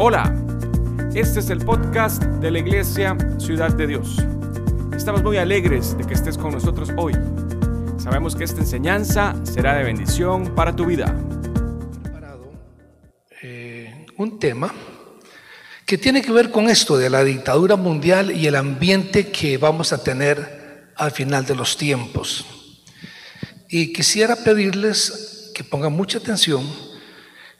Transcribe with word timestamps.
Hola, 0.00 0.32
este 1.12 1.40
es 1.40 1.50
el 1.50 1.58
podcast 1.58 2.22
de 2.22 2.52
la 2.52 2.60
Iglesia 2.60 3.16
Ciudad 3.40 3.74
de 3.74 3.88
Dios. 3.88 4.18
Estamos 4.96 5.24
muy 5.24 5.38
alegres 5.38 5.98
de 5.98 6.04
que 6.04 6.14
estés 6.14 6.38
con 6.38 6.52
nosotros 6.52 6.90
hoy. 6.96 7.14
Sabemos 7.98 8.36
que 8.36 8.44
esta 8.44 8.60
enseñanza 8.60 9.34
será 9.42 9.74
de 9.74 9.82
bendición 9.82 10.54
para 10.54 10.76
tu 10.76 10.86
vida. 10.86 11.12
preparado 12.00 12.52
eh, 13.42 14.06
un 14.16 14.38
tema 14.38 14.72
que 15.84 15.98
tiene 15.98 16.22
que 16.22 16.30
ver 16.30 16.52
con 16.52 16.70
esto 16.70 16.96
de 16.96 17.10
la 17.10 17.24
dictadura 17.24 17.74
mundial 17.74 18.30
y 18.30 18.46
el 18.46 18.54
ambiente 18.54 19.32
que 19.32 19.58
vamos 19.58 19.92
a 19.92 20.04
tener 20.04 20.92
al 20.94 21.10
final 21.10 21.44
de 21.44 21.56
los 21.56 21.76
tiempos. 21.76 22.46
Y 23.68 23.92
quisiera 23.92 24.36
pedirles 24.36 25.50
que 25.56 25.64
pongan 25.64 25.92
mucha 25.92 26.18
atención. 26.18 26.64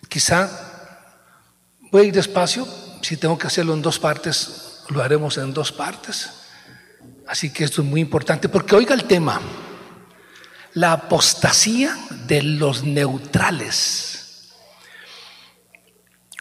Quizá 0.09 0.68
voy 1.91 2.03
a 2.03 2.05
ir 2.05 2.15
despacio. 2.15 2.67
Si 3.03 3.17
tengo 3.17 3.39
que 3.39 3.47
hacerlo 3.47 3.75
en 3.75 3.83
dos 3.83 3.99
partes, 3.99 4.83
lo 4.89 5.03
haremos 5.03 5.39
en 5.39 5.53
dos 5.53 5.73
partes. 5.73 6.31
Así 7.27 7.51
que 7.51 7.65
esto 7.65 7.83
es 7.83 7.89
muy 7.89 8.01
importante 8.01 8.49
porque 8.49 8.75
oiga 8.75 8.95
el 8.95 9.05
tema. 9.05 9.41
La 10.75 10.93
apostasía 10.93 11.97
de 12.27 12.43
los 12.43 12.85
neutrales. 12.85 14.19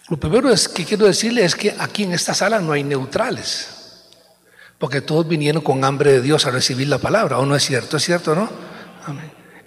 Lo 0.09 0.17
primero 0.17 0.49
es 0.49 0.69
que 0.69 0.85
quiero 0.85 1.05
decirle 1.05 1.43
es 1.43 1.55
que 1.55 1.75
aquí 1.77 2.03
en 2.03 2.13
esta 2.13 2.33
sala 2.33 2.59
no 2.59 2.71
hay 2.71 2.83
neutrales, 2.83 3.67
porque 4.77 5.01
todos 5.01 5.27
vinieron 5.27 5.61
con 5.61 5.83
hambre 5.83 6.13
de 6.13 6.21
Dios 6.21 6.45
a 6.45 6.51
recibir 6.51 6.87
la 6.87 6.97
palabra, 6.97 7.39
¿o 7.39 7.45
no 7.45 7.55
es 7.55 7.65
cierto? 7.65 7.97
¿Es 7.97 8.05
cierto, 8.05 8.33
no? 8.33 8.49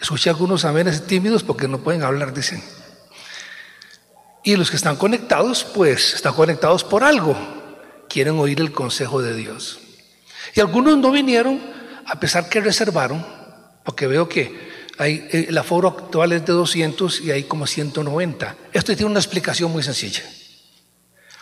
Escuché 0.00 0.30
algunos 0.30 0.64
amenes 0.64 1.06
tímidos 1.06 1.42
porque 1.42 1.68
no 1.68 1.78
pueden 1.80 2.02
hablar, 2.02 2.32
dicen. 2.32 2.62
Y 4.42 4.56
los 4.56 4.70
que 4.70 4.76
están 4.76 4.96
conectados, 4.96 5.64
pues 5.64 6.14
están 6.14 6.34
conectados 6.34 6.84
por 6.84 7.04
algo, 7.04 7.36
quieren 8.08 8.38
oír 8.38 8.60
el 8.60 8.72
consejo 8.72 9.20
de 9.20 9.34
Dios. 9.34 9.78
Y 10.54 10.60
algunos 10.60 10.96
no 10.96 11.10
vinieron, 11.10 11.60
a 12.06 12.18
pesar 12.18 12.48
que 12.48 12.60
reservaron, 12.60 13.24
porque 13.84 14.06
veo 14.06 14.28
que 14.28 14.70
hay, 14.98 15.28
eh, 15.32 15.46
el 15.48 15.58
aforo 15.58 15.88
actual 15.88 16.32
es 16.32 16.44
de 16.44 16.52
200 16.52 17.20
y 17.20 17.30
hay 17.30 17.44
como 17.44 17.66
190. 17.66 18.56
Esto 18.72 18.94
tiene 18.96 19.10
una 19.10 19.20
explicación 19.20 19.70
muy 19.70 19.82
sencilla. 19.82 20.22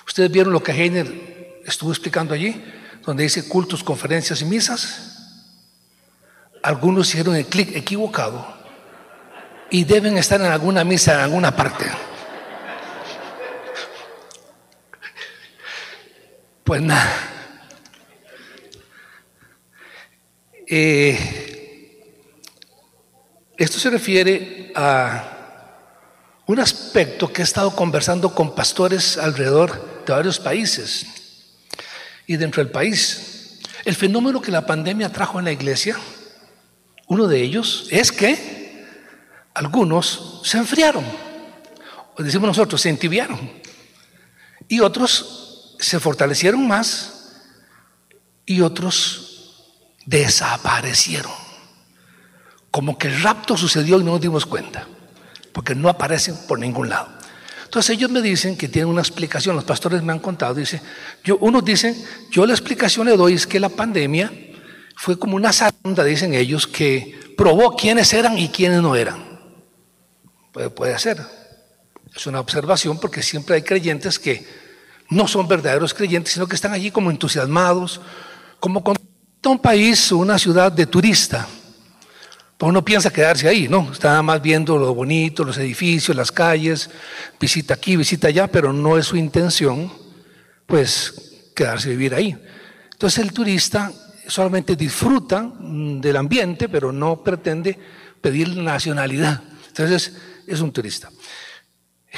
Ustedes 0.07 0.31
vieron 0.31 0.53
lo 0.53 0.63
que 0.63 0.73
Heiner 0.73 1.61
estuvo 1.65 1.91
explicando 1.91 2.35
allí, 2.35 2.63
donde 3.05 3.23
dice 3.23 3.49
cultos, 3.49 3.85
conferencias 3.85 4.43
y 4.43 4.45
misas. 4.45 5.15
Algunos 6.63 7.09
hicieron 7.09 7.37
el 7.37 7.47
clic 7.47 7.75
equivocado 7.77 8.47
y 9.71 9.85
deben 9.85 10.19
estar 10.19 10.41
en 10.41 10.49
alguna 10.49 10.85
misa 10.85 11.15
en 11.15 11.21
alguna 11.21 11.55
parte. 11.55 11.87
Pues 16.69 16.83
nada. 16.83 17.11
Eh, 20.67 21.19
esto 23.57 23.79
se 23.79 23.89
refiere 23.89 24.71
a 24.75 25.95
un 26.45 26.61
aspecto 26.61 27.33
que 27.33 27.41
he 27.41 27.45
estado 27.45 27.75
conversando 27.75 28.35
con 28.35 28.55
pastores 28.55 29.17
alrededor 29.17 30.05
de 30.05 30.13
varios 30.13 30.39
países 30.39 31.07
y 32.27 32.37
dentro 32.37 32.63
del 32.63 32.71
país. 32.71 33.61
El 33.87 33.95
fenómeno 33.95 34.43
que 34.43 34.53
la 34.53 34.67
pandemia 34.67 35.11
trajo 35.11 35.39
en 35.39 35.47
la 35.47 35.53
iglesia, 35.53 35.97
uno 37.07 37.29
de 37.29 37.41
ellos 37.41 37.89
es 37.91 38.13
que 38.13 38.85
algunos 39.55 40.43
se 40.45 40.59
enfriaron, 40.59 41.07
o 42.15 42.23
decimos 42.23 42.49
nosotros, 42.49 42.79
se 42.79 42.91
entibiaron, 42.91 43.53
y 44.69 44.81
otros 44.81 45.48
se 45.79 46.01
fortalecieron 46.01 46.67
más, 46.67 47.19
y 48.49 48.63
otros 48.63 49.63
desaparecieron. 50.07 51.31
Como 52.71 52.97
que 52.97 53.09
el 53.09 53.23
rapto 53.23 53.59
sucedió 53.59 54.01
y 54.01 54.05
no 54.05 54.13
nos 54.13 54.21
dimos 54.23 54.47
cuenta, 54.47 54.89
porque 55.53 55.75
no 55.75 55.91
aparecen 55.91 56.35
por 56.49 56.59
ningún 56.59 56.89
lado. 56.89 57.09
Entonces 57.65 57.97
ellos 57.97 58.11
me 58.11 58.23
dicen 58.23 58.57
que 58.57 58.69
tienen 58.69 58.89
una 58.89 59.03
explicación, 59.03 59.55
los 59.55 59.65
pastores 59.65 60.03
me 60.03 60.13
han 60.13 60.21
contado, 60.21 60.55
dice, 60.55 60.81
yo, 61.23 61.37
unos 61.37 61.63
dicen, 61.63 61.95
yo 62.31 62.47
la 62.47 62.55
explicación 62.55 63.07
le 63.07 63.19
doy 63.19 63.35
es 63.35 63.47
que 63.47 63.61
la 63.61 63.69
pandemia 63.69 64.33
fue 64.97 65.19
como 65.19 65.37
una 65.37 65.53
zaranda, 65.53 66.03
dicen 66.03 66.33
ellos, 66.33 66.67
que 66.67 67.35
probó 67.37 67.77
quiénes 67.77 68.15
eran 68.15 68.39
y 68.39 68.49
quiénes 68.49 68.81
no 68.81 68.97
eran. 68.97 69.23
Puede, 70.53 70.71
puede 70.71 70.99
ser, 70.99 71.21
es 72.17 72.27
una 72.27 72.41
observación 72.41 72.99
porque 72.99 73.23
siempre 73.23 73.57
hay 73.57 73.63
creyentes 73.63 74.19
que 74.19 74.47
no 75.11 75.27
son 75.27 75.49
verdaderos 75.49 75.95
creyentes, 75.95 76.35
sino 76.35 76.47
que 76.47 76.55
están 76.55 76.73
allí 76.73 76.91
como 76.91 77.11
entusiasmados, 77.11 78.01
como 78.61 78.83
con 78.85 78.97
un 79.45 79.59
país 79.59 80.13
o 80.13 80.19
una 80.19 80.39
ciudad 80.39 80.71
de 80.71 80.87
turista. 80.87 81.49
Pues 82.57 82.69
uno 82.69 82.85
piensa 82.85 83.11
quedarse 83.11 83.49
ahí, 83.49 83.69
¿no? 83.69 83.93
Está 83.93 84.21
más 84.21 84.43
viendo 84.43 84.77
lo 84.77 84.93
bonito, 84.93 85.45
los 85.45 85.59
edificios, 85.59 86.17
las 86.17 86.33
calles, 86.33 86.91
visita 87.41 87.75
aquí, 87.75 87.97
visita 87.97 88.29
allá, 88.29 88.49
pero 88.49 88.73
no 88.73 88.99
es 88.99 89.07
su 89.07 89.17
intención, 89.17 89.93
pues, 90.67 91.51
quedarse 91.55 91.91
vivir 91.91 92.15
ahí. 92.15 92.37
Entonces 92.93 93.25
el 93.25 93.33
turista 93.33 93.93
solamente 94.27 94.75
disfruta 94.75 95.43
mm, 95.43 96.01
del 96.01 96.17
ambiente, 96.17 96.69
pero 96.69 96.91
no 96.91 97.23
pretende 97.23 97.79
pedir 98.21 98.57
nacionalidad. 98.57 99.41
Entonces 99.69 100.15
es 100.47 100.61
un 100.61 100.73
turista. 100.73 101.11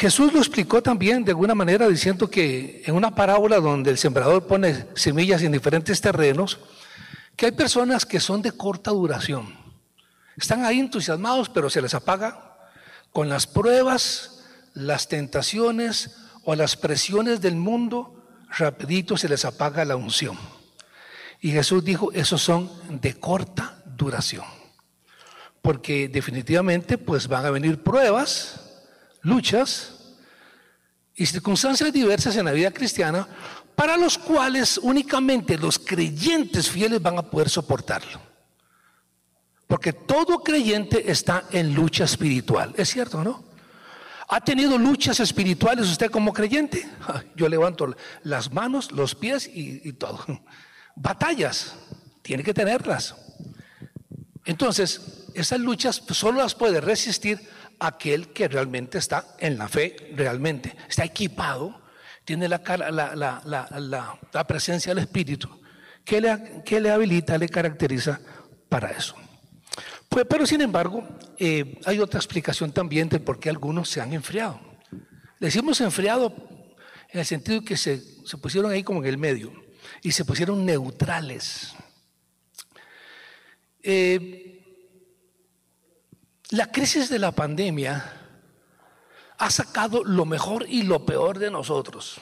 Jesús 0.00 0.32
lo 0.32 0.38
explicó 0.38 0.82
también 0.82 1.26
de 1.26 1.32
alguna 1.32 1.54
manera 1.54 1.86
diciendo 1.86 2.30
que 2.30 2.82
en 2.86 2.94
una 2.94 3.14
parábola 3.14 3.60
donde 3.60 3.90
el 3.90 3.98
sembrador 3.98 4.46
pone 4.46 4.86
semillas 4.94 5.42
en 5.42 5.52
diferentes 5.52 6.00
terrenos, 6.00 6.58
que 7.36 7.44
hay 7.44 7.52
personas 7.52 8.06
que 8.06 8.18
son 8.18 8.40
de 8.40 8.50
corta 8.50 8.92
duración. 8.92 9.54
Están 10.38 10.64
ahí 10.64 10.80
entusiasmados, 10.80 11.50
pero 11.50 11.68
se 11.68 11.82
les 11.82 11.92
apaga 11.92 12.56
con 13.12 13.28
las 13.28 13.46
pruebas, 13.46 14.42
las 14.72 15.06
tentaciones 15.06 16.16
o 16.44 16.54
las 16.54 16.76
presiones 16.76 17.42
del 17.42 17.56
mundo, 17.56 18.24
rapidito 18.56 19.18
se 19.18 19.28
les 19.28 19.44
apaga 19.44 19.84
la 19.84 19.96
unción. 19.96 20.38
Y 21.42 21.50
Jesús 21.50 21.84
dijo, 21.84 22.10
esos 22.12 22.40
son 22.40 22.70
de 23.02 23.20
corta 23.20 23.82
duración. 23.84 24.46
Porque 25.60 26.08
definitivamente 26.08 26.96
pues 26.96 27.28
van 27.28 27.44
a 27.44 27.50
venir 27.50 27.82
pruebas, 27.82 28.69
luchas 29.22 29.94
y 31.14 31.26
circunstancias 31.26 31.92
diversas 31.92 32.36
en 32.36 32.46
la 32.46 32.52
vida 32.52 32.70
cristiana 32.70 33.28
para 33.74 33.96
los 33.96 34.18
cuales 34.18 34.78
únicamente 34.78 35.56
los 35.56 35.78
creyentes 35.78 36.70
fieles 36.70 37.00
van 37.00 37.18
a 37.18 37.22
poder 37.22 37.48
soportarlo. 37.48 38.20
Porque 39.66 39.92
todo 39.92 40.42
creyente 40.42 41.10
está 41.10 41.44
en 41.50 41.74
lucha 41.74 42.04
espiritual. 42.04 42.74
¿Es 42.76 42.90
cierto, 42.90 43.22
no? 43.22 43.44
¿Ha 44.28 44.40
tenido 44.40 44.76
luchas 44.76 45.20
espirituales 45.20 45.88
usted 45.88 46.10
como 46.10 46.32
creyente? 46.32 46.88
Yo 47.36 47.48
levanto 47.48 47.96
las 48.22 48.52
manos, 48.52 48.92
los 48.92 49.14
pies 49.14 49.48
y, 49.48 49.80
y 49.88 49.92
todo. 49.94 50.24
Batallas, 50.96 51.74
tiene 52.22 52.42
que 52.42 52.52
tenerlas. 52.52 53.14
Entonces, 54.44 55.26
esas 55.34 55.60
luchas 55.60 56.02
solo 56.10 56.42
las 56.42 56.54
puede 56.54 56.80
resistir 56.80 57.40
aquel 57.80 58.32
que 58.32 58.46
realmente 58.46 58.98
está 58.98 59.34
en 59.38 59.58
la 59.58 59.68
fe, 59.68 59.96
realmente. 60.14 60.76
Está 60.88 61.04
equipado, 61.04 61.80
tiene 62.24 62.48
la, 62.48 62.62
presencia 64.46 64.94
del 64.94 65.04
Espíritu 65.04 65.60
que 66.04 66.20
le, 66.20 66.62
que 66.64 66.80
le 66.80 66.90
habilita, 66.90 67.38
le 67.38 67.48
caracteriza 67.48 68.20
para 68.68 68.90
eso. 68.90 69.16
Pues, 70.08 70.26
pero 70.28 70.46
sin 70.46 70.60
embargo, 70.60 71.06
eh, 71.38 71.78
hay 71.86 71.98
otra 71.98 72.18
explicación 72.18 72.72
también 72.72 73.08
de 73.08 73.20
por 73.20 73.40
qué 73.40 73.48
algunos 73.48 73.88
se 73.88 74.00
han 74.00 74.12
enfriado. 74.12 74.60
Decimos 75.38 75.80
enfriado 75.80 76.34
en 77.08 77.20
el 77.20 77.26
sentido 77.26 77.62
que 77.62 77.76
se, 77.76 78.02
se 78.26 78.36
pusieron 78.36 78.70
ahí 78.70 78.82
como 78.82 79.00
en 79.00 79.06
el 79.06 79.18
medio 79.18 79.52
y 80.02 80.12
se 80.12 80.24
pusieron 80.24 80.66
neutrales. 80.66 81.74
Eh, 83.82 84.49
la 86.50 86.70
crisis 86.70 87.08
de 87.08 87.18
la 87.18 87.32
pandemia 87.32 88.12
ha 89.38 89.50
sacado 89.50 90.04
lo 90.04 90.24
mejor 90.24 90.66
y 90.68 90.82
lo 90.82 91.06
peor 91.06 91.38
de 91.38 91.50
nosotros. 91.50 92.20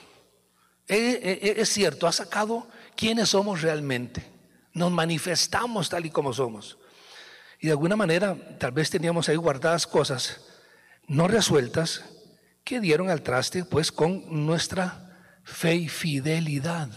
Eh, 0.87 1.21
eh, 1.23 1.55
es 1.57 1.69
cierto, 1.69 2.07
ha 2.07 2.13
sacado 2.13 2.69
quiénes 2.97 3.31
somos 3.31 3.63
realmente. 3.63 4.25
Nos 4.73 4.93
manifestamos 4.93 5.89
tal 5.89 6.07
y 6.07 6.11
como 6.11 6.33
somos. 6.33 6.79
Y 7.61 7.67
de 7.67 7.73
alguna 7.73 7.97
manera, 7.97 8.37
tal 8.59 8.73
vez 8.73 8.89
teníamos 8.91 9.29
ahí 9.29 9.37
guardadas 9.37 9.87
cosas 9.87 10.41
no 11.09 11.27
resueltas 11.27 12.05
que 12.63 12.81
dieron 12.81 13.09
al 13.09 13.23
traste, 13.23 13.65
pues, 13.65 13.91
con 13.91 14.47
nuestra 14.47 15.19
fe 15.43 15.75
y 15.75 15.89
fidelidad. 15.89 16.91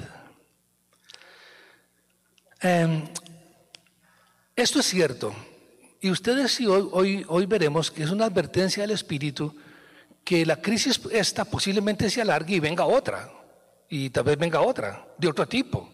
Eh, 2.62 3.10
esto 4.56 4.82
es 4.82 4.86
cierto. 4.86 5.34
Y 6.02 6.10
ustedes 6.10 6.52
sí, 6.52 6.66
hoy, 6.66 6.90
hoy, 6.92 7.26
hoy 7.28 7.46
veremos 7.46 7.92
que 7.92 8.04
es 8.04 8.10
una 8.10 8.26
advertencia 8.26 8.82
del 8.82 8.92
Espíritu 8.92 9.56
que 10.24 10.46
la 10.46 10.56
crisis 10.62 11.00
esta 11.12 11.46
posiblemente 11.46 12.10
se 12.10 12.22
alargue 12.22 12.56
y 12.56 12.60
venga 12.60 12.86
otra. 12.86 13.30
y 13.88 14.10
tal 14.10 14.24
vez 14.24 14.38
venga 14.38 14.62
otra, 14.62 15.06
de 15.18 15.28
otro 15.28 15.48
tipo. 15.48 15.90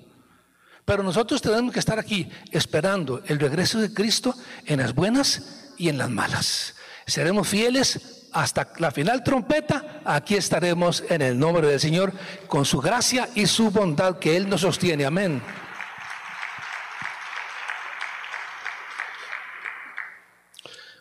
Pero 0.86 1.04
nosotros 1.04 1.42
tenemos 1.42 1.74
que 1.74 1.80
estar 1.80 2.00
aquí 2.00 2.30
esperando 2.52 3.22
el 3.26 3.40
regreso 3.40 3.80
de 3.80 3.94
Cristo 3.94 4.34
en 4.66 4.80
las 4.80 4.94
buenas 4.94 5.74
y 5.78 5.90
en 5.90 5.98
las 5.98 6.10
malas. 6.10 6.76
Seremos 7.06 7.48
fieles 7.48 8.30
hasta 8.32 8.72
la 8.78 8.92
final 8.92 9.24
trompeta. 9.24 10.02
Aquí 10.06 10.36
estaremos 10.36 11.04
en 11.10 11.22
el 11.24 11.38
nombre 11.38 11.68
del 11.68 11.80
Señor 11.80 12.14
con 12.48 12.64
su 12.66 12.80
gracia 12.80 13.28
y 13.36 13.48
su 13.48 13.72
bondad 13.72 14.20
que 14.20 14.38
Él 14.38 14.48
nos 14.48 14.62
sostiene. 14.62 15.06
Amén. 15.06 15.42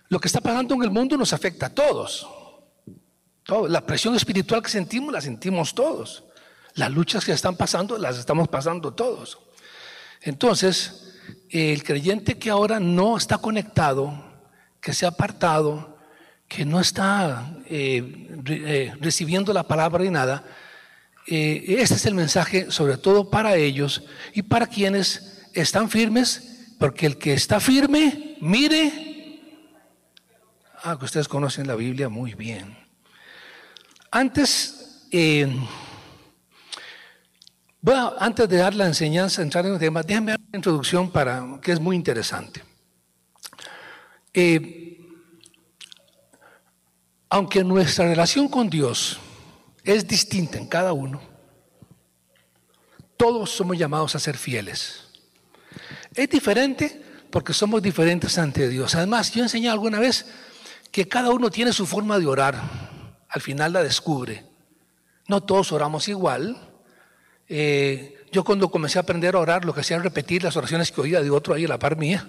Lo 0.09 0.21
que 0.21 0.29
está 0.29 0.41
pasando 0.41 0.75
en 0.75 0.83
el 0.83 0.91
mundo 0.91 1.17
nos 1.17 1.33
afecta 1.33 1.67
a 1.67 1.75
todos. 1.75 2.27
La 3.69 3.85
presión 3.87 4.15
espiritual 4.15 4.63
que 4.63 4.71
sentimos 4.71 5.13
la 5.13 5.21
sentimos 5.21 5.75
todos. 5.75 6.25
Las 6.75 6.91
luchas 6.91 7.25
que 7.25 7.33
están 7.33 7.57
pasando 7.57 7.97
las 7.99 8.19
estamos 8.19 8.49
pasando 8.49 8.93
todos. 8.93 9.39
Entonces, 10.21 11.15
el 11.51 11.83
creyente 11.83 12.39
que 12.39 12.51
ahora 12.51 12.81
no 12.81 13.17
está 13.17 13.39
conectado, 13.39 14.25
que 14.81 14.93
se 14.93 15.07
ha 15.07 15.11
apartado, 15.11 15.97
que 16.49 16.65
no 16.65 16.81
está 16.81 17.57
eh, 17.67 18.29
eh, 18.47 18.93
recibiendo 19.01 19.53
la 19.53 19.67
palabra 19.67 20.05
ni 20.05 20.11
nada, 20.11 20.45
eh, 21.27 21.65
este 21.79 21.95
es 21.95 22.07
el 22.07 22.15
mensaje 22.15 22.71
sobre 22.71 22.97
todo 22.97 23.31
para 23.31 23.57
ellos 23.57 24.05
y 24.33 24.43
para 24.43 24.67
quienes 24.67 25.49
están 25.55 25.91
firmes, 25.91 26.75
porque 26.79 27.07
el 27.07 27.17
que 27.17 27.33
está 27.33 27.59
firme, 27.59 28.37
mire 28.41 29.06
Ah, 30.83 30.97
que 30.99 31.05
ustedes 31.05 31.29
conocen 31.29 31.67
la 31.67 31.75
Biblia 31.75 32.09
muy 32.09 32.35
bien. 32.35 32.77
Antes, 34.11 35.07
eh, 35.11 35.49
antes 38.19 38.49
de 38.49 38.57
dar 38.57 38.75
la 38.75 38.87
enseñanza, 38.87 39.43
entrar 39.43 39.67
en 39.67 39.75
el 39.75 39.79
tema, 39.79 40.03
déjenme 40.03 40.33
dar 40.33 40.41
una 40.41 40.57
introducción 40.57 41.11
para, 41.11 41.59
que 41.63 41.73
es 41.73 41.81
muy 41.81 41.97
interesante. 41.97 42.63
Eh, 44.33 45.01
aunque 47.29 47.65
nuestra 47.65 48.07
relación 48.07 48.49
con 48.49 48.69
Dios 48.69 49.19
es 49.83 50.07
distinta 50.07 50.59
en 50.59 50.67
cada 50.67 50.93
uno, 50.93 51.21
todos 53.17 53.51
somos 53.51 53.79
llamados 53.79 54.15
a 54.15 54.19
ser 54.19 54.37
fieles. 54.37 55.05
Es 56.15 56.29
diferente 56.29 57.03
porque 57.31 57.53
somos 57.53 57.83
diferentes 57.83 58.37
ante 58.39 58.69
Dios. 58.69 58.95
Además, 58.95 59.33
yo 59.33 59.43
enseñé 59.43 59.69
alguna 59.69 59.99
vez 59.99 60.27
que 60.97 61.07
cada 61.07 61.31
uno 61.31 61.51
tiene 61.51 61.75
su 61.75 61.85
forma 61.85 62.19
de 62.19 62.27
orar. 62.27 62.59
Al 63.29 63.43
final 63.43 63.75
la 63.75 63.83
descubre. 63.83 64.47
No 65.29 65.43
todos 65.43 65.71
oramos 65.73 66.09
igual. 66.09 66.57
Eh, 67.51 68.25
yo 68.33 68.43
cuando 68.43 68.71
comencé 68.71 68.99
a 68.99 69.03
aprender 69.03 69.35
a 69.35 69.41
orar, 69.41 69.67
lo 69.67 69.75
que 69.75 69.81
hacía 69.83 69.97
era 69.97 70.05
repetir 70.05 70.43
las 70.43 70.57
oraciones 70.57 70.91
que 70.91 71.03
oía 71.03 71.21
de 71.21 71.29
otro 71.29 71.53
ahí 71.53 71.67
a 71.67 71.69
la 71.69 71.79
par 71.79 71.99
mía, 71.99 72.27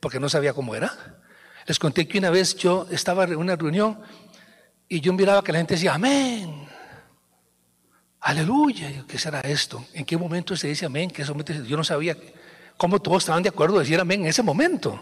porque 0.00 0.18
no 0.18 0.28
sabía 0.28 0.52
cómo 0.54 0.74
era. 0.74 1.20
Les 1.64 1.78
conté 1.78 2.08
que 2.08 2.18
una 2.18 2.30
vez 2.30 2.56
yo 2.56 2.88
estaba 2.90 3.22
en 3.22 3.36
una 3.36 3.54
reunión 3.54 4.00
y 4.88 5.00
yo 5.00 5.12
miraba 5.12 5.44
que 5.44 5.52
la 5.52 5.58
gente 5.58 5.74
decía, 5.74 5.94
amén, 5.94 6.66
aleluya. 8.22 9.04
¿Qué 9.06 9.20
será 9.20 9.38
esto? 9.42 9.86
¿En 9.94 10.04
qué 10.04 10.16
momento 10.16 10.56
se 10.56 10.66
dice 10.66 10.86
amén? 10.86 11.12
¿Qué 11.12 11.24
yo 11.24 11.76
no 11.76 11.84
sabía 11.84 12.16
cómo 12.76 13.00
todos 13.00 13.22
estaban 13.22 13.44
de 13.44 13.50
acuerdo 13.50 13.76
en 13.76 13.82
decir 13.84 14.00
amén 14.00 14.22
en 14.22 14.26
ese 14.26 14.42
momento. 14.42 15.00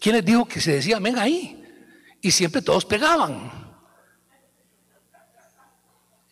¿Quién 0.00 0.16
les 0.16 0.24
dijo 0.24 0.46
que 0.46 0.60
se 0.60 0.72
decía 0.72 0.96
amén 0.96 1.16
ahí? 1.16 1.61
Y 2.22 2.30
siempre 2.30 2.62
todos 2.62 2.86
pegaban. 2.86 3.50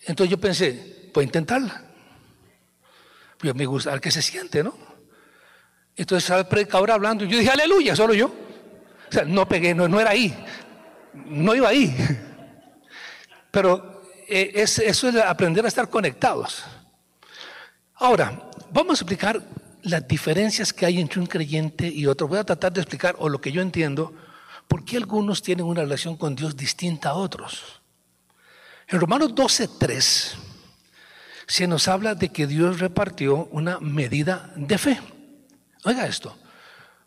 Entonces 0.06 0.30
yo 0.30 0.40
pensé, 0.40 1.10
voy 1.12 1.24
a 1.24 1.26
intentarla. 1.26 1.84
Pues 3.36 3.54
me 3.54 3.66
gusta, 3.66 3.90
a 3.90 3.92
ver 3.94 4.00
qué 4.00 4.10
se 4.10 4.22
siente, 4.22 4.62
¿no? 4.62 4.74
Entonces 5.96 6.24
estaba 6.24 6.40
el 6.40 6.46
predicador 6.46 6.90
hablando 6.92 7.24
y 7.24 7.28
yo 7.28 7.38
dije, 7.38 7.50
aleluya, 7.50 7.94
solo 7.94 8.14
yo. 8.14 8.26
O 8.26 9.12
sea, 9.12 9.24
no 9.24 9.46
pegué, 9.46 9.74
no, 9.74 9.88
no 9.88 10.00
era 10.00 10.10
ahí. 10.10 10.34
No 11.12 11.54
iba 11.54 11.68
ahí. 11.68 11.94
Pero 13.50 14.02
eh, 14.28 14.52
eso 14.54 15.08
es 15.08 15.16
aprender 15.16 15.64
a 15.64 15.68
estar 15.68 15.90
conectados. 15.90 16.64
Ahora, 17.96 18.48
vamos 18.70 19.00
a 19.00 19.04
explicar 19.04 19.42
las 19.82 20.06
diferencias 20.06 20.72
que 20.72 20.86
hay 20.86 21.00
entre 21.00 21.20
un 21.20 21.26
creyente 21.26 21.88
y 21.88 22.06
otro. 22.06 22.28
Voy 22.28 22.38
a 22.38 22.44
tratar 22.44 22.72
de 22.72 22.80
explicar, 22.80 23.16
o 23.18 23.28
lo 23.28 23.40
que 23.40 23.52
yo 23.52 23.60
entiendo, 23.60 24.14
¿por 24.70 24.84
qué 24.84 24.98
algunos 24.98 25.42
tienen 25.42 25.66
una 25.66 25.80
relación 25.80 26.16
con 26.16 26.36
Dios 26.36 26.56
distinta 26.56 27.10
a 27.10 27.14
otros? 27.14 27.82
En 28.86 29.00
Romanos 29.00 29.34
12.3 29.34 30.34
se 31.44 31.66
nos 31.66 31.88
habla 31.88 32.14
de 32.14 32.28
que 32.28 32.46
Dios 32.46 32.78
repartió 32.78 33.48
una 33.50 33.80
medida 33.80 34.52
de 34.54 34.78
fe. 34.78 35.00
Oiga 35.84 36.06
esto. 36.06 36.36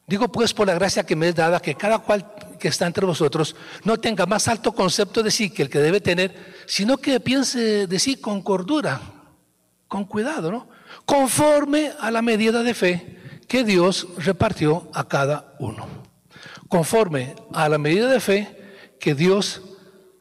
Digo 0.05 0.29
pues 0.29 0.53
por 0.53 0.67
la 0.67 0.73
gracia 0.73 1.05
que 1.05 1.15
me 1.15 1.29
es 1.29 1.35
dada 1.35 1.61
que 1.61 1.75
cada 1.75 1.99
cual 1.99 2.35
que 2.59 2.67
está 2.67 2.85
entre 2.85 3.05
vosotros 3.05 3.55
no 3.85 3.97
tenga 3.97 4.25
más 4.25 4.49
alto 4.49 4.73
concepto 4.73 5.23
de 5.23 5.31
sí 5.31 5.49
que 5.49 5.61
el 5.61 5.69
que 5.69 5.79
debe 5.79 6.01
tener, 6.01 6.35
sino 6.67 6.97
que 6.97 7.21
piense 7.21 7.87
de 7.87 7.99
sí 7.99 8.17
con 8.17 8.41
cordura, 8.41 8.99
con 9.87 10.03
cuidado, 10.03 10.51
¿no? 10.51 10.67
Conforme 11.05 11.93
a 11.97 12.11
la 12.11 12.21
medida 12.21 12.61
de 12.61 12.73
fe 12.73 13.41
que 13.47 13.63
Dios 13.63 14.05
repartió 14.17 14.89
a 14.93 15.07
cada 15.07 15.55
uno 15.59 16.02
conforme 16.73 17.35
a 17.53 17.69
la 17.69 17.77
medida 17.77 18.07
de 18.09 18.19
fe 18.19 18.95
que 18.99 19.13
Dios 19.13 19.61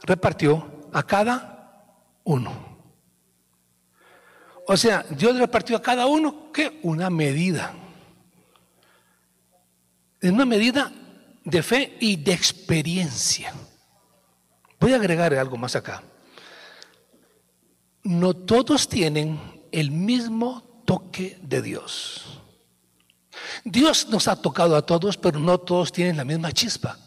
repartió 0.02 0.70
a 0.92 1.02
cada 1.02 1.96
uno. 2.24 2.52
O 4.66 4.76
sea, 4.76 5.02
Dios 5.08 5.38
repartió 5.38 5.78
a 5.78 5.80
cada 5.80 6.04
uno 6.04 6.52
que 6.52 6.78
una 6.82 7.08
medida. 7.08 7.72
En 10.20 10.34
una 10.34 10.44
medida 10.44 10.92
de 11.42 11.62
fe 11.62 11.96
y 12.00 12.16
de 12.16 12.34
experiencia. 12.34 13.54
Voy 14.78 14.92
a 14.92 14.96
agregar 14.96 15.32
algo 15.32 15.56
más 15.56 15.74
acá. 15.74 16.02
No 18.02 18.34
todos 18.34 18.90
tienen 18.90 19.40
el 19.72 19.90
mismo 19.90 20.82
toque 20.84 21.38
de 21.40 21.62
Dios. 21.62 22.41
Dios 23.64 24.08
nos 24.08 24.28
ha 24.28 24.40
tocado 24.40 24.76
a 24.76 24.84
todos, 24.84 25.16
pero 25.16 25.38
no 25.38 25.58
todos 25.58 25.92
tienen 25.92 26.16
la 26.16 26.24
misma 26.24 26.52
chispa. 26.52 26.98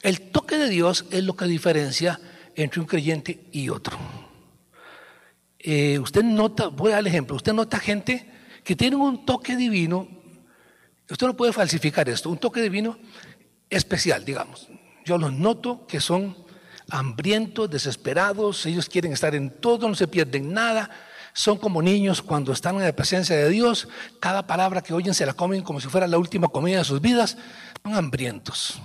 El 0.00 0.30
toque 0.30 0.56
de 0.56 0.68
Dios 0.68 1.06
es 1.10 1.24
lo 1.24 1.36
que 1.36 1.44
diferencia 1.46 2.20
entre 2.54 2.80
un 2.80 2.86
creyente 2.86 3.48
y 3.52 3.68
otro. 3.68 3.98
Eh, 5.58 5.98
usted 5.98 6.24
nota, 6.24 6.68
voy 6.68 6.92
al 6.92 7.06
ejemplo, 7.06 7.36
usted 7.36 7.52
nota 7.52 7.78
gente 7.78 8.28
que 8.64 8.74
tiene 8.74 8.96
un 8.96 9.24
toque 9.24 9.56
divino, 9.56 10.08
usted 11.08 11.26
no 11.26 11.36
puede 11.36 11.52
falsificar 11.52 12.08
esto, 12.08 12.30
un 12.30 12.38
toque 12.38 12.60
divino 12.60 12.98
especial, 13.70 14.24
digamos. 14.24 14.68
Yo 15.04 15.18
los 15.18 15.32
noto 15.32 15.86
que 15.86 16.00
son 16.00 16.36
hambrientos, 16.90 17.70
desesperados, 17.70 18.66
ellos 18.66 18.88
quieren 18.88 19.12
estar 19.12 19.34
en 19.34 19.50
todo, 19.50 19.88
no 19.88 19.94
se 19.94 20.08
pierden 20.08 20.52
nada, 20.52 20.90
son 21.34 21.58
como 21.58 21.82
niños 21.82 22.22
cuando 22.22 22.52
están 22.52 22.76
en 22.76 22.82
la 22.82 22.94
presencia 22.94 23.36
de 23.36 23.48
Dios, 23.48 23.88
cada 24.20 24.46
palabra 24.46 24.82
que 24.82 24.94
oyen 24.94 25.14
se 25.14 25.26
la 25.26 25.32
comen 25.32 25.62
como 25.62 25.80
si 25.80 25.88
fuera 25.88 26.06
la 26.06 26.18
última 26.18 26.48
comida 26.48 26.78
de 26.78 26.84
sus 26.84 27.00
vidas, 27.00 27.36
son 27.82 27.94
hambrientos. 27.94 28.80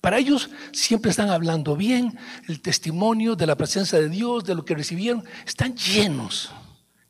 Para 0.00 0.18
ellos 0.18 0.50
siempre 0.72 1.10
están 1.10 1.30
hablando 1.30 1.76
bien, 1.76 2.18
el 2.48 2.60
testimonio 2.60 3.36
de 3.36 3.46
la 3.46 3.56
presencia 3.56 4.00
de 4.00 4.08
Dios, 4.08 4.44
de 4.44 4.54
lo 4.54 4.64
que 4.64 4.74
recibieron, 4.74 5.24
están 5.46 5.76
llenos, 5.76 6.50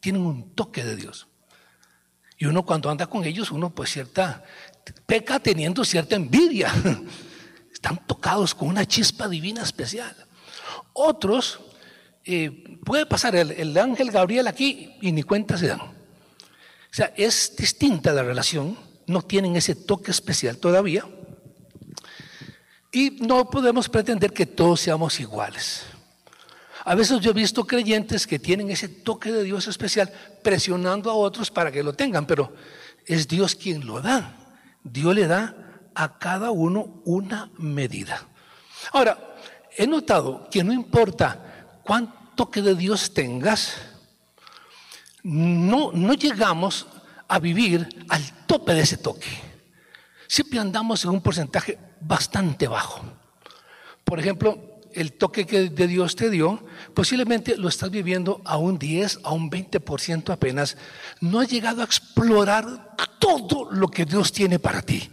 tienen 0.01 0.23
un 0.23 0.55
toque 0.55 0.85
de 0.85 0.97
Dios. 0.97 1.27
Y 2.37 2.47
uno 2.47 2.65
cuando 2.67 2.91
anda 2.91 3.07
con 3.07 3.25
ellos, 3.25 3.51
uno 3.51 3.71
pues 3.71 3.93
cierta, 3.93 4.43
peca 5.07 5.39
teniendo 5.39 5.85
cierta 5.85 6.17
envidia. 6.17 6.73
Están 7.73 8.05
tocados 8.07 8.55
con 8.55 8.69
una 8.69 8.85
chispa 8.85 9.29
divina 9.29 9.63
especial. 9.63 10.15
Otros 10.93 11.61
eh, 12.25 12.79
puede 12.85 13.07
pasar 13.07 13.35
el, 13.35 13.77
ángel 13.79 14.11
Gabriel 14.11 14.47
aquí 14.47 14.97
y 15.01 15.13
ni 15.13 15.23
cuenta 15.23 15.57
se 15.57 15.69
dan. 15.69 15.81
O 15.81 16.95
sea, 16.95 17.13
es 17.17 17.57
distinta 17.57 18.13
la 18.13 18.23
relación, 18.23 18.77
no 19.07 19.23
tienen 19.23 19.57
ese 19.57 19.75
toque 19.75 20.11
especial 20.11 20.59
todavía. 20.59 21.05
Y 22.93 23.11
no 23.21 23.49
podemos 23.49 23.89
pretender 23.89 24.33
que 24.33 24.45
todos 24.45 24.81
seamos 24.81 25.19
iguales. 25.19 25.85
A 26.85 26.95
veces 26.95 27.21
yo 27.21 27.31
he 27.31 27.35
visto 27.35 27.67
creyentes 27.67 28.27
que 28.27 28.39
tienen 28.39 28.71
ese 28.71 28.89
toque 28.89 29.33
de 29.33 29.45
Dios 29.45 29.67
especial 29.69 30.13
presionando 30.43 31.11
a 31.11 31.15
otros 31.15 31.51
para 31.51 31.73
que 31.73 31.83
lo 31.83 31.95
tengan, 31.95 32.27
pero 32.27 32.53
es 33.07 33.27
Dios 33.29 33.55
quien 33.55 33.87
lo 33.87 34.01
da. 34.01 34.37
Dios 34.85 35.15
le 35.15 35.27
da 35.27 35.57
a 35.95 36.19
cada 36.19 36.51
uno 36.51 37.01
una 37.05 37.51
medida. 37.57 38.27
Ahora, 38.93 39.37
he 39.77 39.87
notado 39.87 40.49
que 40.51 40.63
no 40.63 40.73
importa 40.73 41.52
cuánto 41.83 42.51
que 42.51 42.63
de 42.63 42.75
Dios 42.75 43.13
tengas, 43.15 43.75
no, 45.23 45.93
no 45.93 46.15
llegamos 46.15 46.87
a 47.29 47.39
vivir 47.39 48.05
al 48.09 48.47
tope 48.47 48.75
de 48.75 48.81
ese 48.81 48.97
toque. 48.97 49.29
Siempre 50.27 50.59
andamos 50.59 51.05
en 51.05 51.11
un 51.11 51.21
porcentaje 51.21 51.79
bastante 52.01 52.67
bajo. 52.67 53.01
Por 54.05 54.19
ejemplo, 54.19 54.81
el 54.95 55.13
toque 55.13 55.47
que 55.47 55.71
de 55.71 55.87
Dios 55.87 56.17
te 56.17 56.31
dio, 56.31 56.65
posiblemente 56.95 57.57
lo 57.57 57.69
estás 57.69 57.91
viviendo 57.91 58.43
a 58.45 58.57
un 58.57 58.79
10, 58.79 59.21
a 59.23 59.33
un 59.33 59.51
20% 59.51 60.31
apenas. 60.31 60.77
No 61.21 61.41
has 61.41 61.49
llegado 61.49 61.81
a 61.81 61.85
explorar 61.85 62.97
todo 63.19 63.71
lo 63.71 63.89
que 63.89 64.05
Dios 64.05 64.33
tiene 64.33 64.59
para 64.59 64.83
ti. 64.83 65.11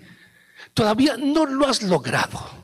Todavía 0.74 1.16
no 1.18 1.46
lo 1.46 1.68
has 1.68 1.84
logrado. 1.84 2.59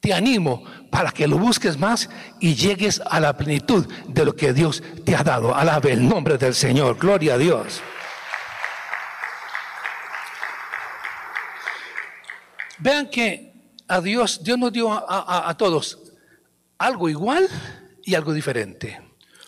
Te 0.00 0.14
animo 0.14 0.64
para 0.90 1.12
que 1.12 1.28
lo 1.28 1.38
busques 1.38 1.78
más 1.78 2.08
y 2.40 2.54
llegues 2.54 3.02
a 3.04 3.20
la 3.20 3.36
plenitud 3.36 3.86
de 4.08 4.24
lo 4.24 4.34
que 4.34 4.54
Dios 4.54 4.82
te 5.04 5.14
ha 5.14 5.22
dado. 5.22 5.54
Alabe 5.54 5.92
el 5.92 6.08
nombre 6.08 6.38
del 6.38 6.54
Señor. 6.54 6.98
Gloria 6.98 7.34
a 7.34 7.38
Dios. 7.38 7.82
Vean 12.78 13.10
que 13.10 13.52
a 13.88 14.00
Dios, 14.00 14.42
Dios 14.42 14.58
nos 14.58 14.72
dio 14.72 14.90
a, 14.90 15.54
todos 15.58 15.98
algo 16.78 17.10
igual 17.10 17.46
y 18.02 18.14
algo 18.14 18.32
diferente. 18.32 18.98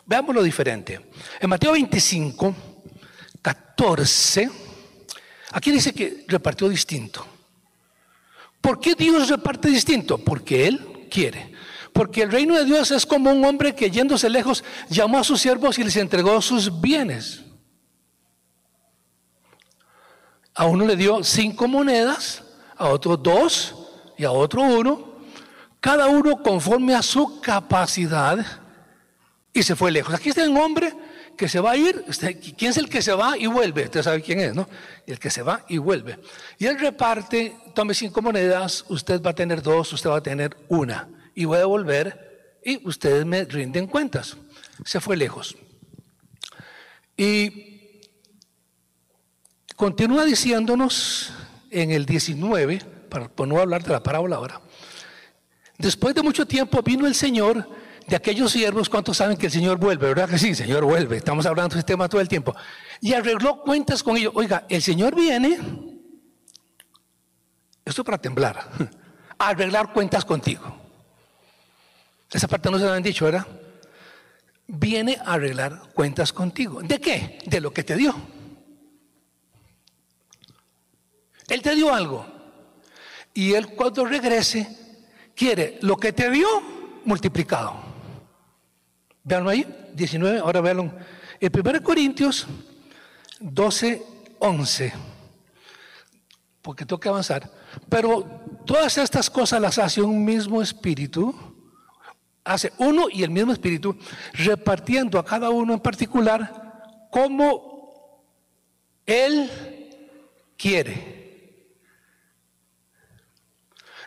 Veamos 0.04 0.34
lo 0.34 0.42
diferente. 0.42 1.00
En 1.40 1.48
Mateo 1.48 1.72
25, 1.72 2.54
14, 3.40 4.50
aquí 5.52 5.70
dice 5.70 5.94
que 5.94 6.26
repartió 6.28 6.68
distinto. 6.68 7.31
¿Por 8.62 8.80
qué 8.80 8.94
Dios 8.94 9.28
reparte 9.28 9.68
distinto? 9.68 10.16
Porque 10.16 10.66
Él 10.66 11.08
quiere. 11.10 11.52
Porque 11.92 12.22
el 12.22 12.30
reino 12.30 12.56
de 12.56 12.64
Dios 12.64 12.90
es 12.92 13.04
como 13.04 13.30
un 13.30 13.44
hombre 13.44 13.74
que 13.74 13.90
yéndose 13.90 14.30
lejos 14.30 14.64
llamó 14.88 15.18
a 15.18 15.24
sus 15.24 15.40
siervos 15.40 15.78
y 15.78 15.84
les 15.84 15.96
entregó 15.96 16.40
sus 16.40 16.80
bienes. 16.80 17.42
A 20.54 20.64
uno 20.66 20.86
le 20.86 20.96
dio 20.96 21.24
cinco 21.24 21.66
monedas, 21.66 22.44
a 22.76 22.88
otro 22.88 23.16
dos 23.16 23.74
y 24.16 24.24
a 24.24 24.30
otro 24.30 24.62
uno, 24.62 25.16
cada 25.80 26.06
uno 26.06 26.42
conforme 26.42 26.94
a 26.94 27.02
su 27.02 27.40
capacidad 27.40 28.46
y 29.52 29.62
se 29.62 29.74
fue 29.74 29.90
lejos. 29.90 30.14
Aquí 30.14 30.28
está 30.28 30.48
un 30.48 30.56
hombre 30.56 30.94
que 31.36 31.48
se 31.48 31.60
va 31.60 31.72
a 31.72 31.76
ir, 31.76 32.04
¿quién 32.56 32.70
es 32.70 32.76
el 32.76 32.88
que 32.88 33.02
se 33.02 33.12
va 33.12 33.36
y 33.36 33.46
vuelve? 33.46 33.84
Usted 33.84 34.02
sabe 34.02 34.22
quién 34.22 34.40
es, 34.40 34.54
¿no? 34.54 34.68
El 35.06 35.18
que 35.18 35.30
se 35.30 35.42
va 35.42 35.64
y 35.68 35.78
vuelve. 35.78 36.18
Y 36.58 36.66
él 36.66 36.78
reparte, 36.78 37.56
tome 37.74 37.94
cinco 37.94 38.22
monedas, 38.22 38.84
usted 38.88 39.20
va 39.22 39.30
a 39.30 39.34
tener 39.34 39.62
dos, 39.62 39.92
usted 39.92 40.10
va 40.10 40.18
a 40.18 40.22
tener 40.22 40.56
una. 40.68 41.08
Y 41.34 41.44
voy 41.44 41.58
a 41.58 41.66
volver 41.66 42.58
y 42.64 42.86
ustedes 42.86 43.24
me 43.26 43.44
rinden 43.44 43.86
cuentas. 43.86 44.36
Se 44.84 45.00
fue 45.00 45.16
lejos. 45.16 45.56
Y 47.16 48.00
continúa 49.76 50.24
diciéndonos 50.24 51.32
en 51.70 51.90
el 51.90 52.06
19, 52.06 52.80
para 53.08 53.30
no 53.46 53.58
hablar 53.60 53.82
de 53.82 53.92
la 53.92 54.02
parábola 54.02 54.36
ahora, 54.36 54.60
después 55.78 56.14
de 56.14 56.22
mucho 56.22 56.46
tiempo 56.46 56.82
vino 56.82 57.06
el 57.06 57.14
Señor 57.14 57.68
de 58.12 58.16
aquellos 58.16 58.52
siervos, 58.52 58.90
¿cuántos 58.90 59.16
saben 59.16 59.38
que 59.38 59.46
el 59.46 59.52
Señor 59.52 59.78
vuelve? 59.78 60.08
¿Verdad 60.08 60.28
que 60.28 60.36
sí? 60.36 60.54
Señor 60.54 60.84
vuelve. 60.84 61.16
Estamos 61.16 61.46
hablando 61.46 61.72
de 61.72 61.80
este 61.80 61.94
tema 61.94 62.10
todo 62.10 62.20
el 62.20 62.28
tiempo. 62.28 62.54
Y 63.00 63.14
arregló 63.14 63.62
cuentas 63.62 64.02
con 64.02 64.18
ellos. 64.18 64.34
Oiga, 64.36 64.66
el 64.68 64.82
Señor 64.82 65.14
viene, 65.14 65.58
esto 67.82 68.04
para 68.04 68.18
temblar, 68.18 68.68
arreglar 69.38 69.94
cuentas 69.94 70.26
contigo. 70.26 70.76
Esa 72.30 72.46
parte 72.46 72.70
no 72.70 72.78
se 72.78 72.84
la 72.84 72.96
han 72.96 73.02
dicho, 73.02 73.24
¿verdad? 73.24 73.46
Viene 74.66 75.16
a 75.24 75.32
arreglar 75.32 75.80
cuentas 75.94 76.34
contigo. 76.34 76.82
¿De 76.82 77.00
qué? 77.00 77.38
De 77.46 77.62
lo 77.62 77.72
que 77.72 77.82
te 77.82 77.96
dio. 77.96 78.14
Él 81.48 81.62
te 81.62 81.74
dio 81.74 81.94
algo. 81.94 82.26
Y 83.32 83.54
Él 83.54 83.68
cuando 83.68 84.04
regrese, 84.04 84.68
quiere 85.34 85.78
lo 85.80 85.96
que 85.96 86.12
te 86.12 86.30
dio 86.30 86.46
multiplicado. 87.06 87.91
Veanlo 89.24 89.50
ahí, 89.50 89.66
19, 89.94 90.38
ahora 90.40 90.60
veanlo. 90.60 90.92
En 91.40 91.52
1 91.54 91.82
Corintios 91.82 92.46
12, 93.40 94.02
11. 94.38 94.92
Porque 96.60 96.84
tengo 96.84 97.00
que 97.00 97.08
avanzar. 97.08 97.50
Pero 97.88 98.24
todas 98.64 98.98
estas 98.98 99.28
cosas 99.30 99.60
las 99.60 99.78
hace 99.78 100.00
un 100.02 100.24
mismo 100.24 100.62
espíritu. 100.62 101.34
Hace 102.44 102.72
uno 102.78 103.06
y 103.08 103.22
el 103.22 103.30
mismo 103.30 103.52
espíritu, 103.52 103.96
repartiendo 104.32 105.18
a 105.18 105.24
cada 105.24 105.50
uno 105.50 105.74
en 105.74 105.80
particular 105.80 107.08
como 107.10 108.18
Él 109.06 109.48
quiere 110.56 111.22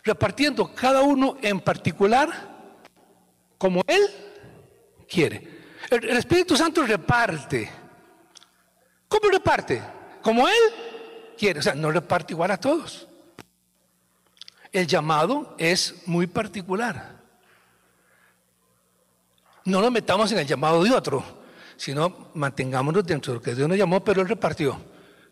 repartiendo 0.06 0.74
cada 0.74 1.02
uno 1.02 1.36
en 1.42 1.60
particular 1.60 2.30
como 3.58 3.82
Él 3.88 4.02
quiere. 5.10 5.56
El, 5.90 6.18
Espíritu 6.18 6.56
Santo 6.56 6.86
reparte. 6.86 7.70
¿Cómo 9.08 9.30
reparte? 9.30 9.82
Como 10.22 10.48
Él 10.48 11.34
quiere. 11.38 11.60
O 11.60 11.64
sea, 11.64 11.76
no 11.76 11.92
reparte 11.92 12.34
igual 12.34 12.52
a 12.52 12.60
todos. 12.60 13.08
El 14.72 14.88
llamado 14.88 15.56
es 15.58 16.08
muy 16.08 16.28
particular. 16.28 17.16
No 19.66 19.82
nos 19.82 19.92
metamos 19.92 20.32
en 20.32 20.40
el 20.40 20.48
llamado 20.48 20.84
de 20.84 20.92
otro, 20.92 21.24
sino 21.78 22.30
mantengámonos 22.34 23.06
dentro 23.06 23.34
de 23.34 23.40
lo 23.40 23.42
que 23.42 23.56
Dios 23.56 23.68
nos 23.68 23.78
llamó, 23.78 24.04
pero 24.04 24.22
Él 24.22 24.28
repartió. 24.28 24.80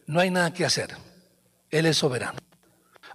No 0.08 0.20
hay 0.20 0.32
nada 0.32 0.54
que 0.54 0.66
hacer. 0.66 0.96
Él 1.70 1.86
es 1.86 1.98
soberano. 1.98 2.40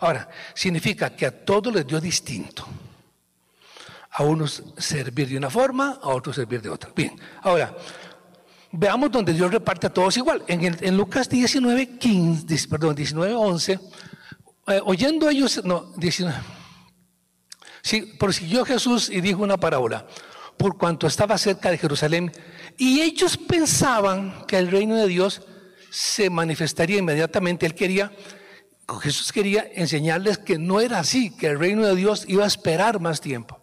Ahora, 0.00 0.28
significa 0.54 1.14
que 1.14 1.26
a 1.26 1.44
todos 1.44 1.74
les 1.74 1.86
dio 1.86 2.00
distinto. 2.00 2.66
A 4.18 4.25
unos 4.25 4.64
servir 4.76 5.28
de 5.28 5.37
una 5.37 5.48
forma, 5.48 6.00
a 6.02 6.08
otros 6.08 6.34
servir 6.34 6.60
de 6.60 6.68
otra. 6.68 6.90
Bien, 6.94 7.12
ahora, 7.40 7.76
veamos 8.72 9.12
donde 9.12 9.32
Dios 9.32 9.50
reparte 9.50 9.87
a 9.87 9.92
todos 9.92 10.16
igual. 10.16 10.42
En, 10.48 10.96
Lucas 10.96 11.28
19, 11.28 11.98
15, 11.98 12.68
perdón, 12.68 12.96
19, 12.96 13.32
11, 13.32 13.80
eh, 14.66 14.80
oyendo 14.84 15.28
ellos, 15.28 15.64
no, 15.64 15.92
19. 15.96 16.37
Sí, 17.80 18.14
prosiguió 18.18 18.64
Jesús 18.64 19.08
y 19.08 19.20
dijo 19.20 19.42
una 19.42 19.56
parábola, 19.56 20.04
por 20.56 20.76
cuanto 20.76 21.06
estaba 21.06 21.38
cerca 21.38 21.70
de 21.70 21.78
Jerusalén, 21.78 22.32
y 22.76 23.00
ellos 23.00 23.37
pensaban 23.37 24.44
que 24.46 24.58
el 24.58 24.70
reino 24.70 24.96
de 24.96 25.06
Dios 25.06 25.42
se 25.90 26.28
manifestaría 26.28 26.98
inmediatamente. 26.98 27.66
Él 27.66 27.75
quería 27.75 28.12
Jesús 29.00 29.32
quería 29.32 29.68
enseñarles 29.75 30.38
que 30.38 30.58
no 30.58 30.80
era 30.80 30.98
así, 30.98 31.30
que 31.30 31.48
el 31.48 31.58
reino 31.58 31.87
de 31.87 31.94
Dios 31.94 32.25
iba 32.26 32.44
a 32.44 32.46
esperar 32.46 33.00
más 33.00 33.20
tiempo. 33.20 33.60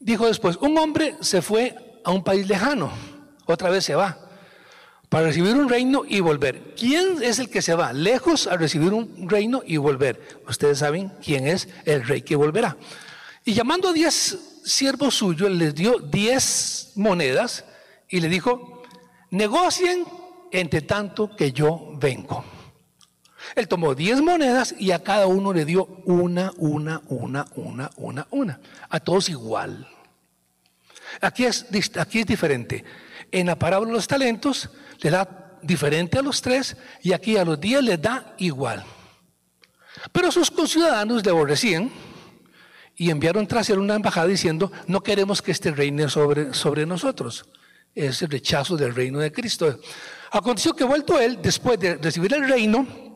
Dijo 0.00 0.26
después, 0.26 0.56
un 0.56 0.78
hombre 0.78 1.14
se 1.20 1.42
fue 1.42 2.00
a 2.04 2.10
un 2.10 2.24
país 2.24 2.48
lejano, 2.48 2.90
otra 3.44 3.68
vez 3.68 3.84
se 3.84 3.94
va, 3.94 4.18
para 5.10 5.26
recibir 5.26 5.54
un 5.54 5.68
reino 5.68 6.04
y 6.08 6.20
volver. 6.20 6.74
¿Quién 6.74 7.22
es 7.22 7.38
el 7.38 7.50
que 7.50 7.60
se 7.60 7.74
va 7.74 7.92
lejos 7.92 8.46
a 8.46 8.56
recibir 8.56 8.94
un 8.94 9.28
reino 9.28 9.62
y 9.66 9.76
volver? 9.76 10.40
Ustedes 10.48 10.78
saben 10.78 11.12
quién 11.22 11.46
es 11.46 11.68
el 11.84 12.06
rey 12.06 12.22
que 12.22 12.34
volverá. 12.34 12.78
Y 13.44 13.52
llamando 13.52 13.90
a 13.90 13.92
diez 13.92 14.38
siervos 14.64 15.16
suyos, 15.16 15.50
les 15.50 15.74
dio 15.74 15.98
diez 15.98 16.92
monedas 16.94 17.66
y 18.08 18.20
le 18.20 18.28
dijo, 18.28 18.82
negocien 19.30 20.06
entre 20.50 20.80
tanto 20.80 21.36
que 21.36 21.52
yo 21.52 21.92
vengo. 21.96 22.42
Él 23.56 23.68
tomó 23.68 23.94
10 23.94 24.22
monedas 24.22 24.74
y 24.78 24.92
a 24.92 25.02
cada 25.02 25.26
uno 25.26 25.52
le 25.52 25.64
dio 25.64 25.86
una, 26.04 26.52
una, 26.56 27.02
una, 27.08 27.46
una, 27.54 27.90
una, 27.96 28.26
una. 28.30 28.60
A 28.88 29.00
todos 29.00 29.28
igual. 29.28 29.88
Aquí 31.20 31.44
es, 31.44 31.66
aquí 31.96 32.20
es 32.20 32.26
diferente. 32.26 32.84
En 33.32 33.46
la 33.46 33.58
parábola 33.58 33.90
de 33.90 33.96
los 33.96 34.08
talentos 34.08 34.70
le 35.00 35.10
da 35.10 35.58
diferente 35.62 36.18
a 36.18 36.22
los 36.22 36.40
tres 36.40 36.76
y 37.02 37.12
aquí 37.12 37.36
a 37.36 37.44
los 37.44 37.60
10 37.60 37.82
le 37.82 37.96
da 37.98 38.34
igual. 38.38 38.84
Pero 40.12 40.30
sus 40.30 40.50
conciudadanos 40.50 41.24
le 41.24 41.30
aborrecían 41.30 41.90
y 42.96 43.10
enviaron 43.10 43.46
tras 43.46 43.68
él 43.70 43.78
una 43.78 43.94
embajada 43.94 44.26
diciendo, 44.26 44.70
no 44.86 45.02
queremos 45.02 45.42
que 45.42 45.52
este 45.52 45.70
reine 45.70 46.08
sobre, 46.08 46.54
sobre 46.54 46.86
nosotros. 46.86 47.46
Es 47.94 48.22
el 48.22 48.30
rechazo 48.30 48.76
del 48.76 48.94
reino 48.94 49.18
de 49.18 49.32
Cristo. 49.32 49.80
Aconteció 50.30 50.74
que 50.74 50.84
vuelto 50.84 51.18
él, 51.18 51.40
después 51.42 51.78
de 51.78 51.96
recibir 51.96 52.32
el 52.34 52.48
reino, 52.48 53.09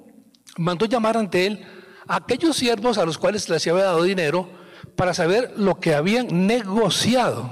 mandó 0.57 0.87
llamar 0.87 1.17
ante 1.17 1.47
él 1.47 1.67
a 2.07 2.17
aquellos 2.17 2.57
siervos 2.57 2.99
a 2.99 3.05
los 3.05 3.19
cuales 3.19 3.49
les 3.49 3.67
había 3.67 3.85
dado 3.85 4.03
dinero 4.03 4.49
para 4.97 5.15
saber 5.15 5.53
lo 5.57 5.81
que 5.81 5.95
habían 5.95 6.47
negociado 6.47 7.51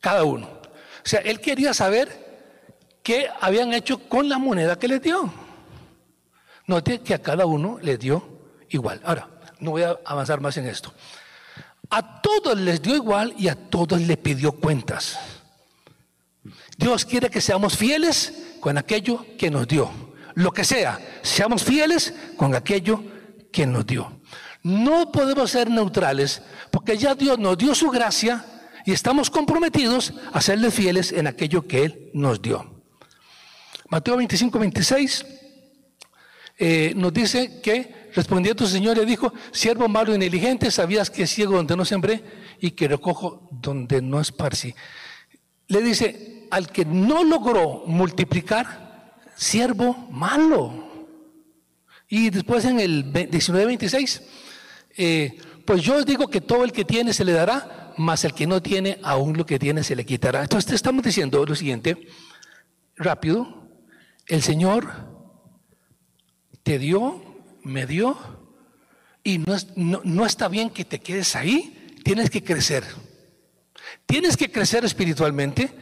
cada 0.00 0.24
uno. 0.24 0.46
O 0.46 1.08
sea, 1.08 1.20
él 1.20 1.40
quería 1.40 1.72
saber 1.74 2.58
qué 3.02 3.28
habían 3.40 3.72
hecho 3.72 4.08
con 4.08 4.28
la 4.28 4.38
moneda 4.38 4.78
que 4.78 4.88
les 4.88 5.02
dio. 5.02 5.32
Note 6.66 7.00
que 7.00 7.14
a 7.14 7.22
cada 7.22 7.46
uno 7.46 7.78
le 7.80 7.98
dio 7.98 8.40
igual. 8.68 9.00
Ahora, 9.04 9.28
no 9.60 9.72
voy 9.72 9.82
a 9.82 9.98
avanzar 10.04 10.40
más 10.40 10.56
en 10.56 10.66
esto. 10.66 10.92
A 11.90 12.20
todos 12.20 12.58
les 12.58 12.80
dio 12.80 12.94
igual 12.96 13.34
y 13.36 13.48
a 13.48 13.54
todos 13.54 14.00
le 14.00 14.16
pidió 14.16 14.52
cuentas. 14.52 15.18
Dios 16.76 17.04
quiere 17.04 17.30
que 17.30 17.40
seamos 17.40 17.76
fieles 17.76 18.32
con 18.60 18.78
aquello 18.78 19.26
que 19.38 19.50
nos 19.50 19.66
dio. 19.68 19.90
Lo 20.34 20.52
que 20.52 20.64
sea, 20.64 20.98
seamos 21.22 21.62
fieles 21.64 22.14
con 22.36 22.54
aquello 22.54 23.02
que 23.52 23.66
nos 23.66 23.86
dio. 23.86 24.20
No 24.62 25.10
podemos 25.10 25.50
ser 25.50 25.70
neutrales 25.70 26.42
porque 26.70 26.96
ya 26.96 27.14
Dios 27.14 27.38
nos 27.38 27.58
dio 27.58 27.74
su 27.74 27.90
gracia 27.90 28.44
y 28.84 28.92
estamos 28.92 29.30
comprometidos 29.30 30.14
a 30.32 30.40
serle 30.40 30.70
fieles 30.70 31.12
en 31.12 31.26
aquello 31.26 31.66
que 31.66 31.84
Él 31.84 32.10
nos 32.14 32.40
dio. 32.40 32.82
Mateo 33.88 34.16
25, 34.16 34.58
26 34.58 35.26
eh, 36.58 36.92
nos 36.96 37.12
dice 37.12 37.60
que 37.60 38.10
respondiendo 38.14 38.64
su 38.64 38.72
Señor 38.72 38.96
le 38.96 39.06
dijo, 39.06 39.32
siervo 39.50 39.88
malo 39.88 40.14
y 40.14 40.18
negligente, 40.18 40.70
sabías 40.70 41.10
que 41.10 41.26
ciego 41.26 41.56
donde 41.56 41.76
no 41.76 41.84
sembré 41.84 42.22
y 42.60 42.72
que 42.72 42.88
recojo 42.88 43.48
donde 43.50 44.00
no 44.00 44.20
esparcí. 44.20 44.74
Le 45.68 45.82
dice, 45.82 46.41
al 46.52 46.70
que 46.70 46.84
no 46.84 47.24
logró 47.24 47.82
multiplicar, 47.86 49.14
siervo 49.34 49.94
malo. 50.10 50.86
Y 52.10 52.28
después 52.28 52.66
en 52.66 52.78
el 52.78 53.10
19-26, 53.10 54.20
eh, 54.98 55.38
pues 55.64 55.80
yo 55.80 55.96
os 55.96 56.04
digo 56.04 56.28
que 56.28 56.42
todo 56.42 56.64
el 56.64 56.72
que 56.72 56.84
tiene 56.84 57.14
se 57.14 57.24
le 57.24 57.32
dará, 57.32 57.94
mas 57.96 58.26
el 58.26 58.34
que 58.34 58.46
no 58.46 58.60
tiene, 58.60 58.98
aún 59.02 59.34
lo 59.38 59.46
que 59.46 59.58
tiene 59.58 59.82
se 59.82 59.96
le 59.96 60.04
quitará. 60.04 60.42
Entonces 60.42 60.72
estamos 60.72 61.02
diciendo 61.02 61.42
lo 61.46 61.54
siguiente, 61.54 62.06
rápido, 62.96 63.66
el 64.26 64.42
Señor 64.42 64.90
te 66.62 66.78
dio, 66.78 67.22
me 67.62 67.86
dio, 67.86 68.18
y 69.24 69.38
no, 69.38 69.56
no 70.04 70.26
está 70.26 70.48
bien 70.48 70.68
que 70.68 70.84
te 70.84 71.00
quedes 71.00 71.34
ahí, 71.34 71.96
tienes 72.04 72.28
que 72.28 72.44
crecer. 72.44 72.84
Tienes 74.04 74.36
que 74.36 74.52
crecer 74.52 74.84
espiritualmente, 74.84 75.80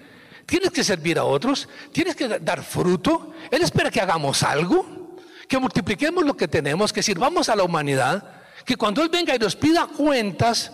tienes 0.50 0.72
que 0.72 0.82
servir 0.82 1.16
a 1.16 1.24
otros, 1.24 1.68
tienes 1.92 2.16
que 2.16 2.28
dar 2.28 2.64
fruto. 2.64 3.32
Él 3.52 3.62
espera 3.62 3.88
que 3.88 4.00
hagamos 4.00 4.42
algo, 4.42 5.16
que 5.48 5.58
multipliquemos 5.58 6.24
lo 6.26 6.36
que 6.36 6.48
tenemos, 6.48 6.92
que 6.92 7.04
sirvamos 7.04 7.48
a 7.48 7.54
la 7.54 7.62
humanidad 7.62 8.40
que 8.64 8.76
cuando 8.76 9.00
Él 9.02 9.08
venga 9.08 9.34
y 9.34 9.38
nos 9.38 9.54
pida 9.54 9.86
cuentas, 9.86 10.72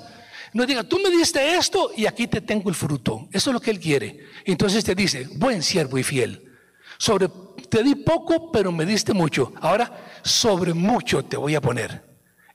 nos 0.54 0.66
diga, 0.66 0.82
tú 0.82 0.98
me 0.98 1.10
diste 1.10 1.56
esto 1.56 1.90
y 1.94 2.06
aquí 2.06 2.26
te 2.26 2.40
tengo 2.40 2.70
el 2.70 2.74
fruto. 2.74 3.28
Eso 3.30 3.50
es 3.50 3.54
lo 3.54 3.60
que 3.60 3.70
Él 3.70 3.78
quiere. 3.78 4.26
Entonces 4.46 4.82
te 4.82 4.94
dice, 4.94 5.28
buen 5.34 5.62
siervo 5.62 5.98
y 5.98 6.02
fiel. 6.02 6.56
Sobre, 6.98 7.28
te 7.68 7.82
di 7.82 7.94
poco, 7.96 8.50
pero 8.50 8.72
me 8.72 8.86
diste 8.86 9.12
mucho. 9.12 9.52
Ahora, 9.60 10.20
sobre 10.22 10.72
mucho 10.72 11.22
te 11.24 11.36
voy 11.36 11.54
a 11.54 11.60
poner. 11.60 12.05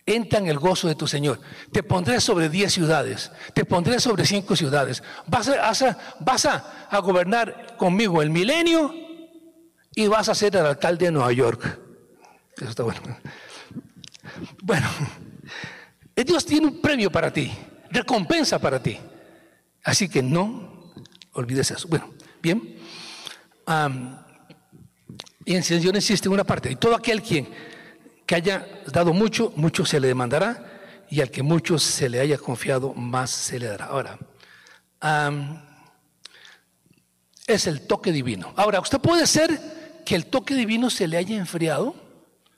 Entra 0.06 0.40
en 0.40 0.48
el 0.48 0.58
gozo 0.58 0.88
de 0.88 0.96
tu 0.96 1.08
Señor. 1.08 1.40
Te 1.72 1.84
pondré 1.84 2.20
sobre 2.20 2.50
diez 2.50 2.74
ciudades. 2.74 3.32
Te 3.54 3.66
pondré 3.66 4.00
sobre 4.00 4.26
cinco 4.26 4.56
ciudades. 4.56 5.04
Vas 5.28 6.46
a, 6.46 7.02
gobernar 7.02 7.76
conmigo 7.78 8.22
el 8.22 8.30
milenio 8.30 8.94
y 9.94 10.08
vas 10.08 10.30
a 10.30 10.36
ser 10.36 10.56
el 10.56 10.66
alcalde 10.66 11.06
de 11.06 11.12
Nueva 11.12 11.32
York. 11.32 11.80
Eso 12.58 12.70
está 12.70 12.84
bueno. 12.84 13.02
Bueno, 14.62 14.88
Dios 16.16 16.46
tiene 16.46 16.68
un 16.68 16.82
premio 16.82 17.12
para 17.12 17.32
ti, 17.32 17.52
recompensa 17.92 18.60
para 18.60 18.82
ti. 18.82 18.98
Así 19.84 20.10
que 20.10 20.24
no 20.24 20.94
olvides 21.34 21.72
eso. 21.72 21.88
Bueno, 21.88 22.12
bien. 22.42 22.78
y 25.46 25.56
en 25.56 25.64
Señor 25.64 25.96
existe 25.96 26.28
una 26.28 26.44
parte. 26.44 26.72
Y 26.72 26.76
todo 26.76 26.96
aquel 26.96 27.22
quien 27.22 27.71
que 28.32 28.36
haya 28.36 28.66
dado 28.88 29.12
mucho, 29.12 29.52
mucho 29.58 29.84
se 29.84 30.00
le 30.00 30.08
demandará. 30.08 31.04
Y 31.10 31.20
al 31.20 31.30
que 31.30 31.44
mucho 31.44 31.78
se 31.78 32.08
le 32.08 32.22
haya 32.22 32.38
confiado, 32.38 32.94
más 32.94 33.30
se 33.30 33.60
le 33.60 33.68
dará. 33.68 33.88
Ahora, 33.88 34.18
es 37.46 37.68
el 37.68 37.86
toque 37.88 38.14
divino. 38.14 38.54
Ahora, 38.56 38.80
usted 38.80 39.00
puede 39.00 39.28
ser 39.28 40.02
que 40.06 40.16
el 40.16 40.28
toque 40.28 40.54
divino 40.54 40.90
se 40.90 41.10
le 41.10 41.18
haya 41.18 41.36
enfriado. 41.36 41.94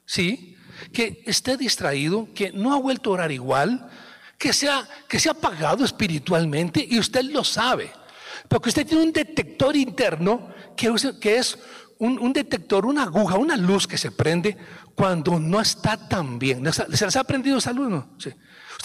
Sí, 0.06 0.56
que 0.94 1.24
esté 1.26 1.58
distraído, 1.58 2.28
que 2.36 2.52
no 2.52 2.76
ha 2.76 2.78
vuelto 2.80 3.10
a 3.10 3.14
orar 3.14 3.32
igual, 3.32 3.90
que 4.38 4.54
se 4.54 4.70
ha, 4.70 4.88
que 5.08 5.20
se 5.20 5.32
apagado 5.32 5.84
espiritualmente 5.84 6.86
y 6.88 7.00
usted 7.00 7.24
lo 7.24 7.44
sabe. 7.44 7.90
Porque 8.48 8.70
usted 8.70 8.86
tiene 8.86 9.06
un 9.06 9.12
detector 9.12 9.76
interno 9.76 10.54
que, 10.76 10.94
que 11.20 11.38
es 11.38 11.58
un, 12.00 12.34
detector, 12.34 12.86
una 12.86 13.04
aguja, 13.04 13.38
una 13.38 13.56
luz 13.56 13.88
que 13.88 13.98
se 13.98 14.12
prende 14.12 14.58
cuando 14.96 15.40
no 15.40 15.62
está 15.62 15.98
tan 15.98 16.40
bien. 16.40 16.72
¿Se 16.74 16.88
les 16.88 17.16
ha 17.16 17.24
prendido 17.24 17.58
esa 17.58 17.72
luz? 17.72 17.90
No? 17.90 18.10
Usted, 18.18 18.36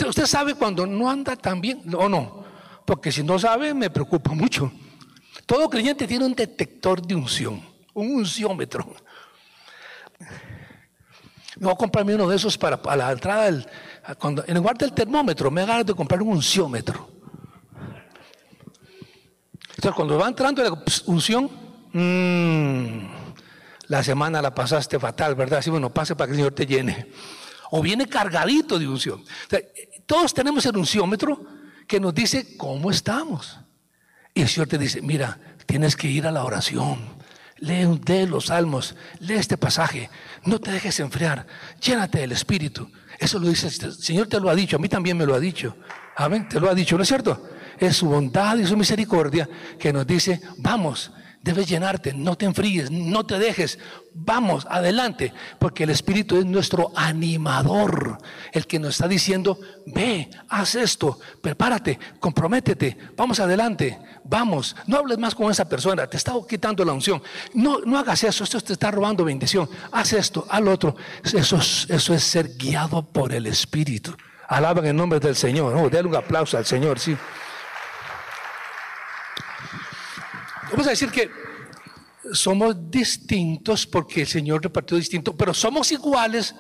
usted 0.07 0.27
sabe 0.27 0.55
cuando 0.55 0.87
no 0.87 1.11
anda 1.11 1.37
tan 1.37 1.61
bien 1.61 1.83
o 1.95 2.09
no. 2.09 2.45
Porque 2.85 3.13
si 3.13 3.23
no 3.23 3.39
sabe, 3.39 3.75
me 3.75 3.91
preocupa 3.91 4.33
mucho. 4.33 4.73
Todo 5.47 5.69
creyente 5.69 6.07
tiene 6.07 6.25
un 6.25 6.35
detector 6.35 7.01
de 7.01 7.15
unción, 7.15 7.63
un 7.95 8.17
unciómetro. 8.17 8.95
Me 11.57 11.65
voy 11.65 11.73
a 11.73 11.77
comprarme 11.77 12.15
uno 12.15 12.29
de 12.29 12.37
esos 12.37 12.57
para, 12.57 12.81
la 12.97 13.13
entrada 13.13 13.45
del, 13.45 13.67
cuando, 14.19 14.45
en 14.47 14.55
lugar 14.55 14.79
del 14.79 14.93
termómetro, 14.93 15.51
me 15.51 15.67
ganas 15.67 15.85
de 15.85 15.95
comprar 15.95 16.23
un 16.23 16.29
unciómetro. 16.29 17.11
Entonces, 19.71 19.93
cuando 19.95 20.19
va 20.19 20.29
entrando 20.29 20.63
la 20.63 20.83
unción, 21.07 21.68
mmm, 21.93 23.07
la 23.87 24.03
semana 24.03 24.43
la 24.43 24.55
pasaste 24.55 24.99
fatal, 24.99 25.35
¿verdad? 25.35 25.61
Así, 25.61 25.71
bueno, 25.71 25.91
pase 25.91 26.15
para 26.15 26.27
que 26.27 26.33
el 26.33 26.39
Señor 26.39 26.53
te 26.53 26.67
llene. 26.67 27.11
O 27.71 27.83
viene 27.83 28.07
cargadito 28.07 28.79
de 28.79 28.89
unción. 28.89 29.25
todos 30.07 30.33
tenemos 30.33 30.65
el 30.67 30.77
unciómetro 30.77 31.45
que 31.87 32.01
nos 32.01 32.15
dice 32.15 32.57
cómo 32.57 32.91
estamos. 32.91 33.59
Y 34.35 34.43
el 34.43 34.49
Señor 34.49 34.69
te 34.69 34.79
dice, 34.79 35.03
mira, 35.03 35.39
tienes 35.67 35.97
que 35.97 36.09
ir 36.09 36.27
a 36.27 36.33
la 36.33 36.45
oración 36.45 37.19
lee 37.61 37.99
de 38.05 38.27
los 38.27 38.47
salmos, 38.47 38.95
lee 39.21 39.35
este 39.35 39.57
pasaje, 39.57 40.11
no 40.45 40.61
te 40.61 40.71
dejes 40.71 41.01
enfriar, 41.01 41.47
llénate 41.81 42.21
del 42.21 42.33
Espíritu. 42.33 42.91
Eso 43.19 43.39
lo 43.39 43.49
dice 43.49 43.67
el 43.67 43.95
Señor, 43.95 44.29
te 44.29 44.41
lo 44.41 44.49
ha 44.49 44.55
dicho, 44.55 44.77
a 44.77 44.79
mí 44.79 44.89
también 44.89 45.17
me 45.17 45.27
lo 45.27 45.35
ha 45.35 45.41
dicho. 45.41 45.77
Amén, 46.17 46.49
te 46.49 46.61
lo 46.61 46.69
ha 46.69 46.75
dicho, 46.75 46.97
¿no 46.97 47.03
es 47.03 47.09
cierto? 47.09 47.49
Es 47.79 47.97
su 47.97 48.09
bondad 48.09 48.57
y 48.59 48.67
su 48.67 48.77
misericordia 48.77 49.49
que 49.79 49.93
nos 49.93 50.07
dice, 50.07 50.41
vamos, 50.59 51.13
Debes 51.43 51.69
llenarte, 51.69 52.13
no 52.13 52.37
te 52.37 52.47
enfríes, 52.47 52.91
no 52.91 53.25
te 53.25 53.39
dejes. 53.39 53.79
Vamos, 54.13 54.67
adelante, 54.69 55.33
porque 55.59 55.85
el 55.85 55.91
Espíritu 55.91 56.37
es 56.39 56.45
nuestro 56.45 56.91
animador, 56.97 58.19
el 58.53 58.67
que 58.67 58.79
nos 58.79 58.91
está 58.91 59.07
diciendo, 59.07 59.59
ve, 59.87 60.29
haz 60.49 60.75
esto, 60.75 61.19
prepárate, 61.41 61.99
comprométete, 62.19 62.99
vamos 63.17 63.39
adelante, 63.39 63.99
vamos. 64.25 64.75
No 64.87 64.99
hables 64.99 65.19
más 65.19 65.35
con 65.35 65.51
esa 65.51 65.69
persona, 65.69 66.07
te 66.09 66.17
está 66.17 66.33
quitando 66.49 66.85
la 66.85 66.93
unción. 66.93 67.23
No, 67.55 67.81
no 67.81 67.99
hagas 67.99 68.25
eso, 68.25 68.43
esto 68.43 68.61
te 68.61 68.73
está 68.73 68.91
robando 68.91 69.25
bendición. 69.25 69.69
Haz 69.93 70.13
esto, 70.15 70.47
al 70.51 70.67
otro. 70.67 70.97
Eso 71.23 71.57
es, 71.57 71.87
eso 71.89 72.15
es 72.15 72.25
ser 72.25 72.57
guiado 72.57 73.03
por 73.03 73.33
el 73.33 73.47
Espíritu. 73.47 74.17
Alaban 74.49 74.87
el 74.87 74.97
nombre 74.97 75.21
del 75.21 75.37
Señor. 75.37 75.75
Oh, 75.77 75.89
denle 75.89 76.09
un 76.09 76.17
aplauso 76.17 76.59
al 76.59 76.67
Señor, 76.67 76.99
sí. 76.99 77.17
Vamos 80.71 80.87
a 80.87 80.91
decir 80.91 81.11
que 81.11 81.31
somos 82.33 82.91
distintos 82.91 83.87
porque 83.87 84.23
el 84.23 84.27
Señor 84.27 84.63
repartió 84.63 84.97
distinto, 84.97 85.35
pero 85.35 85.55
somos 85.55 85.91
iguales 85.93 86.55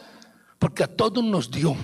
porque 0.58 0.84
a 0.84 0.86
todos 0.86 1.22
nos 1.22 1.50
dio 1.50 1.76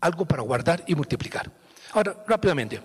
algo 0.00 0.24
para 0.26 0.42
guardar 0.42 0.82
y 0.86 0.94
multiplicar. 0.94 1.50
Ahora, 1.92 2.24
rápidamente, 2.26 2.80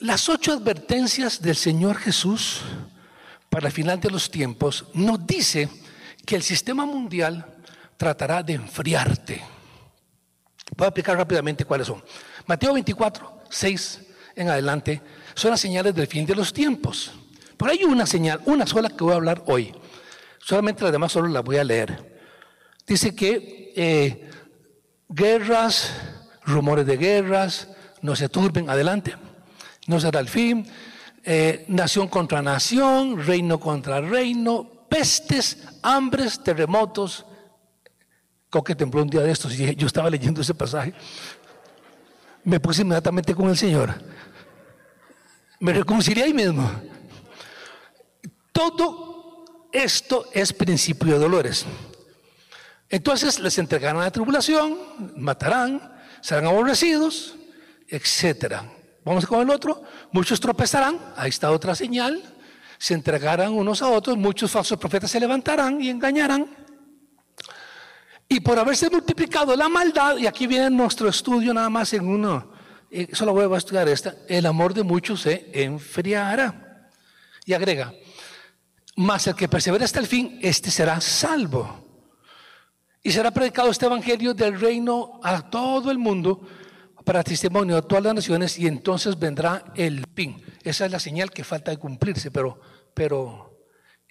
las 0.00 0.28
ocho 0.28 0.52
advertencias 0.52 1.40
del 1.40 1.56
Señor 1.56 1.96
Jesús 1.96 2.62
para 3.50 3.66
el 3.66 3.72
final 3.72 4.00
de 4.00 4.10
los 4.10 4.30
tiempos 4.30 4.86
nos 4.94 5.26
dice 5.26 5.68
que 6.24 6.36
el 6.36 6.42
sistema 6.42 6.86
mundial 6.86 7.44
tratará 7.96 8.42
de 8.42 8.54
enfriarte. 8.54 9.44
Voy 10.76 10.86
a 10.86 10.88
explicar 10.88 11.16
rápidamente 11.16 11.64
cuáles 11.64 11.86
son. 11.86 12.02
Mateo 12.46 12.72
24, 12.72 13.42
6 13.50 14.00
en 14.36 14.48
adelante 14.48 15.00
son 15.34 15.50
las 15.50 15.60
señales 15.60 15.94
del 15.94 16.06
fin 16.06 16.26
de 16.26 16.34
los 16.34 16.52
tiempos. 16.52 17.12
Pero 17.56 17.70
hay 17.70 17.84
una 17.84 18.06
señal, 18.06 18.40
una 18.46 18.66
sola 18.66 18.90
que 18.90 19.04
voy 19.04 19.12
a 19.12 19.16
hablar 19.16 19.42
hoy. 19.46 19.74
Solamente 20.38 20.82
las 20.82 20.92
demás 20.92 21.12
solo 21.12 21.28
las 21.28 21.42
voy 21.42 21.56
a 21.56 21.64
leer. 21.64 22.14
Dice 22.86 23.14
que 23.14 23.72
eh, 23.76 24.30
guerras, 25.08 25.90
rumores 26.44 26.86
de 26.86 26.96
guerras, 26.96 27.68
no 28.02 28.14
se 28.14 28.28
turben, 28.28 28.68
adelante. 28.68 29.14
No 29.86 30.00
será 30.00 30.20
el 30.20 30.28
fin. 30.28 30.66
Eh, 31.24 31.64
nación 31.68 32.08
contra 32.08 32.42
nación, 32.42 33.24
reino 33.24 33.58
contra 33.58 34.00
reino, 34.02 34.86
pestes, 34.88 35.66
hambres, 35.82 36.42
terremotos. 36.42 37.24
Coque 38.50 38.74
tembló 38.74 39.02
un 39.02 39.08
día 39.08 39.22
de 39.22 39.32
estos 39.32 39.58
y 39.58 39.74
yo 39.74 39.86
estaba 39.86 40.10
leyendo 40.10 40.42
ese 40.42 40.54
pasaje. 40.54 40.92
Me 42.44 42.60
puse 42.60 42.82
inmediatamente 42.82 43.34
con 43.34 43.48
el 43.48 43.56
Señor 43.56 43.94
me 45.64 45.72
reconcilié 45.72 46.24
ahí 46.24 46.34
mismo. 46.34 46.70
Todo 48.52 49.46
esto 49.72 50.26
es 50.34 50.52
principio 50.52 51.14
de 51.14 51.18
dolores. 51.18 51.64
Entonces 52.90 53.40
les 53.40 53.56
entregarán 53.56 53.98
la 53.98 54.10
tribulación, 54.10 54.76
matarán, 55.16 55.96
serán 56.20 56.46
aborrecidos, 56.46 57.36
etc. 57.88 58.56
Vamos 59.06 59.24
con 59.24 59.40
el 59.40 59.48
otro. 59.48 59.82
Muchos 60.12 60.38
tropezarán, 60.38 61.00
ahí 61.16 61.30
está 61.30 61.50
otra 61.50 61.74
señal. 61.74 62.22
Se 62.76 62.92
entregarán 62.92 63.54
unos 63.54 63.80
a 63.80 63.88
otros, 63.88 64.18
muchos 64.18 64.50
falsos 64.50 64.78
profetas 64.78 65.10
se 65.10 65.18
levantarán 65.18 65.80
y 65.80 65.88
engañarán. 65.88 66.46
Y 68.34 68.40
por 68.40 68.58
haberse 68.58 68.90
multiplicado 68.90 69.54
la 69.54 69.68
maldad, 69.68 70.16
y 70.16 70.26
aquí 70.26 70.48
viene 70.48 70.68
nuestro 70.68 71.08
estudio 71.08 71.54
nada 71.54 71.70
más 71.70 71.92
en 71.92 72.08
uno, 72.08 72.50
eh, 72.90 73.06
solo 73.12 73.32
voy 73.32 73.54
a 73.54 73.56
estudiar 73.56 73.88
esta, 73.88 74.12
el 74.28 74.44
amor 74.46 74.74
de 74.74 74.82
muchos 74.82 75.20
se 75.20 75.52
enfriará. 75.52 76.90
Y 77.46 77.52
agrega, 77.52 77.94
mas 78.96 79.28
el 79.28 79.36
que 79.36 79.46
persevera 79.46 79.84
hasta 79.84 80.00
el 80.00 80.08
fin, 80.08 80.40
este 80.42 80.72
será 80.72 81.00
salvo. 81.00 82.10
Y 83.04 83.12
será 83.12 83.30
predicado 83.30 83.70
este 83.70 83.86
evangelio 83.86 84.34
del 84.34 84.58
reino 84.58 85.20
a 85.22 85.48
todo 85.48 85.92
el 85.92 85.98
mundo 85.98 86.44
para 87.04 87.22
testimonio 87.22 87.76
de 87.76 87.82
todas 87.82 88.02
las 88.02 88.16
naciones 88.16 88.58
y 88.58 88.66
entonces 88.66 89.16
vendrá 89.16 89.66
el 89.76 90.04
fin. 90.12 90.42
Esa 90.64 90.86
es 90.86 90.90
la 90.90 90.98
señal 90.98 91.30
que 91.30 91.44
falta 91.44 91.70
de 91.70 91.76
cumplirse, 91.76 92.32
pero, 92.32 92.60
pero 92.94 93.60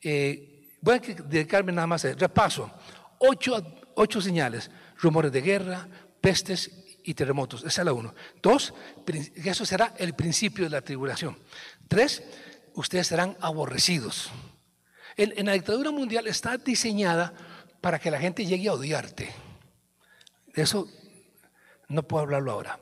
eh, 0.01 0.69
voy 0.79 0.95
a 0.95 0.99
dedicarme 0.99 1.73
nada 1.73 1.87
más 1.87 2.05
a 2.05 2.13
repaso. 2.13 2.71
Ocho, 3.19 3.82
ocho 3.95 4.21
señales, 4.21 4.69
rumores 4.97 5.31
de 5.31 5.41
guerra, 5.41 5.87
pestes 6.21 6.71
y 7.03 7.13
terremotos. 7.13 7.63
Esa 7.63 7.81
es 7.81 7.85
la 7.85 7.93
uno. 7.93 8.13
Dos, 8.41 8.73
eso 9.35 9.65
será 9.65 9.93
el 9.97 10.13
principio 10.13 10.63
de 10.63 10.69
la 10.69 10.81
tribulación. 10.81 11.37
Tres, 11.87 12.23
ustedes 12.75 13.07
serán 13.07 13.37
aborrecidos. 13.41 14.29
En, 15.15 15.45
la 15.45 15.53
dictadura 15.53 15.91
mundial 15.91 16.27
está 16.27 16.57
diseñada 16.57 17.33
para 17.81 17.99
que 17.99 18.09
la 18.09 18.19
gente 18.19 18.45
llegue 18.45 18.69
a 18.69 18.73
odiarte. 18.73 19.33
De 20.47 20.61
eso 20.61 20.87
no 21.89 22.03
puedo 22.03 22.23
hablarlo 22.23 22.51
ahora. 22.51 22.79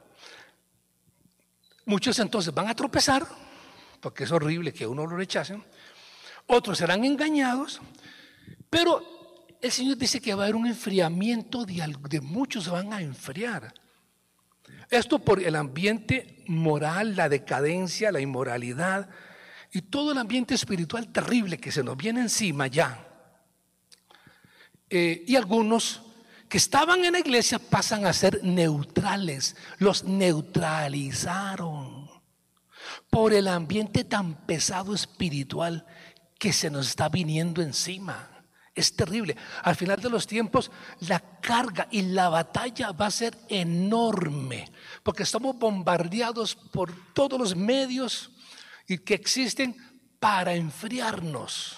Muchos 1.85 2.19
entonces 2.19 2.53
van 2.53 2.69
a 2.69 2.75
tropezar, 2.75 3.25
porque 3.99 4.23
es 4.23 4.31
horrible 4.31 4.71
que 4.71 4.87
uno 4.87 5.05
lo 5.05 5.17
rechacen. 5.17 5.63
Otros 6.47 6.77
serán 6.77 7.03
engañados, 7.03 7.81
pero 8.69 9.20
el 9.61 9.71
Señor 9.71 9.97
dice 9.97 10.19
que 10.19 10.33
va 10.33 10.43
a 10.43 10.45
haber 10.45 10.55
un 10.55 10.67
enfriamiento 10.67 11.65
de, 11.65 11.95
de 12.09 12.21
muchos 12.21 12.63
se 12.63 12.71
van 12.71 12.93
a 12.93 13.01
enfriar. 13.01 13.73
Esto 14.89 15.19
por 15.19 15.41
el 15.41 15.55
ambiente 15.55 16.43
moral, 16.47 17.15
la 17.15 17.29
decadencia, 17.29 18.11
la 18.11 18.19
inmoralidad, 18.19 19.09
y 19.71 19.83
todo 19.83 20.11
el 20.11 20.17
ambiente 20.17 20.55
espiritual 20.55 21.11
terrible 21.11 21.57
que 21.57 21.71
se 21.71 21.83
nos 21.83 21.95
viene 21.95 22.21
encima 22.21 22.67
ya. 22.67 23.07
Eh, 24.89 25.23
y 25.27 25.35
algunos 25.37 26.01
que 26.49 26.57
estaban 26.57 27.05
en 27.05 27.13
la 27.13 27.19
iglesia 27.19 27.59
pasan 27.59 28.05
a 28.05 28.11
ser 28.11 28.43
neutrales, 28.43 29.55
los 29.77 30.03
neutralizaron 30.03 32.09
por 33.09 33.31
el 33.31 33.47
ambiente 33.47 34.03
tan 34.03 34.45
pesado 34.45 34.93
espiritual 34.93 35.85
que 36.37 36.51
se 36.51 36.69
nos 36.69 36.89
está 36.89 37.07
viniendo 37.07 37.61
encima. 37.61 38.30
Es 38.73 38.95
terrible. 38.95 39.35
Al 39.63 39.75
final 39.75 39.99
de 39.99 40.09
los 40.09 40.25
tiempos, 40.25 40.71
la 41.01 41.19
carga 41.41 41.87
y 41.91 42.03
la 42.03 42.29
batalla 42.29 42.91
va 42.91 43.07
a 43.07 43.11
ser 43.11 43.37
enorme, 43.49 44.71
porque 45.03 45.23
estamos 45.23 45.57
bombardeados 45.57 46.55
por 46.55 46.93
todos 47.13 47.37
los 47.37 47.55
medios 47.55 48.31
que 49.05 49.13
existen 49.13 49.75
para 50.19 50.53
enfriarnos. 50.55 51.77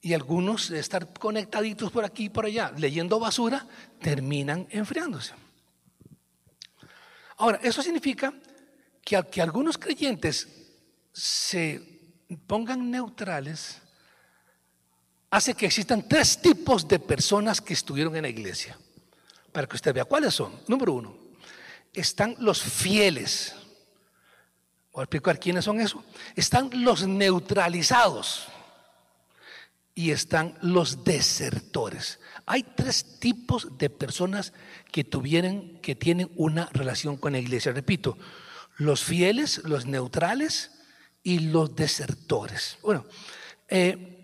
Y 0.00 0.14
algunos 0.14 0.68
de 0.68 0.78
estar 0.78 1.12
conectaditos 1.12 1.90
por 1.90 2.04
aquí 2.04 2.26
y 2.26 2.28
por 2.30 2.46
allá, 2.46 2.72
leyendo 2.76 3.18
basura, 3.18 3.66
terminan 4.00 4.66
enfriándose. 4.70 5.34
Ahora, 7.36 7.60
eso 7.62 7.82
significa 7.82 8.32
que 9.04 9.22
que 9.30 9.42
algunos 9.42 9.78
creyentes 9.78 10.48
se 11.12 11.80
pongan 12.46 12.90
neutrales, 12.90 13.80
hace 15.30 15.54
que 15.54 15.66
existan 15.66 16.08
tres 16.08 16.40
tipos 16.40 16.86
de 16.86 16.98
personas 16.98 17.60
que 17.60 17.74
estuvieron 17.74 18.16
en 18.16 18.22
la 18.22 18.28
iglesia. 18.28 18.78
Para 19.52 19.66
que 19.66 19.76
usted 19.76 19.94
vea 19.94 20.04
cuáles 20.04 20.34
son. 20.34 20.52
Número 20.66 20.92
uno, 20.92 21.16
están 21.92 22.36
los 22.38 22.62
fieles. 22.62 23.54
Voy 24.92 25.02
a 25.02 25.04
explicar 25.04 25.38
quiénes 25.38 25.64
son 25.64 25.80
esos. 25.80 26.02
Están 26.36 26.70
los 26.84 27.06
neutralizados 27.06 28.48
y 29.94 30.10
están 30.10 30.56
los 30.62 31.04
desertores. 31.04 32.20
Hay 32.46 32.62
tres 32.62 33.18
tipos 33.18 33.78
de 33.78 33.90
personas 33.90 34.52
que 34.92 35.04
tuvieron, 35.04 35.78
que 35.80 35.94
tienen 35.94 36.30
una 36.36 36.66
relación 36.72 37.16
con 37.16 37.32
la 37.32 37.38
iglesia. 37.38 37.72
Repito, 37.72 38.16
los 38.76 39.02
fieles, 39.02 39.62
los 39.64 39.86
neutrales 39.86 40.70
y 41.22 41.40
los 41.40 41.74
desertores. 41.74 42.78
Bueno, 42.82 43.04
eh, 43.68 44.17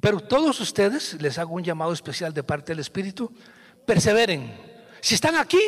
pero 0.00 0.20
todos 0.20 0.60
ustedes, 0.60 1.20
les 1.20 1.38
hago 1.38 1.54
un 1.54 1.64
llamado 1.64 1.92
especial 1.92 2.32
de 2.32 2.42
parte 2.42 2.72
del 2.72 2.80
Espíritu, 2.80 3.32
perseveren. 3.86 4.70
Si 5.00 5.14
están 5.14 5.36
aquí, 5.36 5.58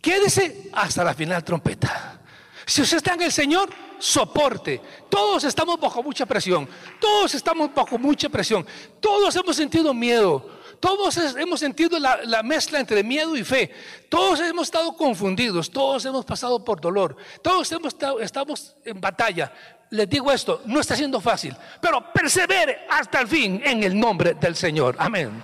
Quédese 0.00 0.70
hasta 0.72 1.04
la 1.04 1.14
final 1.14 1.42
trompeta. 1.44 2.20
Si 2.66 2.82
usted 2.82 2.98
está 2.98 3.14
en 3.14 3.22
el 3.22 3.32
Señor, 3.32 3.70
soporte. 3.98 4.80
Todos 5.08 5.44
estamos 5.44 5.80
bajo 5.80 6.02
mucha 6.02 6.26
presión. 6.26 6.68
Todos 7.00 7.34
estamos 7.34 7.74
bajo 7.74 7.98
mucha 7.98 8.28
presión. 8.28 8.66
Todos 9.00 9.34
hemos 9.36 9.56
sentido 9.56 9.92
miedo. 9.94 10.58
Todos 10.78 11.16
hemos 11.16 11.58
sentido 11.58 11.98
la, 11.98 12.42
mezcla 12.44 12.78
entre 12.78 13.02
miedo 13.02 13.36
y 13.36 13.42
fe. 13.42 13.72
Todos 14.08 14.38
hemos 14.40 14.68
estado 14.68 14.96
confundidos. 14.96 15.70
Todos 15.70 16.04
hemos 16.04 16.24
pasado 16.24 16.62
por 16.62 16.80
dolor. 16.80 17.16
Todos 17.42 17.72
hemos 17.72 17.96
estamos 18.20 18.76
en 18.84 19.00
batalla. 19.00 19.52
Les 19.90 20.08
digo 20.08 20.30
esto, 20.30 20.62
no 20.66 20.80
está 20.80 20.94
siendo 20.94 21.20
fácil. 21.20 21.56
Pero 21.80 22.12
persevere 22.12 22.86
hasta 22.90 23.20
el 23.20 23.28
fin 23.28 23.62
en 23.64 23.82
el 23.82 23.98
nombre 23.98 24.34
del 24.34 24.54
Señor. 24.54 24.96
Amén. 24.98 25.42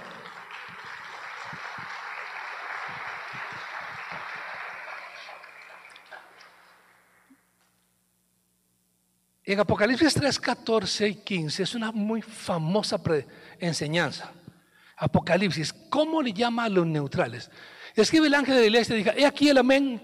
En 9.47 9.61
Apocalipsis 9.61 10.15
3, 10.15 10.41
14 10.41 11.09
y 11.09 11.15
15 11.17 11.63
es 11.63 11.75
una 11.75 11.93
muy 11.93 12.23
famosa 12.23 12.99
enseñanza. 13.59 14.33
Apocalipsis, 14.97 15.73
¿cómo 15.91 16.23
le 16.23 16.33
llama 16.33 16.65
a 16.65 16.69
los 16.71 16.87
neutrales? 16.87 17.51
Escribe 17.95 18.29
el 18.29 18.35
ángel 18.35 18.55
de 18.55 18.61
la 18.63 18.67
iglesia 18.67 18.95
y 18.95 18.99
dice, 18.99 19.15
he 19.17 19.27
aquí 19.27 19.51
el 19.51 19.59
amén 19.59 20.01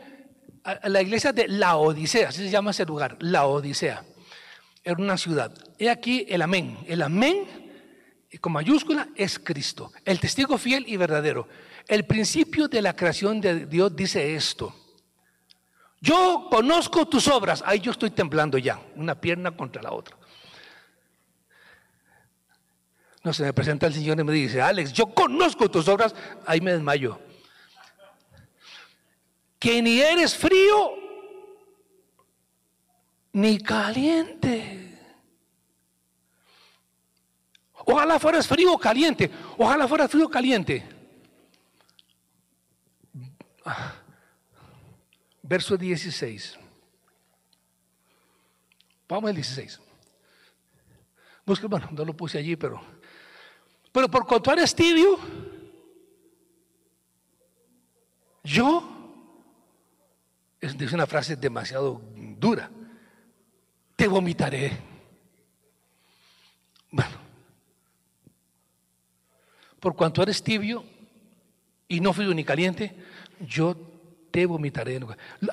a 0.63 0.89
la 0.91 1.01
iglesia 1.01 1.33
de 1.33 1.49
la 1.49 1.77
Odisea, 1.77 2.29
así 2.29 2.45
se 2.45 2.51
llama 2.51 2.73
ese 2.73 2.85
lugar, 2.85 3.17
la 3.21 3.47
Odisea. 3.47 4.05
Era 4.91 5.01
una 5.01 5.17
ciudad. 5.17 5.53
He 5.79 5.89
aquí 5.89 6.27
el 6.29 6.43
amén. 6.43 6.77
El 6.85 7.03
amén, 7.03 7.47
con 8.41 8.53
mayúscula, 8.53 9.09
es 9.15 9.39
Cristo, 9.39 9.93
el 10.05 10.19
testigo 10.19 10.59
fiel 10.59 10.85
y 10.89 10.97
verdadero. 10.97 11.47
El 11.87 12.05
principio 12.07 12.67
de 12.67 12.83
la 12.83 12.97
creación 12.97 13.41
de 13.41 13.67
Dios 13.67 13.95
dice 13.95 14.35
esto. 14.35 14.75
Yo 16.01 16.49
conozco 16.51 17.07
tus 17.07 17.29
obras. 17.29 17.63
Ahí 17.65 17.79
yo 17.79 17.93
estoy 17.93 18.11
temblando 18.11 18.59
ya, 18.59 18.83
una 18.97 19.15
pierna 19.15 19.53
contra 19.53 19.81
la 19.81 19.93
otra. 19.93 20.17
No 23.23 23.33
se 23.33 23.45
me 23.45 23.53
presenta 23.53 23.87
el 23.87 23.95
Señor 23.95 24.19
y 24.19 24.25
me 24.25 24.33
dice, 24.33 24.61
Alex, 24.61 24.93
yo 24.93 25.15
conozco 25.15 25.71
tus 25.71 25.87
obras. 25.87 26.17
Ahí 26.47 26.61
me 26.61 26.73
desmayo. 26.73 27.21
Que 29.57 29.81
ni 29.83 30.01
eres 30.01 30.35
frío 30.35 30.95
ni 33.33 33.59
caliente. 33.59 34.99
Ojalá 37.87 38.19
fueras 38.19 38.47
frío 38.47 38.73
o 38.73 38.79
caliente. 38.79 39.31
Ojalá 39.57 39.89
fueras 39.89 40.11
frío 40.11 40.27
o 40.27 40.31
caliente. 40.31 40.87
Verso 45.43 45.77
16. 45.77 46.59
Vamos 49.09 49.31
al 49.31 49.35
16. 49.35 49.81
Busca, 51.45 51.67
bueno, 51.67 51.89
no 51.91 52.05
lo 52.05 52.17
puse 52.17 52.39
allí, 52.39 52.55
pero. 52.55 52.81
Pero 53.93 54.09
por 54.09 54.25
cuanto 54.25 54.53
eres 54.53 54.73
tibio, 54.73 55.19
yo, 58.45 58.89
es 60.61 60.93
una 60.93 61.09
frase 61.09 61.35
demasiado 61.35 62.01
dura, 62.15 62.71
te 64.01 64.09
vomitaré. 64.09 64.73
Bueno, 66.91 67.17
por 69.79 69.95
cuanto 69.95 70.23
eres 70.23 70.43
tibio 70.43 70.83
y 71.87 72.01
no 72.01 72.15
frío 72.15 72.33
ni 72.33 72.43
caliente, 72.43 72.97
yo 73.41 73.77
te 74.31 74.47
vomitaré. 74.47 74.99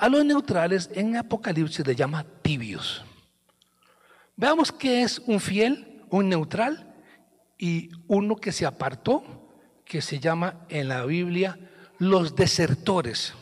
A 0.00 0.08
los 0.08 0.24
neutrales 0.24 0.88
en 0.94 1.18
Apocalipsis 1.18 1.86
le 1.86 1.94
llama 1.94 2.24
tibios. 2.40 3.04
Veamos 4.34 4.72
qué 4.72 5.02
es 5.02 5.18
un 5.26 5.40
fiel, 5.40 6.00
un 6.08 6.30
neutral 6.30 6.94
y 7.58 7.90
uno 8.06 8.34
que 8.36 8.52
se 8.52 8.64
apartó, 8.64 9.24
que 9.84 10.00
se 10.00 10.20
llama 10.20 10.64
en 10.70 10.88
la 10.88 11.04
Biblia 11.04 11.58
los 11.98 12.34
desertores. 12.34 13.34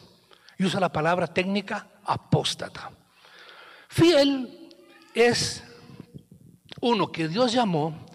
Y 0.58 0.64
usa 0.64 0.80
la 0.80 0.90
palabra 0.90 1.28
técnica 1.28 1.90
apóstata. 2.02 2.90
Fiel 3.88 4.55
es 5.16 5.64
uno 6.80 7.10
que 7.10 7.26
Dios 7.26 7.52
llamó 7.52 8.06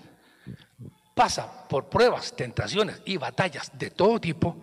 pasa 1.16 1.68
por 1.68 1.90
pruebas, 1.90 2.36
tentaciones 2.36 3.02
y 3.06 3.18
batallas 3.18 3.72
de 3.78 3.90
todo 3.90 4.22
tipo, 4.22 4.56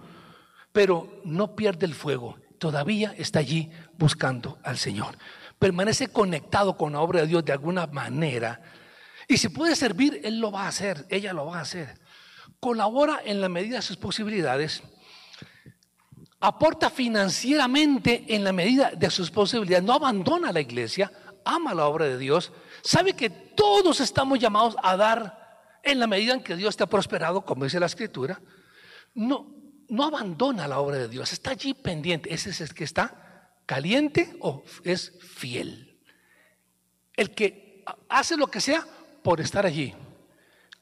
pero 0.72 1.20
no 1.24 1.54
pierde 1.54 1.84
el 1.84 1.94
fuego. 1.94 2.38
Todavía 2.58 3.14
está 3.18 3.40
allí 3.40 3.70
buscando 3.96 4.58
al 4.62 4.78
Señor. 4.78 5.18
Permanece 5.58 6.08
conectado 6.08 6.76
con 6.76 6.92
la 6.92 7.00
obra 7.00 7.20
de 7.20 7.26
Dios 7.26 7.44
de 7.44 7.52
alguna 7.52 7.86
manera. 7.88 8.60
Y 9.26 9.36
si 9.36 9.48
puede 9.48 9.74
servir, 9.74 10.20
Él 10.22 10.38
lo 10.38 10.52
va 10.52 10.64
a 10.64 10.68
hacer, 10.68 11.06
ella 11.10 11.32
lo 11.32 11.46
va 11.46 11.58
a 11.58 11.62
hacer. 11.62 12.00
Colabora 12.60 13.20
en 13.24 13.40
la 13.40 13.48
medida 13.48 13.76
de 13.76 13.82
sus 13.82 13.96
posibilidades. 13.96 14.82
Aporta 16.40 16.88
financieramente 16.88 18.24
en 18.28 18.44
la 18.44 18.52
medida 18.52 18.92
de 18.92 19.10
sus 19.10 19.30
posibilidades. 19.30 19.84
No 19.84 19.94
abandona 19.94 20.52
la 20.52 20.60
iglesia, 20.60 21.10
ama 21.48 21.74
la 21.74 21.86
obra 21.86 22.04
de 22.04 22.18
Dios. 22.18 22.52
Sabe 22.82 23.14
que 23.14 23.30
todos 23.30 24.00
estamos 24.00 24.38
llamados 24.38 24.76
a 24.82 24.96
dar 24.96 25.78
en 25.82 25.98
la 25.98 26.06
medida 26.06 26.34
en 26.34 26.42
que 26.42 26.56
Dios 26.56 26.76
te 26.76 26.84
ha 26.84 26.88
prosperado, 26.88 27.40
como 27.40 27.64
dice 27.64 27.80
la 27.80 27.86
escritura. 27.86 28.40
No, 29.14 29.54
no 29.88 30.04
abandona 30.04 30.68
la 30.68 30.78
obra 30.78 30.98
de 30.98 31.08
Dios, 31.08 31.32
está 31.32 31.50
allí 31.50 31.72
pendiente. 31.72 32.32
Ese 32.32 32.50
es 32.50 32.60
el 32.60 32.74
que 32.74 32.84
está 32.84 33.50
caliente 33.64 34.36
o 34.40 34.62
es 34.84 35.14
fiel. 35.20 35.98
El 37.14 37.34
que 37.34 37.82
hace 38.08 38.36
lo 38.36 38.48
que 38.48 38.60
sea 38.60 38.86
por 39.22 39.40
estar 39.40 39.64
allí, 39.64 39.94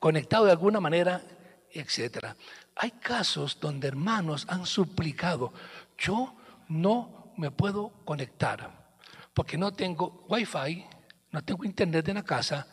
conectado 0.00 0.46
de 0.46 0.50
alguna 0.50 0.80
manera, 0.80 1.22
etc. 1.70 2.34
Hay 2.74 2.90
casos 2.90 3.58
donde 3.60 3.86
hermanos 3.86 4.44
han 4.48 4.66
suplicado, 4.66 5.52
yo 5.96 6.34
no 6.68 7.32
me 7.36 7.52
puedo 7.52 7.92
conectar 8.04 8.75
porque 9.36 9.58
no 9.58 9.70
tengo 9.70 10.24
wifi, 10.30 10.82
no 11.30 11.44
tengo 11.44 11.62
internet 11.66 12.08
en 12.08 12.14
la 12.14 12.22
casa, 12.22 12.66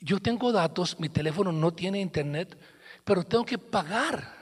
yo 0.00 0.18
tengo 0.18 0.50
datos, 0.50 0.98
mi 0.98 1.08
teléfono 1.08 1.52
no 1.52 1.72
tiene 1.72 2.00
internet, 2.00 2.58
pero 3.04 3.22
tengo 3.22 3.44
que 3.44 3.56
pagar 3.56 4.34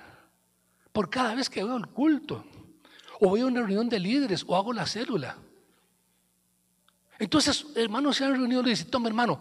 por 0.91 1.11
cada 1.11 1.35
vez 1.35 1.51
que 1.51 1.63
veo 1.63 1.77
el 1.77 1.89
culto, 1.89 2.47
o 3.21 3.29
voy 3.29 3.43
a 3.43 3.45
una 3.45 3.61
reunión 3.61 3.91
de 3.91 4.01
líderes, 4.01 4.43
o 4.49 4.57
hago 4.57 4.73
la 4.73 4.87
célula. 4.87 5.37
Entonces, 7.19 7.67
hermano, 7.77 8.15
se 8.15 8.25
han 8.25 8.33
reunido 8.33 8.63
y 8.63 8.65
le 8.65 8.71
dice, 8.71 8.87
toma 8.87 9.09
hermano, 9.09 9.39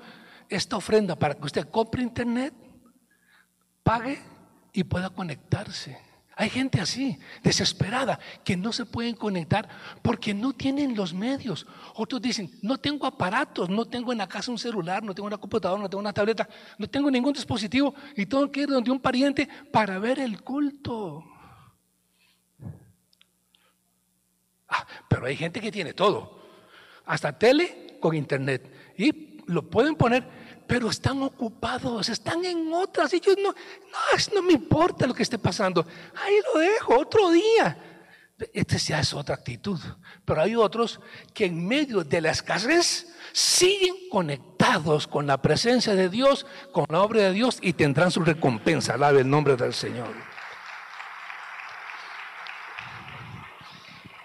esta 0.49 0.75
ofrenda 0.75 1.15
para 1.15 1.35
que 1.35 1.45
usted 1.45 1.69
compre 1.69 2.03
internet, 2.03 2.53
pague 3.81 4.21
y 4.73 4.83
pueda 4.83 5.09
conectarse. 5.09 5.97
Hay 6.39 6.49
gente 6.49 6.79
así, 6.79 7.19
desesperada, 7.43 8.17
que 8.45 8.55
no 8.55 8.71
se 8.71 8.85
pueden 8.85 9.13
conectar 9.13 9.67
porque 10.01 10.33
no 10.33 10.53
tienen 10.53 10.95
los 10.95 11.13
medios. 11.13 11.67
Otros 11.95 12.21
dicen, 12.21 12.49
no 12.61 12.77
tengo 12.77 13.05
aparatos, 13.05 13.67
no 13.67 13.83
tengo 13.83 14.13
en 14.13 14.19
la 14.19 14.27
casa 14.29 14.49
un 14.49 14.57
celular, 14.57 15.03
no 15.03 15.13
tengo 15.13 15.27
una 15.27 15.37
computadora, 15.37 15.81
no 15.81 15.89
tengo 15.89 15.99
una 15.99 16.13
tableta, 16.13 16.47
no 16.77 16.89
tengo 16.89 17.11
ningún 17.11 17.33
dispositivo 17.33 17.93
y 18.15 18.25
tengo 18.25 18.49
que 18.49 18.61
ir 18.61 18.69
donde 18.69 18.89
un 18.89 19.01
pariente 19.01 19.49
para 19.69 19.99
ver 19.99 20.17
el 20.17 20.41
culto. 20.41 21.25
Ah, 24.69 24.87
pero 25.09 25.25
hay 25.25 25.35
gente 25.35 25.59
que 25.59 25.73
tiene 25.73 25.91
todo, 25.91 26.39
hasta 27.05 27.37
tele 27.37 27.97
con 27.99 28.15
internet 28.15 28.93
y 28.97 29.41
lo 29.47 29.69
pueden 29.69 29.97
poner 29.97 30.25
pero 30.69 30.87
están 30.87 31.23
ocupados, 31.23 32.09
están 32.09 32.45
en 32.45 32.71
otras. 32.71 33.11
Yo 33.13 33.33
no, 33.41 33.49
no, 33.51 34.35
no 34.35 34.41
me 34.43 34.53
importa 34.53 35.07
lo 35.07 35.15
que 35.15 35.23
esté 35.23 35.39
pasando. 35.39 35.83
Ahí 36.23 36.35
lo 36.53 36.59
dejo, 36.59 36.99
otro 36.99 37.31
día. 37.31 37.75
Esta 38.53 38.77
ya 38.77 38.99
es 38.99 39.11
otra 39.15 39.33
actitud. 39.33 39.79
Pero 40.23 40.41
hay 40.43 40.55
otros 40.55 40.99
que 41.33 41.45
en 41.45 41.67
medio 41.67 42.03
de 42.03 42.21
la 42.21 42.29
escasez 42.29 43.07
siguen 43.31 43.95
conectados 44.11 45.07
con 45.07 45.25
la 45.25 45.41
presencia 45.41 45.95
de 45.95 46.07
Dios, 46.07 46.45
con 46.71 46.85
la 46.87 47.01
obra 47.01 47.23
de 47.23 47.33
Dios 47.33 47.57
y 47.63 47.73
tendrán 47.73 48.11
su 48.11 48.19
recompensa. 48.21 48.93
Alabe 48.93 49.21
el 49.21 49.29
nombre 49.29 49.55
del 49.55 49.73
Señor. 49.73 50.13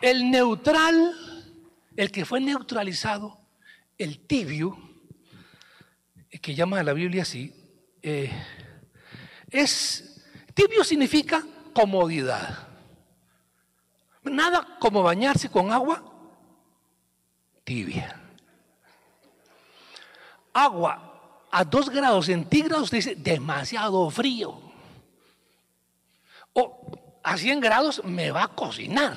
El 0.02 0.30
neutral, 0.30 1.10
el 1.96 2.12
que 2.12 2.26
fue 2.26 2.38
neutralizado, 2.42 3.40
el 3.96 4.26
tibio, 4.26 4.83
que 6.40 6.54
llama 6.54 6.80
a 6.80 6.82
la 6.82 6.92
Biblia 6.92 7.22
así, 7.22 7.52
eh, 8.02 8.30
es, 9.50 10.22
tibio 10.52 10.84
significa 10.84 11.44
comodidad. 11.72 12.68
Nada 14.22 14.76
como 14.78 15.02
bañarse 15.02 15.48
con 15.48 15.72
agua 15.72 16.02
tibia. 17.62 18.20
Agua 20.52 21.46
a 21.50 21.64
2 21.64 21.90
grados 21.90 22.26
centígrados 22.26 22.90
dice 22.90 23.14
demasiado 23.14 24.10
frío. 24.10 24.60
O 26.52 27.18
a 27.22 27.36
100 27.36 27.60
grados 27.60 28.04
me 28.04 28.30
va 28.30 28.44
a 28.44 28.48
cocinar, 28.48 29.16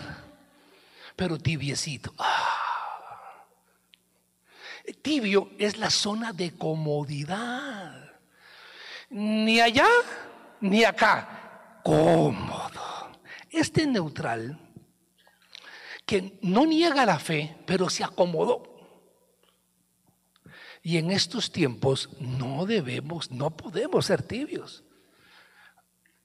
pero 1.15 1.37
tibiecito. 1.37 2.13
Ah. 2.17 2.76
Tibio 5.01 5.51
es 5.57 5.77
la 5.77 5.89
zona 5.89 6.33
de 6.33 6.55
comodidad. 6.57 8.19
Ni 9.09 9.59
allá 9.59 9.87
ni 10.61 10.83
acá. 10.83 11.79
Cómodo. 11.83 13.11
Este 13.49 13.85
neutral 13.85 14.59
que 16.05 16.39
no 16.41 16.65
niega 16.65 17.05
la 17.05 17.19
fe, 17.19 17.57
pero 17.65 17.89
se 17.89 18.03
acomodó. 18.03 18.63
Y 20.81 20.97
en 20.97 21.11
estos 21.11 21.51
tiempos 21.51 22.09
no 22.21 22.65
debemos, 22.65 23.29
no 23.29 23.51
podemos 23.51 24.05
ser 24.05 24.23
tibios. 24.23 24.85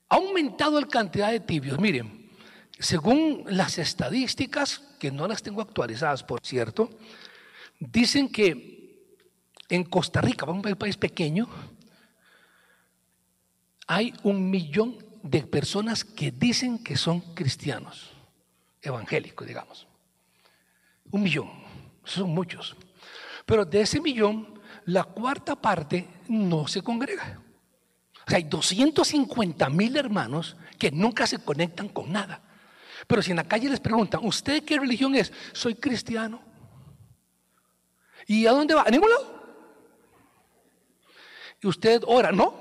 Ha 0.08 0.16
aumentado 0.16 0.80
la 0.80 0.86
cantidad 0.86 1.32
de 1.32 1.40
tibios. 1.40 1.80
Miren, 1.80 2.30
según 2.78 3.44
las 3.48 3.78
estadísticas, 3.78 4.78
que 5.00 5.10
no 5.10 5.26
las 5.26 5.42
tengo 5.42 5.62
actualizadas, 5.62 6.22
por 6.22 6.38
cierto, 6.44 6.90
Dicen 7.90 8.28
que 8.28 9.18
en 9.68 9.82
Costa 9.82 10.20
Rica, 10.20 10.46
un 10.46 10.62
país 10.62 10.96
pequeño, 10.96 11.48
hay 13.88 14.14
un 14.22 14.48
millón 14.48 15.04
de 15.24 15.42
personas 15.42 16.04
que 16.04 16.30
dicen 16.30 16.82
que 16.84 16.96
son 16.96 17.20
cristianos, 17.34 18.12
evangélicos, 18.80 19.48
digamos. 19.48 19.88
Un 21.10 21.24
millón, 21.24 21.50
son 22.04 22.30
muchos. 22.30 22.76
Pero 23.44 23.64
de 23.64 23.80
ese 23.80 24.00
millón, 24.00 24.60
la 24.84 25.02
cuarta 25.02 25.56
parte 25.56 26.06
no 26.28 26.68
se 26.68 26.82
congrega. 26.82 27.40
O 28.24 28.30
sea, 28.30 28.36
hay 28.36 28.44
250 28.44 29.68
mil 29.70 29.96
hermanos 29.96 30.56
que 30.78 30.92
nunca 30.92 31.26
se 31.26 31.38
conectan 31.38 31.88
con 31.88 32.12
nada. 32.12 32.42
Pero 33.08 33.22
si 33.22 33.32
en 33.32 33.38
la 33.38 33.48
calle 33.48 33.68
les 33.68 33.80
preguntan, 33.80 34.20
¿usted 34.24 34.62
qué 34.62 34.78
religión 34.78 35.16
es? 35.16 35.32
Soy 35.52 35.74
cristiano. 35.74 36.51
¿Y 38.32 38.46
a 38.46 38.52
dónde 38.52 38.72
va? 38.72 38.84
¿A 38.86 38.90
ningún 38.90 39.10
lado? 39.10 39.26
Y 41.60 41.66
usted 41.66 42.02
ora, 42.06 42.32
¿no? 42.32 42.54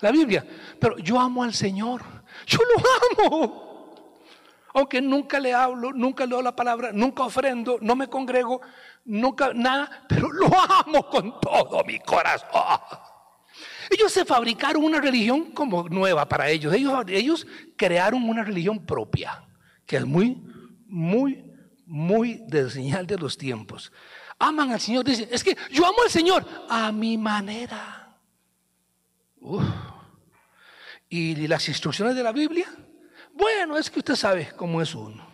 La 0.00 0.10
Biblia. 0.10 0.42
Pero 0.80 0.96
yo 0.96 1.20
amo 1.20 1.42
al 1.42 1.52
Señor. 1.52 2.02
Yo 2.46 2.60
lo 2.64 3.26
amo. 3.26 3.94
Aunque 4.72 5.02
nunca 5.02 5.38
le 5.38 5.52
hablo, 5.52 5.92
nunca 5.92 6.24
leo 6.24 6.40
la 6.40 6.56
palabra, 6.56 6.92
nunca 6.94 7.24
ofrendo, 7.24 7.76
no 7.82 7.94
me 7.94 8.08
congrego, 8.08 8.62
nunca 9.04 9.52
nada, 9.52 10.06
pero 10.08 10.32
lo 10.32 10.46
amo 10.46 11.06
con 11.10 11.38
todo 11.40 11.84
mi 11.84 11.98
corazón. 11.98 12.88
Ellos 13.90 14.10
se 14.10 14.24
fabricaron 14.24 14.82
una 14.82 14.98
religión 14.98 15.52
como 15.52 15.90
nueva 15.90 16.26
para 16.26 16.48
ellos. 16.48 16.72
Ellos, 16.72 17.04
ellos 17.08 17.46
crearon 17.76 18.26
una 18.26 18.44
religión 18.44 18.86
propia, 18.86 19.44
que 19.84 19.98
es 19.98 20.06
muy, 20.06 20.40
muy, 20.86 21.52
muy 21.84 22.44
de 22.46 22.70
señal 22.70 23.06
de 23.06 23.18
los 23.18 23.36
tiempos 23.36 23.92
aman 24.40 24.72
al 24.72 24.80
Señor. 24.80 25.04
Dicen, 25.04 25.28
es 25.30 25.44
que 25.44 25.56
yo 25.70 25.86
amo 25.86 26.02
al 26.02 26.10
Señor 26.10 26.44
a 26.68 26.90
mi 26.90 27.16
manera. 27.16 28.16
¿Y 31.08 31.46
las 31.46 31.68
instrucciones 31.68 32.16
de 32.16 32.22
la 32.24 32.32
Biblia? 32.32 32.66
Bueno, 33.32 33.78
es 33.78 33.88
que 33.90 34.00
usted 34.00 34.16
sabe 34.16 34.52
cómo 34.56 34.82
es 34.82 34.94
uno. 34.94 35.26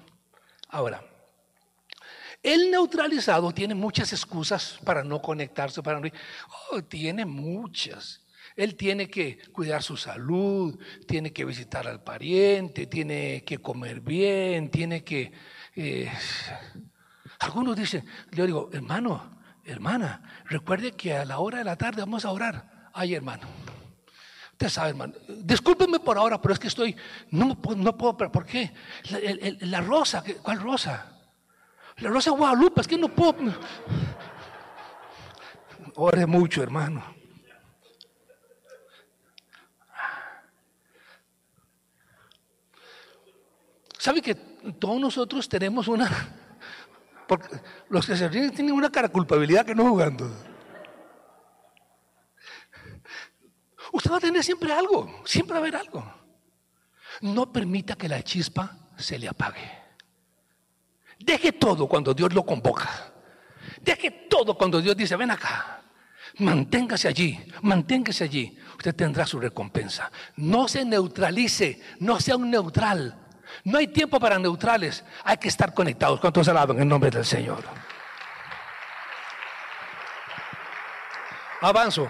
Ahora, 0.68 1.02
el 2.42 2.70
neutralizado 2.70 3.52
tiene 3.52 3.74
muchas 3.74 4.12
excusas 4.12 4.78
para 4.84 5.02
no 5.02 5.20
conectarse, 5.20 5.82
para 5.82 5.98
no... 5.98 6.08
Oh, 6.70 6.82
tiene 6.82 7.24
muchas. 7.24 8.24
Él 8.54 8.76
tiene 8.76 9.08
que 9.08 9.38
cuidar 9.52 9.82
su 9.82 9.96
salud, 9.96 10.78
tiene 11.06 11.32
que 11.32 11.44
visitar 11.44 11.86
al 11.86 12.02
pariente, 12.02 12.86
tiene 12.86 13.42
que 13.44 13.58
comer 13.58 14.00
bien, 14.00 14.70
tiene 14.70 15.02
que... 15.04 15.32
Eh, 15.74 16.10
algunos 17.38 17.76
dicen, 17.76 18.04
yo 18.32 18.46
digo, 18.46 18.70
hermano, 18.72 19.38
hermana, 19.64 20.22
recuerde 20.46 20.92
que 20.92 21.14
a 21.14 21.24
la 21.24 21.38
hora 21.38 21.58
de 21.58 21.64
la 21.64 21.76
tarde 21.76 22.00
vamos 22.00 22.24
a 22.24 22.30
orar. 22.30 22.90
Ay, 22.92 23.14
hermano. 23.14 23.46
Usted 24.52 24.68
sabe, 24.70 24.90
hermano. 24.90 25.14
Discúlpeme 25.28 26.00
por 26.00 26.16
ahora, 26.16 26.40
pero 26.40 26.54
es 26.54 26.60
que 26.60 26.68
estoy, 26.68 26.96
no, 27.30 27.58
no 27.76 27.96
puedo, 27.96 28.16
pero 28.16 28.32
¿por 28.32 28.46
qué? 28.46 28.72
La, 29.60 29.82
rosa, 29.82 30.24
¿cuál 30.42 30.60
rosa? 30.60 31.12
La 31.98 32.08
rosa 32.08 32.30
Guadalupe, 32.30 32.80
es 32.80 32.88
que 32.88 32.96
no 32.96 33.08
puedo. 33.08 33.52
Ore 35.96 36.24
mucho, 36.26 36.62
hermano. 36.62 37.04
¿Sabe 43.98 44.22
que 44.22 44.34
todos 44.34 45.00
nosotros 45.00 45.48
tenemos 45.48 45.88
una 45.88 46.08
porque 47.26 47.48
los 47.88 48.06
que 48.06 48.16
se 48.16 48.28
ríen 48.28 48.52
tienen 48.52 48.74
una 48.74 48.90
cara 48.90 49.08
culpabilidad 49.08 49.66
que 49.66 49.74
no 49.74 49.88
jugando. 49.88 50.30
Usted 53.92 54.10
va 54.10 54.16
a 54.16 54.20
tener 54.20 54.44
siempre 54.44 54.72
algo, 54.72 55.22
siempre 55.24 55.54
va 55.54 55.58
a 55.58 55.62
haber 55.62 55.76
algo. 55.76 56.04
No 57.22 57.52
permita 57.52 57.96
que 57.96 58.08
la 58.08 58.22
chispa 58.22 58.90
se 58.96 59.18
le 59.18 59.28
apague. 59.28 59.70
Deje 61.18 61.52
todo 61.52 61.88
cuando 61.88 62.12
Dios 62.12 62.32
lo 62.34 62.44
convoca. 62.44 63.12
Deje 63.80 64.10
todo 64.28 64.56
cuando 64.56 64.80
Dios 64.80 64.96
dice, 64.96 65.16
ven 65.16 65.30
acá. 65.30 65.82
Manténgase 66.38 67.08
allí, 67.08 67.38
manténgase 67.62 68.24
allí. 68.24 68.58
Usted 68.76 68.94
tendrá 68.94 69.26
su 69.26 69.40
recompensa. 69.40 70.10
No 70.36 70.68
se 70.68 70.84
neutralice, 70.84 71.80
no 72.00 72.20
sea 72.20 72.36
un 72.36 72.50
neutral. 72.50 73.25
No 73.64 73.78
hay 73.78 73.88
tiempo 73.88 74.18
para 74.20 74.38
neutrales. 74.38 75.04
Hay 75.24 75.36
que 75.38 75.48
estar 75.48 75.74
conectados. 75.74 76.20
¿Cuántos 76.20 76.48
alaban 76.48 76.80
en 76.80 76.88
nombre 76.88 77.10
del 77.10 77.24
Señor? 77.24 77.64
Avanzo. 81.60 82.08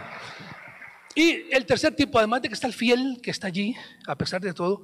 Y 1.14 1.52
el 1.54 1.64
tercer 1.64 1.96
tipo, 1.96 2.18
además 2.18 2.42
de 2.42 2.48
que 2.48 2.54
está 2.54 2.66
el 2.66 2.74
fiel, 2.74 3.20
que 3.22 3.30
está 3.30 3.46
allí, 3.46 3.74
a 4.06 4.16
pesar 4.16 4.42
de 4.42 4.52
todo, 4.52 4.82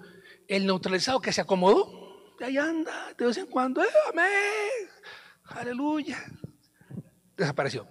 el 0.49 0.67
neutralizado 0.67 1.21
que 1.21 1.33
se 1.33 1.43
acomodó, 1.43 2.35
de 2.39 2.47
ahí 2.47 2.57
anda, 2.57 3.13
de 3.19 3.27
vez 3.27 3.37
en 3.37 3.47
cuando, 3.47 3.83
¡Eh, 3.83 3.89
amén, 4.11 4.89
aleluya, 5.45 6.25
desapareció. 7.37 7.87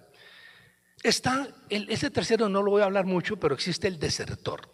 Está, 1.04 1.48
el, 1.68 1.88
ese 1.88 2.10
tercero 2.10 2.48
no 2.48 2.62
lo 2.62 2.72
voy 2.72 2.82
a 2.82 2.86
hablar 2.86 3.04
mucho, 3.04 3.38
pero 3.38 3.54
existe 3.54 3.86
el 3.86 4.00
desertor. 4.00 4.68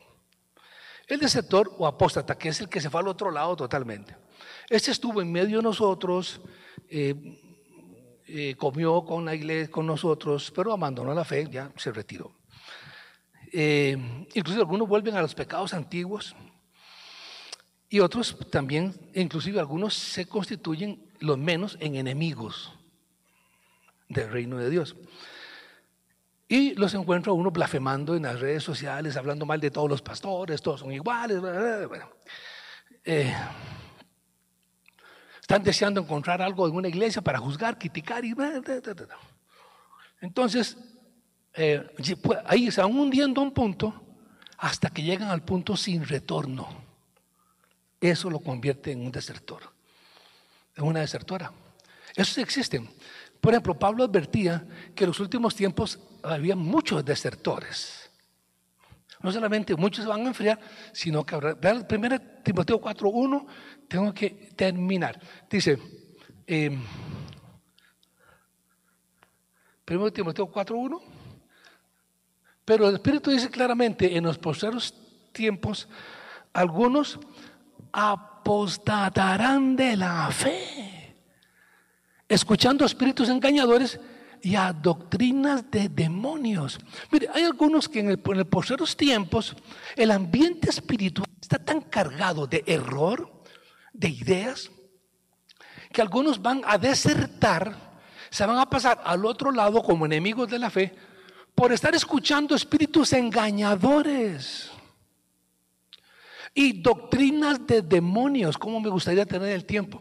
El 1.09 1.21
desertor 1.21 1.75
o 1.79 1.87
apóstata, 1.87 2.37
que 2.37 2.51
es 2.51 2.61
el 2.61 2.69
que 2.69 2.81
se 2.81 2.91
fue 2.91 3.01
al 3.01 3.09
otro 3.09 3.31
lado 3.31 3.57
totalmente. 3.57 4.15
Este 4.69 4.91
estuvo 4.91 5.23
en 5.23 5.33
medio 5.33 5.57
de 5.57 5.63
nosotros, 5.63 6.41
eh, 6.91 7.15
eh, 8.27 8.55
comió 8.57 9.03
con 9.07 9.25
la 9.25 9.35
iglesia, 9.35 9.71
con 9.71 9.87
nosotros, 9.87 10.53
pero 10.55 10.71
abandonó 10.71 11.15
la 11.15 11.25
fe, 11.25 11.49
ya 11.51 11.73
se 11.77 11.93
retiró. 11.93 12.37
Eh, 13.51 13.97
inclusive 14.35 14.61
algunos 14.61 14.87
vuelven 14.87 15.17
a 15.17 15.23
los 15.23 15.35
pecados 15.35 15.73
antiguos 15.73 16.37
y 17.89 18.01
otros 18.01 18.37
también, 18.51 18.95
inclusive 19.15 19.59
algunos 19.59 19.95
se 19.95 20.27
constituyen 20.27 21.03
los 21.21 21.39
menos 21.39 21.79
en 21.81 21.97
enemigos 21.97 22.75
del 24.11 24.31
reino 24.31 24.59
de 24.59 24.69
Dios. 24.69 24.95
Y 26.49 26.75
los 26.75 26.95
encuentro 26.95 27.33
a 27.33 27.35
uno 27.35 27.51
blasfemando 27.51 28.17
en 28.17 28.23
las 28.23 28.41
redes 28.41 28.65
sociales, 28.65 29.17
hablando 29.19 29.45
mal 29.45 29.61
de 29.61 29.71
todos 29.71 29.89
los 29.89 30.01
pastores, 30.01 30.63
todos 30.63 30.81
son 30.81 30.91
iguales. 30.91 31.41
Bueno, 31.41 32.11
eh, 33.05 33.35
están 35.39 35.63
deseando 35.63 36.01
encontrar 36.01 36.41
algo 36.41 36.67
en 36.67 36.75
una 36.75 36.89
iglesia 36.89 37.21
para 37.21 37.39
juzgar, 37.39 37.79
criticar 37.79 38.25
y... 38.25 38.35
Entonces, 40.23 40.77
eh, 41.53 41.87
pues, 42.23 42.39
ahí 42.47 42.71
se 42.71 42.81
van 42.81 42.99
hundiendo 42.99 43.43
un 43.43 43.53
punto 43.53 44.03
hasta 44.57 44.89
que 44.89 45.03
llegan 45.03 45.29
al 45.29 45.45
punto 45.45 45.77
sin 45.77 46.07
retorno. 46.07 46.67
Eso 48.01 48.31
lo 48.31 48.41
convierte 48.41 48.93
en 48.93 49.03
un 49.03 49.13
desertor, 49.13 49.63
en 50.77 50.85
una 50.85 51.01
desertora. 51.01 51.53
Eso 52.15 52.41
existen. 52.41 52.89
Por 53.41 53.53
ejemplo, 53.53 53.79
Pablo 53.79 54.05
advertía 54.05 54.67
que 54.95 55.05
en 55.05 55.09
los 55.11 55.21
últimos 55.21 55.55
tiempos 55.55 55.99
había 56.23 56.57
muchos 56.57 57.05
desertores. 57.05 58.11
No 59.21 59.33
solamente 59.33 59.75
muchos 59.75 60.05
se 60.05 60.09
van 60.09 60.25
a 60.25 60.29
enfriar, 60.29 60.61
sino 60.93 61.25
que 61.25 61.35
habrá. 61.35 61.55
Vean, 61.55 61.87
1 61.91 62.21
Timoteo 62.45 62.81
4.1, 62.81 63.47
tengo 63.89 64.15
que 64.15 64.31
terminar. 64.55 65.21
Dice, 65.51 65.79
eh, 66.47 66.79
1 69.89 70.13
Timoteo 70.13 70.51
4.1, 70.51 71.01
pero 72.65 72.89
el 72.89 72.95
Espíritu 72.97 73.31
dice 73.31 73.51
claramente, 73.51 74.17
en 74.17 74.25
los 74.25 74.39
posteriores 74.39 74.95
tiempos, 75.33 75.89
algunos 76.53 77.19
apostatarán 77.93 79.75
de 79.75 79.97
la 79.97 80.31
fe, 80.31 80.78
escuchando 82.29 82.85
espíritus 82.85 83.29
engañadores 83.29 83.99
y 84.43 84.55
a 84.55 84.73
doctrinas 84.73 85.71
de 85.71 85.89
demonios. 85.89 86.79
Mire, 87.11 87.29
hay 87.35 87.45
algunos 87.45 87.89
que 87.89 88.01
en, 88.01 88.11
el, 88.11 88.23
en 88.25 88.79
los 88.79 88.97
tiempos 88.97 89.57
el 89.97 90.11
ambiente 90.11 90.71
espiritual 90.71 91.27
está 91.41 91.59
tan 91.59 91.81
cargado 91.81 92.47
de 92.47 92.63
error, 92.67 93.43
de 93.93 94.11
ideas, 94.11 94.71
que 95.93 96.03
algunos 96.03 96.41
van 96.41 96.63
a 96.67 96.79
desertar, 96.79 98.01
se 98.31 98.45
van 98.45 98.59
a 98.59 98.69
pasar 98.69 99.01
al 99.05 99.25
otro 99.25 99.51
lado 99.51 99.83
como 99.83 100.07
enemigos 100.07 100.49
de 100.49 100.59
la 100.59 100.71
fe 100.71 100.95
por 101.55 101.73
estar 101.73 101.95
escuchando 101.95 102.55
espíritus 102.55 103.13
engañadores 103.13 104.71
y 106.55 106.81
doctrinas 106.81 107.67
de 107.67 107.83
demonios. 107.83 108.57
¿Cómo 108.59 108.81
me 108.81 108.91
gustaría 108.91 109.27
tener 109.27 109.51
el 109.51 109.65
tiempo 109.65 110.01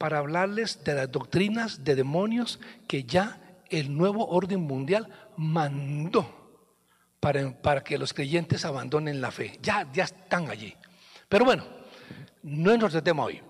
para 0.00 0.16
hablarles 0.16 0.82
de 0.82 0.94
las 0.94 1.12
doctrinas 1.12 1.84
de 1.84 1.94
demonios 1.94 2.58
que 2.88 3.04
ya 3.04 3.38
el 3.68 3.94
nuevo 3.94 4.26
orden 4.28 4.62
mundial 4.62 5.10
mandó 5.36 6.26
para, 7.20 7.52
para 7.60 7.84
que 7.84 7.98
los 7.98 8.14
creyentes 8.14 8.64
abandonen 8.64 9.20
la 9.20 9.30
fe. 9.30 9.58
Ya, 9.60 9.86
ya 9.92 10.04
están 10.04 10.48
allí. 10.48 10.74
Pero 11.28 11.44
bueno, 11.44 11.66
no 12.42 12.72
es 12.72 12.78
nuestro 12.78 13.02
tema 13.02 13.24
hoy. 13.24 13.42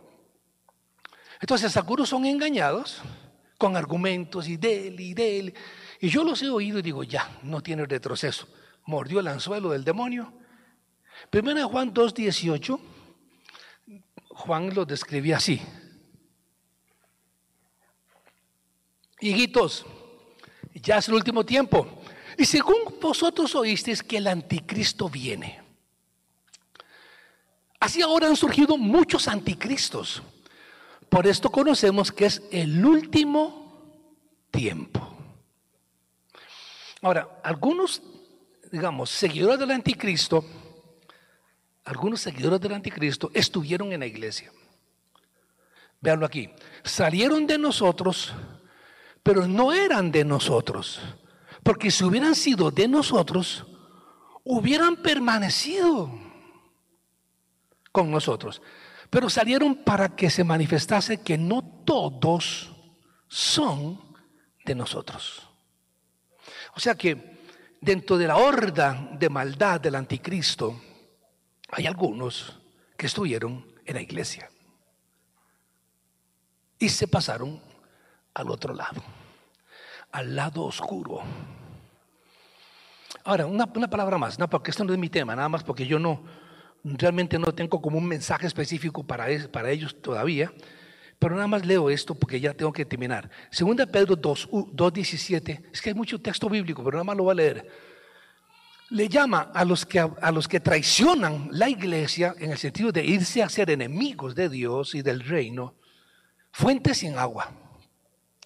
Entonces 1.40 1.76
algunos 1.76 2.08
son 2.08 2.26
engañados 2.26 3.00
con 3.56 3.76
argumentos 3.76 4.48
y 4.48 4.56
del 4.56 4.98
y 4.98 5.14
del. 5.14 5.54
Y 6.00 6.08
yo 6.08 6.24
los 6.24 6.42
he 6.42 6.50
oído 6.50 6.80
y 6.80 6.82
digo, 6.82 7.04
ya, 7.04 7.38
no 7.44 7.60
tiene 7.60 7.86
retroceso. 7.86 8.48
Mordió 8.86 9.20
el 9.20 9.28
anzuelo 9.28 9.70
del 9.70 9.84
demonio. 9.84 10.32
Primero 11.30 11.68
Juan 11.68 11.94
2.18, 11.94 12.80
Juan 14.30 14.74
lo 14.74 14.84
describía 14.84 15.36
así. 15.36 15.62
Higuitos, 19.20 19.84
ya 20.74 20.98
es 20.98 21.08
el 21.08 21.14
último 21.14 21.44
tiempo. 21.44 22.02
Y 22.38 22.44
según 22.44 22.98
vosotros 23.00 23.54
oísteis 23.54 24.02
que 24.02 24.16
el 24.16 24.26
anticristo 24.26 25.08
viene. 25.08 25.60
Así 27.78 28.02
ahora 28.02 28.28
han 28.28 28.36
surgido 28.36 28.76
muchos 28.76 29.28
anticristos. 29.28 30.22
Por 31.08 31.26
esto 31.26 31.50
conocemos 31.50 32.12
que 32.12 32.26
es 32.26 32.42
el 32.50 32.84
último 32.84 33.60
tiempo. 34.50 35.16
Ahora, 37.02 37.40
algunos, 37.42 38.02
digamos, 38.70 39.10
seguidores 39.10 39.58
del 39.58 39.70
anticristo, 39.70 40.44
algunos 41.84 42.20
seguidores 42.20 42.60
del 42.60 42.74
anticristo 42.74 43.30
estuvieron 43.34 43.92
en 43.92 44.00
la 44.00 44.06
iglesia. 44.06 44.52
Veanlo 46.00 46.26
aquí. 46.26 46.50
Salieron 46.84 47.46
de 47.46 47.58
nosotros 47.58 48.34
pero 49.22 49.46
no 49.46 49.72
eran 49.72 50.10
de 50.10 50.24
nosotros. 50.24 51.00
Porque 51.62 51.90
si 51.90 52.04
hubieran 52.04 52.34
sido 52.34 52.70
de 52.70 52.88
nosotros, 52.88 53.66
hubieran 54.44 54.96
permanecido 54.96 56.10
con 57.92 58.10
nosotros. 58.10 58.62
Pero 59.10 59.28
salieron 59.28 59.76
para 59.76 60.14
que 60.14 60.30
se 60.30 60.44
manifestase 60.44 61.22
que 61.22 61.36
no 61.36 61.62
todos 61.84 62.70
son 63.28 64.00
de 64.64 64.74
nosotros. 64.74 65.48
O 66.74 66.80
sea 66.80 66.94
que 66.94 67.38
dentro 67.80 68.16
de 68.16 68.26
la 68.26 68.36
horda 68.36 69.10
de 69.18 69.28
maldad 69.28 69.80
del 69.80 69.96
anticristo, 69.96 70.80
hay 71.70 71.86
algunos 71.86 72.58
que 72.96 73.06
estuvieron 73.06 73.66
en 73.84 73.94
la 73.94 74.02
iglesia 74.02 74.50
y 76.78 76.88
se 76.88 77.06
pasaron 77.06 77.60
al 78.34 78.50
otro 78.50 78.74
lado, 78.74 79.02
al 80.12 80.34
lado 80.34 80.64
oscuro. 80.64 81.22
Ahora, 83.24 83.46
una, 83.46 83.66
palabra 83.66 84.18
más, 84.18 84.38
no, 84.38 84.48
porque 84.48 84.70
esto 84.70 84.84
no 84.84 84.92
es 84.92 84.98
mi 84.98 85.08
tema, 85.08 85.36
nada 85.36 85.48
más 85.48 85.62
porque 85.62 85.86
yo 85.86 85.98
no, 85.98 86.22
realmente 86.84 87.38
no 87.38 87.52
tengo 87.52 87.80
como 87.80 87.98
un 87.98 88.06
mensaje 88.06 88.46
específico 88.46 89.02
para, 89.02 89.26
para 89.50 89.70
ellos 89.70 90.00
todavía, 90.00 90.52
pero 91.18 91.34
nada 91.34 91.46
más 91.46 91.66
leo 91.66 91.90
esto 91.90 92.14
porque 92.14 92.40
ya 92.40 92.54
tengo 92.54 92.72
que 92.72 92.86
terminar. 92.86 93.30
Segunda 93.50 93.84
Pedro 93.84 94.16
2.17, 94.16 95.64
es 95.72 95.82
que 95.82 95.90
hay 95.90 95.94
mucho 95.94 96.20
texto 96.20 96.48
bíblico, 96.48 96.82
pero 96.82 96.96
nada 96.96 97.04
más 97.04 97.16
lo 97.16 97.24
voy 97.24 97.32
a 97.32 97.34
leer. 97.34 97.70
Le 98.88 99.08
llama 99.08 99.52
a 99.54 99.64
los, 99.64 99.84
que, 99.86 100.00
a 100.00 100.32
los 100.32 100.48
que 100.48 100.58
traicionan 100.58 101.48
la 101.52 101.68
iglesia 101.68 102.34
en 102.38 102.50
el 102.50 102.58
sentido 102.58 102.90
de 102.90 103.04
irse 103.04 103.42
a 103.42 103.48
ser 103.48 103.70
enemigos 103.70 104.34
de 104.34 104.48
Dios 104.48 104.94
y 104.94 105.02
del 105.02 105.20
reino, 105.20 105.74
fuentes 106.50 106.98
sin 106.98 107.16
agua 107.16 107.52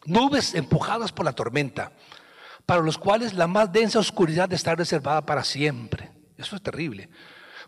nubes 0.07 0.55
empujadas 0.55 1.13
por 1.13 1.25
la 1.25 1.33
tormenta, 1.33 1.93
para 2.67 2.83
los 2.83 2.99
cuales 2.99 3.35
la 3.35 3.47
más 3.47 3.73
densa 3.73 3.99
oscuridad 3.99 4.53
está 4.53 4.75
reservada 4.75 5.25
para 5.25 5.45
siempre. 5.45 6.11
Eso 6.37 6.57
es 6.57 6.63
terrible. 6.63 7.09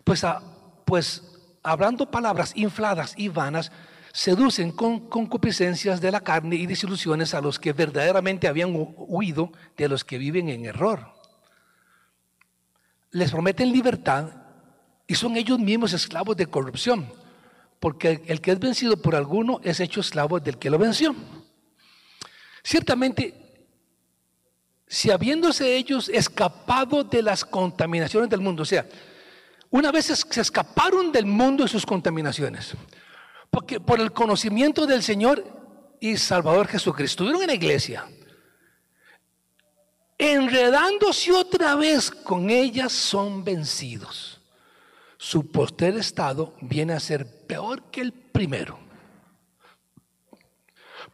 Pues, 0.03 0.25
pues 0.85 1.23
hablando 1.63 2.09
palabras 2.09 2.53
infladas 2.55 3.13
y 3.15 3.29
vanas, 3.29 3.71
seducen 4.13 4.71
con 4.71 5.09
concupiscencias 5.09 6.01
de 6.01 6.11
la 6.11 6.21
carne 6.21 6.55
y 6.55 6.65
desilusiones 6.65 7.33
a 7.33 7.41
los 7.41 7.59
que 7.59 7.73
verdaderamente 7.73 8.47
habían 8.47 8.73
huido 8.73 9.51
de 9.77 9.87
los 9.87 10.03
que 10.03 10.17
viven 10.17 10.49
en 10.49 10.65
error. 10.65 11.13
Les 13.11 13.31
prometen 13.31 13.71
libertad 13.71 14.31
y 15.05 15.15
son 15.15 15.37
ellos 15.37 15.59
mismos 15.59 15.93
esclavos 15.93 16.35
de 16.35 16.47
corrupción, 16.47 17.07
porque 17.79 18.23
el 18.25 18.41
que 18.41 18.51
es 18.51 18.59
vencido 18.59 19.01
por 19.01 19.15
alguno 19.15 19.59
es 19.63 19.79
hecho 19.79 20.01
esclavo 20.01 20.39
del 20.39 20.57
que 20.57 20.69
lo 20.69 20.79
venció. 20.79 21.15
Ciertamente, 22.67 23.33
si 24.85 25.09
habiéndose 25.09 25.77
ellos 25.77 26.09
escapado 26.09 27.01
de 27.01 27.21
las 27.21 27.45
contaminaciones 27.45 28.29
del 28.29 28.41
mundo, 28.41 28.63
o 28.63 28.65
sea, 28.65 28.85
una 29.69 29.89
vez 29.89 30.07
se 30.07 30.41
escaparon 30.41 31.13
del 31.13 31.25
mundo 31.25 31.63
de 31.63 31.69
sus 31.69 31.85
contaminaciones, 31.85 32.73
porque 33.49 33.79
por 33.79 34.01
el 34.01 34.11
conocimiento 34.11 34.85
del 34.85 35.01
Señor 35.01 35.45
y 36.01 36.17
Salvador 36.17 36.67
Jesucristo, 36.67 37.23
estuvieron 37.23 37.43
en 37.43 37.47
la 37.47 37.53
iglesia, 37.53 38.05
enredándose 40.17 41.31
otra 41.31 41.73
vez 41.75 42.11
con 42.11 42.49
ellas, 42.49 42.91
son 42.91 43.45
vencidos. 43.45 44.41
Su 45.17 45.53
poster 45.53 45.95
estado 45.95 46.53
viene 46.59 46.91
a 46.91 46.99
ser 46.99 47.45
peor 47.47 47.83
que 47.83 48.01
el 48.01 48.11
primero. 48.11 48.86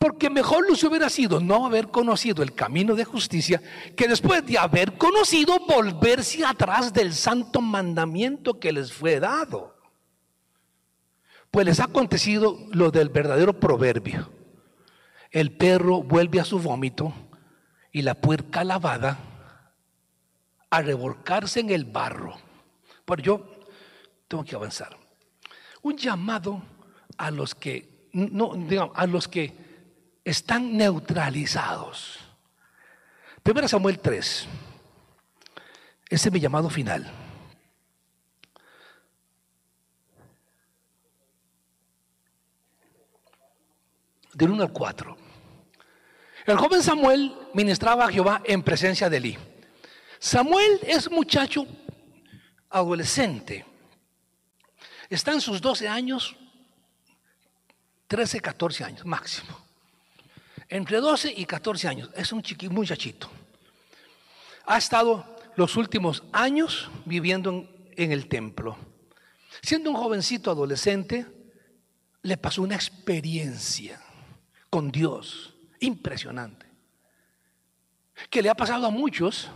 Porque 0.04 0.30
mejor 0.30 0.70
les 0.70 0.84
hubiera 0.84 1.10
sido 1.10 1.40
no 1.40 1.66
haber 1.66 1.88
conocido 1.88 2.44
el 2.44 2.54
camino 2.54 2.94
de 2.94 3.06
justicia 3.06 3.62
que 3.96 4.10
después 4.10 4.46
de 4.46 4.58
haber 4.58 4.98
conocido 4.98 5.58
volverse 5.66 6.44
atrás 6.44 6.92
del 6.92 7.14
santo 7.14 7.62
mandamiento 7.62 8.60
que 8.60 8.74
les 8.74 8.92
fue 8.92 9.22
dado. 9.22 9.78
Pues 11.50 11.66
les 11.66 11.80
ha 11.80 11.86
acontecido 11.86 12.58
lo 12.74 12.92
del 12.92 13.08
verdadero 13.08 13.58
proverbio. 13.62 14.30
El 15.32 15.56
perro 15.56 16.04
vuelve 16.04 16.42
a 16.42 16.44
su 16.44 16.60
vómito 16.60 17.14
y 17.94 18.02
la 18.02 18.16
puerca 18.16 18.66
lavada 18.66 19.18
a 20.70 20.82
revolcarse 20.82 21.62
en 21.62 21.70
el 21.70 21.86
barro. 21.86 22.36
Por 23.06 23.22
yo 23.22 23.62
tengo 24.28 24.44
que 24.44 24.58
avanzar. 24.58 24.98
Un 25.82 25.96
llamado 25.96 26.62
a 27.18 27.32
los 27.32 27.56
que 27.56 28.10
no, 28.12 28.54
digamos, 28.54 28.92
a 28.98 29.08
los 29.08 29.30
que 29.30 29.63
están 30.24 30.78
neutralizados. 30.78 32.20
Primero 33.42 33.68
Samuel 33.68 34.00
3. 34.00 34.48
Ese 36.10 36.30
es 36.30 36.34
mi 36.34 36.40
llamado 36.40 36.70
final. 36.70 37.12
Del 44.34 44.50
1 44.50 44.64
al 44.64 44.72
4. 44.72 45.18
El 46.46 46.58
joven 46.58 46.82
Samuel 46.82 47.36
ministraba 47.54 48.06
a 48.06 48.12
Jehová 48.12 48.42
en 48.46 48.64
presencia 48.64 49.10
de 49.10 49.18
Elí. 49.18 49.38
Samuel 50.20 50.80
es 50.84 51.10
muchacho 51.12 51.68
adolescente. 52.70 53.66
Está 55.10 55.34
en 55.34 55.42
sus 55.42 55.62
12 55.62 55.88
años, 55.88 56.36
13, 58.08 58.40
14 58.40 58.84
años 58.84 59.06
máximo. 59.06 59.63
Entre 60.74 61.00
12 61.00 61.32
y 61.38 61.46
14 61.46 61.88
años. 61.88 62.10
Es 62.16 62.32
un 62.32 62.42
chiquito, 62.42 62.74
muchachito. 62.74 63.30
Ha 64.66 64.80
estado 64.80 65.24
los 65.56 65.76
últimos 65.76 66.24
años 66.32 66.90
viviendo 67.06 67.52
en, 67.52 67.70
en 67.96 68.12
el 68.12 68.28
templo. 68.28 68.76
Siendo 69.62 69.92
un 69.92 69.96
jovencito 69.96 70.50
adolescente, 70.50 71.28
le 72.24 72.38
pasó 72.38 72.64
una 72.64 72.74
experiencia 72.74 74.02
con 74.72 74.92
Dios 74.92 75.54
impresionante. 75.80 76.66
Que 78.32 78.42
le 78.42 78.50
ha 78.50 78.56
pasado 78.56 78.88
a 78.88 78.90
muchos 78.90 79.52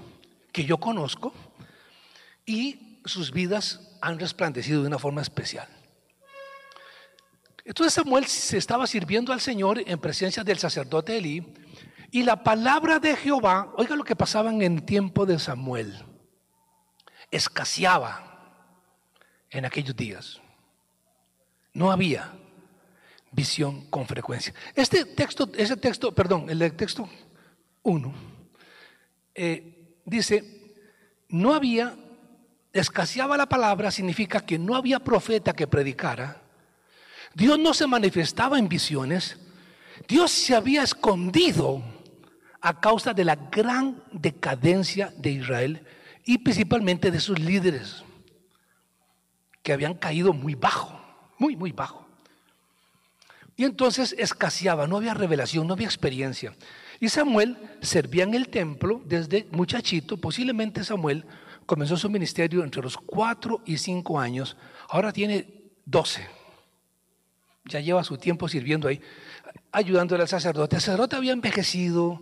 que 0.51 0.65
yo 0.65 0.77
conozco 0.77 1.33
y 2.45 3.01
sus 3.05 3.31
vidas 3.31 3.97
han 4.01 4.19
resplandecido 4.19 4.83
de 4.83 4.87
una 4.87 4.99
forma 4.99 5.23
especial. 5.23 5.67
Entonces 7.67 7.95
Samuel 7.95 8.25
se 8.27 8.57
estaba 8.57 8.87
sirviendo 8.87 9.33
al 9.33 9.41
Señor 9.41 9.83
en 9.85 9.99
presencia 9.99 10.41
del 10.41 10.57
sacerdote 10.57 11.17
Elí 11.17 11.45
y 12.11 12.23
la 12.23 12.41
palabra 12.41 12.97
de 12.97 13.13
Jehová, 13.17 13.73
oiga 13.75 13.97
lo 13.97 14.05
que 14.05 14.15
pasaba 14.15 14.49
en 14.49 14.61
el 14.61 14.83
tiempo 14.83 15.25
de 15.25 15.37
Samuel, 15.37 15.93
escaseaba 17.29 18.71
en 19.49 19.65
aquellos 19.65 19.97
días. 19.97 20.39
No 21.73 21.91
había 21.91 22.31
visión 23.33 23.85
con 23.89 24.07
frecuencia. 24.07 24.53
Este 24.73 25.03
texto, 25.03 25.49
ese 25.57 25.75
texto, 25.75 26.15
perdón, 26.15 26.49
el 26.49 26.73
texto 26.73 27.09
1, 27.83 28.13
eh, 29.35 29.99
dice, 30.05 30.71
no 31.27 31.53
había, 31.53 31.97
escaseaba 32.71 33.35
la 33.35 33.49
palabra, 33.49 33.91
significa 33.91 34.39
que 34.39 34.57
no 34.57 34.73
había 34.73 34.99
profeta 34.99 35.51
que 35.51 35.67
predicara 35.67 36.46
Dios 37.37 37.59
no 37.59 37.71
se 37.75 37.85
manifestaba 37.85 38.57
en 38.57 38.67
visiones. 38.67 39.37
Dios 40.07 40.31
se 40.31 40.55
había 40.55 40.81
escondido 40.81 41.83
a 42.61 42.79
causa 42.79 43.13
de 43.13 43.23
la 43.25 43.35
gran 43.35 44.01
decadencia 44.11 45.13
de 45.15 45.33
Israel 45.33 45.85
y 46.25 46.39
principalmente 46.39 47.11
de 47.11 47.19
sus 47.19 47.37
líderes, 47.37 48.03
que 49.61 49.71
habían 49.71 49.93
caído 49.93 50.33
muy 50.33 50.55
bajo, 50.55 50.99
muy, 51.37 51.55
muy 51.55 51.71
bajo. 51.71 52.07
Y 53.55 53.65
entonces 53.65 54.15
escaseaba, 54.17 54.87
no 54.87 54.97
había 54.97 55.13
revelación, 55.13 55.67
no 55.67 55.73
había 55.73 55.85
experiencia. 55.85 56.55
Y 56.99 57.09
Samuel 57.09 57.55
servía 57.81 58.23
en 58.23 58.33
el 58.33 58.49
templo 58.49 58.99
desde 59.05 59.47
muchachito, 59.51 60.17
posiblemente 60.17 60.83
Samuel 60.83 61.23
comenzó 61.67 61.97
su 61.97 62.09
ministerio 62.09 62.63
entre 62.63 62.81
los 62.81 62.97
cuatro 62.97 63.61
y 63.63 63.77
cinco 63.77 64.19
años, 64.19 64.57
ahora 64.89 65.13
tiene 65.13 65.69
doce 65.85 66.36
ya 67.67 67.79
lleva 67.79 68.03
su 68.03 68.17
tiempo 68.17 68.47
sirviendo 68.47 68.87
ahí, 68.87 69.01
ayudándole 69.71 70.23
al 70.23 70.29
sacerdote. 70.29 70.75
El 70.77 70.81
sacerdote 70.81 71.15
había 71.15 71.33
envejecido, 71.33 72.21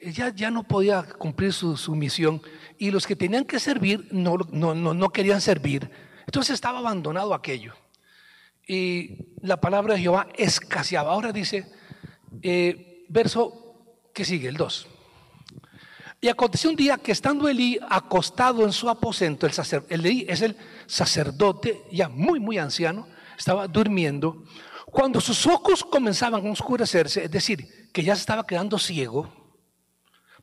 ya, 0.00 0.34
ya 0.34 0.50
no 0.50 0.64
podía 0.64 1.02
cumplir 1.02 1.52
su, 1.52 1.94
misión 1.94 2.42
y 2.78 2.90
los 2.90 3.06
que 3.06 3.16
tenían 3.16 3.44
que 3.44 3.60
servir 3.60 4.08
no, 4.10 4.36
no, 4.50 4.74
no, 4.74 5.08
querían 5.10 5.40
servir. 5.40 5.90
Entonces 6.26 6.54
estaba 6.54 6.78
abandonado 6.78 7.34
aquello. 7.34 7.74
Y 8.66 9.36
la 9.42 9.60
palabra 9.60 9.94
de 9.94 10.00
Jehová 10.00 10.28
escaseaba. 10.36 11.12
Ahora 11.12 11.32
dice, 11.32 11.66
eh, 12.42 13.04
verso 13.08 14.08
que 14.14 14.24
sigue, 14.24 14.48
el 14.48 14.56
2. 14.56 14.88
Y 16.24 16.28
aconteció 16.28 16.70
un 16.70 16.76
día 16.76 16.98
que 16.98 17.10
estando 17.10 17.48
Elí 17.48 17.80
acostado 17.90 18.64
en 18.64 18.72
su 18.72 18.88
aposento, 18.88 19.44
el 19.44 19.52
Elí 19.88 20.24
es 20.28 20.40
el 20.42 20.56
sacerdote 20.86 21.82
ya 21.90 22.08
muy, 22.08 22.38
muy 22.38 22.58
anciano, 22.58 23.08
estaba 23.36 23.66
durmiendo, 23.66 24.44
cuando 24.92 25.22
sus 25.22 25.46
ojos 25.46 25.82
comenzaban 25.82 26.46
a 26.46 26.50
oscurecerse, 26.50 27.24
es 27.24 27.30
decir, 27.30 27.90
que 27.94 28.04
ya 28.04 28.14
se 28.14 28.20
estaba 28.20 28.46
quedando 28.46 28.78
ciego 28.78 29.26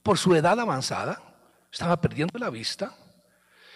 por 0.02 0.18
su 0.18 0.34
edad 0.34 0.60
avanzada, 0.60 1.22
estaba 1.72 2.02
perdiendo 2.02 2.40
la 2.40 2.50
vista, 2.50 2.92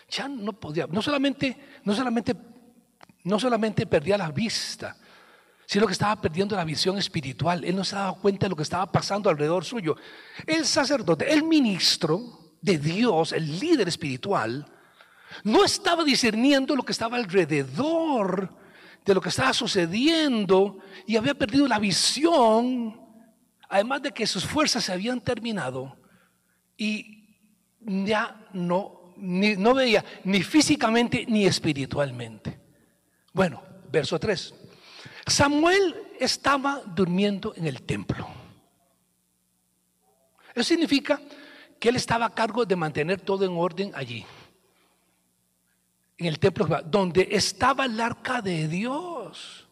ya 0.09 0.27
no 0.27 0.51
podía, 0.53 0.87
no 0.87 0.99
solamente, 1.03 1.55
no 1.83 1.93
solamente, 1.93 2.35
no 3.23 3.39
solamente 3.39 3.85
perdía 3.85 4.17
la 4.17 4.31
vista, 4.31 4.97
sino 5.67 5.85
que 5.85 5.93
estaba 5.93 6.19
perdiendo 6.19 6.55
la 6.55 6.65
visión 6.65 6.97
espiritual. 6.97 7.63
Él 7.63 7.75
no 7.75 7.83
se 7.83 7.95
daba 7.95 8.15
cuenta 8.15 8.47
de 8.47 8.49
lo 8.49 8.55
que 8.55 8.63
estaba 8.63 8.91
pasando 8.91 9.29
alrededor 9.29 9.63
suyo. 9.65 9.95
El 10.47 10.65
sacerdote, 10.65 11.31
el 11.31 11.43
ministro 11.43 12.55
de 12.59 12.79
Dios, 12.79 13.31
el 13.31 13.59
líder 13.59 13.87
espiritual, 13.87 14.65
no 15.43 15.63
estaba 15.63 16.03
discerniendo 16.03 16.75
lo 16.75 16.81
que 16.81 16.93
estaba 16.93 17.17
alrededor 17.17 18.62
de 19.05 19.13
lo 19.13 19.21
que 19.21 19.29
estaba 19.29 19.53
sucediendo 19.53 20.79
y 21.05 21.17
había 21.17 21.33
perdido 21.33 21.67
la 21.67 21.79
visión, 21.79 22.99
además 23.69 24.01
de 24.01 24.11
que 24.11 24.25
sus 24.25 24.45
fuerzas 24.45 24.83
se 24.83 24.93
habían 24.93 25.21
terminado 25.21 25.97
y 26.77 27.37
ya 27.81 28.47
no, 28.53 29.13
no 29.17 29.73
veía 29.73 30.03
ni 30.23 30.41
físicamente 30.41 31.25
ni 31.27 31.45
espiritualmente. 31.45 32.59
Bueno, 33.33 33.61
verso 33.91 34.19
3. 34.19 34.53
Samuel 35.27 35.95
estaba 36.19 36.81
durmiendo 36.85 37.53
en 37.55 37.67
el 37.67 37.81
templo. 37.81 38.27
Eso 40.53 40.63
significa 40.63 41.19
que 41.79 41.89
él 41.89 41.95
estaba 41.95 42.27
a 42.27 42.33
cargo 42.33 42.65
de 42.65 42.75
mantener 42.75 43.19
todo 43.21 43.43
en 43.43 43.57
orden 43.57 43.91
allí 43.95 44.25
en 46.17 46.27
el 46.27 46.39
templo 46.39 46.67
donde 46.85 47.27
estaba 47.31 47.85
el 47.85 47.99
arca 47.99 48.41
de 48.41 48.67
Dios. 48.67 49.67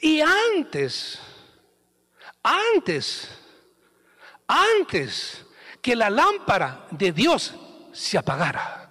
Y 0.00 0.20
antes, 0.20 1.18
antes, 2.42 3.28
antes 4.46 5.44
que 5.80 5.96
la 5.96 6.10
lámpara 6.10 6.86
de 6.90 7.12
Dios 7.12 7.54
se 7.92 8.18
apagara, 8.18 8.90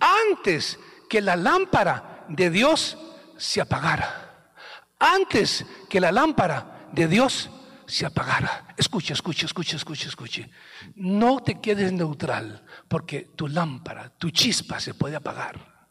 antes 0.00 0.78
que 1.08 1.20
la 1.20 1.36
lámpara 1.36 2.24
de 2.28 2.50
Dios 2.50 2.98
se 3.36 3.60
apagara, 3.60 4.50
antes 4.98 5.64
que 5.88 6.00
la 6.00 6.12
lámpara 6.12 6.88
de 6.92 7.08
Dios 7.08 7.50
se 7.86 8.06
apagara. 8.06 8.74
Escuche, 8.76 9.12
escuche, 9.12 9.46
escuche, 9.46 9.76
escuche, 9.76 10.08
escuche. 10.08 10.50
No 10.96 11.42
te 11.42 11.60
quedes 11.60 11.92
neutral 11.92 12.64
porque 12.88 13.30
tu 13.36 13.48
lámpara, 13.48 14.10
tu 14.10 14.30
chispa 14.30 14.80
se 14.80 14.94
puede 14.94 15.16
apagar. 15.16 15.88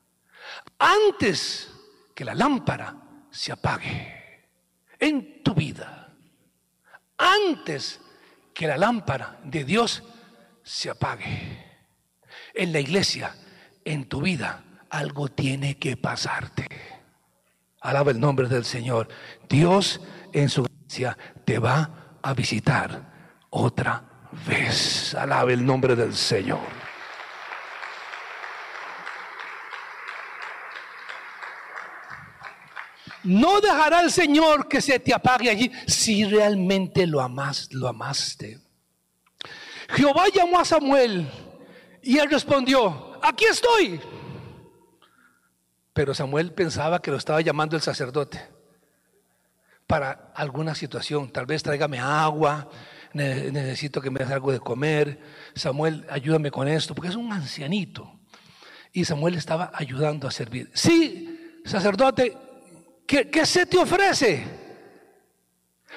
Antes 0.79 1.71
que 2.13 2.25
la 2.25 2.35
lámpara 2.35 2.95
se 3.31 3.51
apague 3.51 4.23
en 4.99 5.43
tu 5.43 5.53
vida. 5.53 6.13
Antes 7.17 7.99
que 8.53 8.67
la 8.67 8.77
lámpara 8.77 9.39
de 9.43 9.63
Dios 9.63 10.03
se 10.63 10.89
apague. 10.89 11.71
En 12.53 12.71
la 12.71 12.79
iglesia, 12.79 13.35
en 13.83 14.07
tu 14.07 14.21
vida, 14.21 14.63
algo 14.89 15.27
tiene 15.27 15.77
que 15.77 15.97
pasarte. 15.97 16.67
Alaba 17.81 18.11
el 18.11 18.19
nombre 18.19 18.47
del 18.47 18.63
Señor. 18.63 19.09
Dios 19.49 19.99
en 20.31 20.49
su 20.49 20.63
gracia 20.63 21.17
te 21.45 21.59
va 21.59 22.17
a 22.21 22.33
visitar 22.33 23.45
otra 23.49 24.03
vez. 24.47 25.13
Alaba 25.15 25.51
el 25.51 25.65
nombre 25.65 25.95
del 25.95 26.15
Señor. 26.15 26.59
No 33.23 33.61
dejará 33.61 34.01
el 34.01 34.11
Señor 34.11 34.67
que 34.67 34.81
se 34.81 34.99
te 34.99 35.13
apague 35.13 35.49
allí 35.49 35.71
si 35.87 36.25
realmente 36.25 37.07
lo 37.07 37.21
amas, 37.21 37.69
lo 37.71 37.87
amaste. 37.87 38.59
Jehová 39.89 40.25
llamó 40.33 40.59
a 40.59 40.65
Samuel 40.65 41.29
y 42.01 42.17
él 42.17 42.29
respondió, 42.29 43.17
aquí 43.23 43.45
estoy. 43.45 44.01
Pero 45.93 46.13
Samuel 46.13 46.51
pensaba 46.51 47.01
que 47.01 47.11
lo 47.11 47.17
estaba 47.17 47.39
llamando 47.39 47.77
el 47.77 47.81
sacerdote 47.81 48.53
para 49.93 50.31
alguna 50.33 50.73
situación. 50.73 51.29
Tal 51.29 51.45
vez 51.45 51.61
tráigame 51.61 51.99
agua, 51.99 52.67
necesito 53.13 54.01
que 54.01 54.09
me 54.09 54.21
des 54.21 54.31
algo 54.31 54.51
de 54.51 54.59
comer. 54.59 55.19
Samuel, 55.53 56.03
ayúdame 56.09 56.49
con 56.49 56.67
esto, 56.67 56.95
porque 56.95 57.09
es 57.09 57.15
un 57.15 57.31
ancianito. 57.31 58.11
Y 58.91 59.05
Samuel 59.05 59.35
estaba 59.35 59.69
ayudando 59.71 60.27
a 60.27 60.31
servir. 60.31 60.71
Sí, 60.73 61.59
sacerdote, 61.63 62.35
¿qué, 63.05 63.45
se 63.45 63.67
te 63.67 63.77
ofrece? 63.77 64.43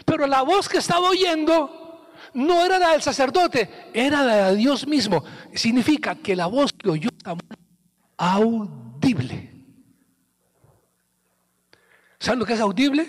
Pero 0.04 0.26
la 0.26 0.42
voz 0.42 0.68
que 0.68 0.76
estaba 0.76 1.08
oyendo 1.08 2.06
no 2.34 2.66
era 2.66 2.78
la 2.78 2.90
del 2.90 3.00
sacerdote, 3.00 3.88
era 3.94 4.22
la 4.22 4.50
de 4.50 4.56
Dios 4.56 4.86
mismo. 4.86 5.24
Significa 5.54 6.16
que 6.16 6.36
la 6.36 6.48
voz 6.48 6.70
que 6.74 6.90
oyó 6.90 7.08
Samuel 7.24 7.58
audible. 8.18 9.54
¿Saben 12.18 12.40
lo 12.40 12.44
que 12.44 12.52
es 12.52 12.60
audible? 12.60 13.08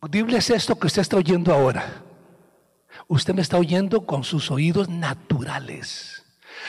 Audible 0.00 0.38
es 0.38 0.50
esto 0.50 0.78
que 0.78 0.86
usted 0.86 1.02
está 1.02 1.16
oyendo 1.16 1.52
ahora. 1.52 2.02
Usted 3.08 3.34
me 3.34 3.42
está 3.42 3.56
oyendo 3.58 4.06
con 4.06 4.22
sus 4.22 4.50
oídos 4.50 4.88
naturales. 4.88 6.24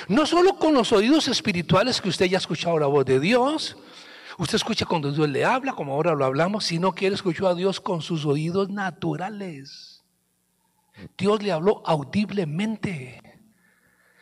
No 0.08 0.26
solo 0.26 0.58
con 0.58 0.74
los 0.74 0.92
oídos 0.92 1.28
espirituales 1.28 2.02
que 2.02 2.10
usted 2.10 2.26
ya 2.26 2.38
ha 2.38 2.40
escuchado 2.40 2.80
la 2.80 2.88
voz 2.88 3.06
de 3.06 3.20
Dios. 3.20 3.78
Usted 4.38 4.56
escucha 4.56 4.86
cuando 4.86 5.12
Dios 5.12 5.30
le 5.30 5.46
habla, 5.46 5.74
como 5.74 5.94
ahora 5.94 6.16
lo 6.16 6.26
hablamos, 6.26 6.66
sino 6.66 6.94
que 6.94 7.08
él 7.08 7.14
escuchó 7.14 7.48
a 7.48 7.56
Dios 7.56 7.80
con 7.80 8.02
sus 8.02 8.26
oídos 8.26 8.70
naturales. 8.70 10.04
Dios 11.18 11.44
le 11.44 11.52
habló 11.52 11.84
audiblemente 11.86 13.22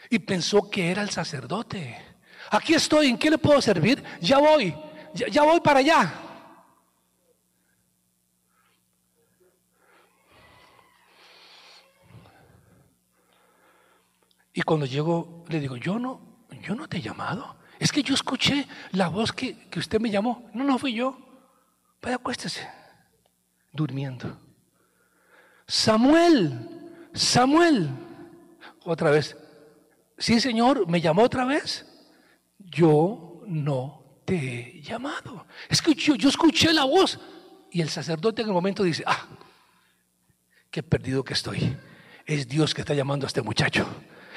y 0.10 0.20
pensó 0.20 0.70
que 0.70 0.91
era 0.91 1.01
el 1.01 1.12
sacerdote. 1.12 1.97
Aquí 2.49 2.74
estoy, 2.74 3.08
¿en 3.08 3.18
qué 3.18 3.30
le 3.30 3.38
puedo 3.38 3.62
servir? 3.62 4.03
Ya 4.20 4.38
voy, 4.38 4.76
ya 5.14 5.43
voy 5.43 5.62
para 5.62 5.80
allá. 5.80 6.27
Y 14.58 14.64
cuando 14.64 14.88
llego, 14.88 15.45
le 15.49 15.60
digo, 15.60 15.78
yo 15.78 15.99
no, 15.99 16.20
yo 16.64 16.74
no 16.74 16.89
te 16.89 16.97
he 16.97 17.01
llamado. 17.01 17.58
Es 17.78 17.91
que 17.91 18.01
yo 18.01 18.16
escuché 18.16 18.68
la 18.93 19.08
voz 19.08 19.32
que, 19.32 19.55
que 19.70 19.78
usted 19.78 19.99
me 19.99 20.10
llamó. 20.10 20.49
No, 20.51 20.64
no 20.64 20.80
fui 20.80 20.95
yo. 20.95 21.16
Vaya, 22.01 22.16
acuéstese. 22.16 22.68
Durmiendo. 23.72 24.36
Samuel, 25.68 26.89
Samuel. 27.14 27.88
Otra 28.84 29.12
vez. 29.12 29.38
Sí, 30.18 30.41
Señor, 30.41 30.88
me 30.88 31.01
llamó 31.01 31.22
otra 31.22 31.45
vez. 31.45 31.86
Yo 32.58 33.43
no 33.45 34.22
te 34.26 34.80
he 34.80 34.82
llamado. 34.82 35.45
Es 35.70 35.84
que 35.84 35.93
yo 35.93 36.30
escuché 36.30 36.74
la 36.74 36.86
voz. 36.86 37.20
Y 37.70 37.80
el 37.80 37.89
sacerdote 37.89 38.41
en 38.41 38.47
el 38.47 38.55
momento 38.55 38.82
dice, 38.82 39.03
ah, 39.05 39.28
qué 40.72 40.82
perdido 40.82 41.24
que 41.24 41.34
estoy. 41.34 41.78
Es 42.26 42.47
Dios 42.47 42.74
que 42.74 42.82
está 42.82 42.95
llamando 42.95 43.28
a 43.28 43.30
este 43.30 43.43
muchacho. 43.43 43.86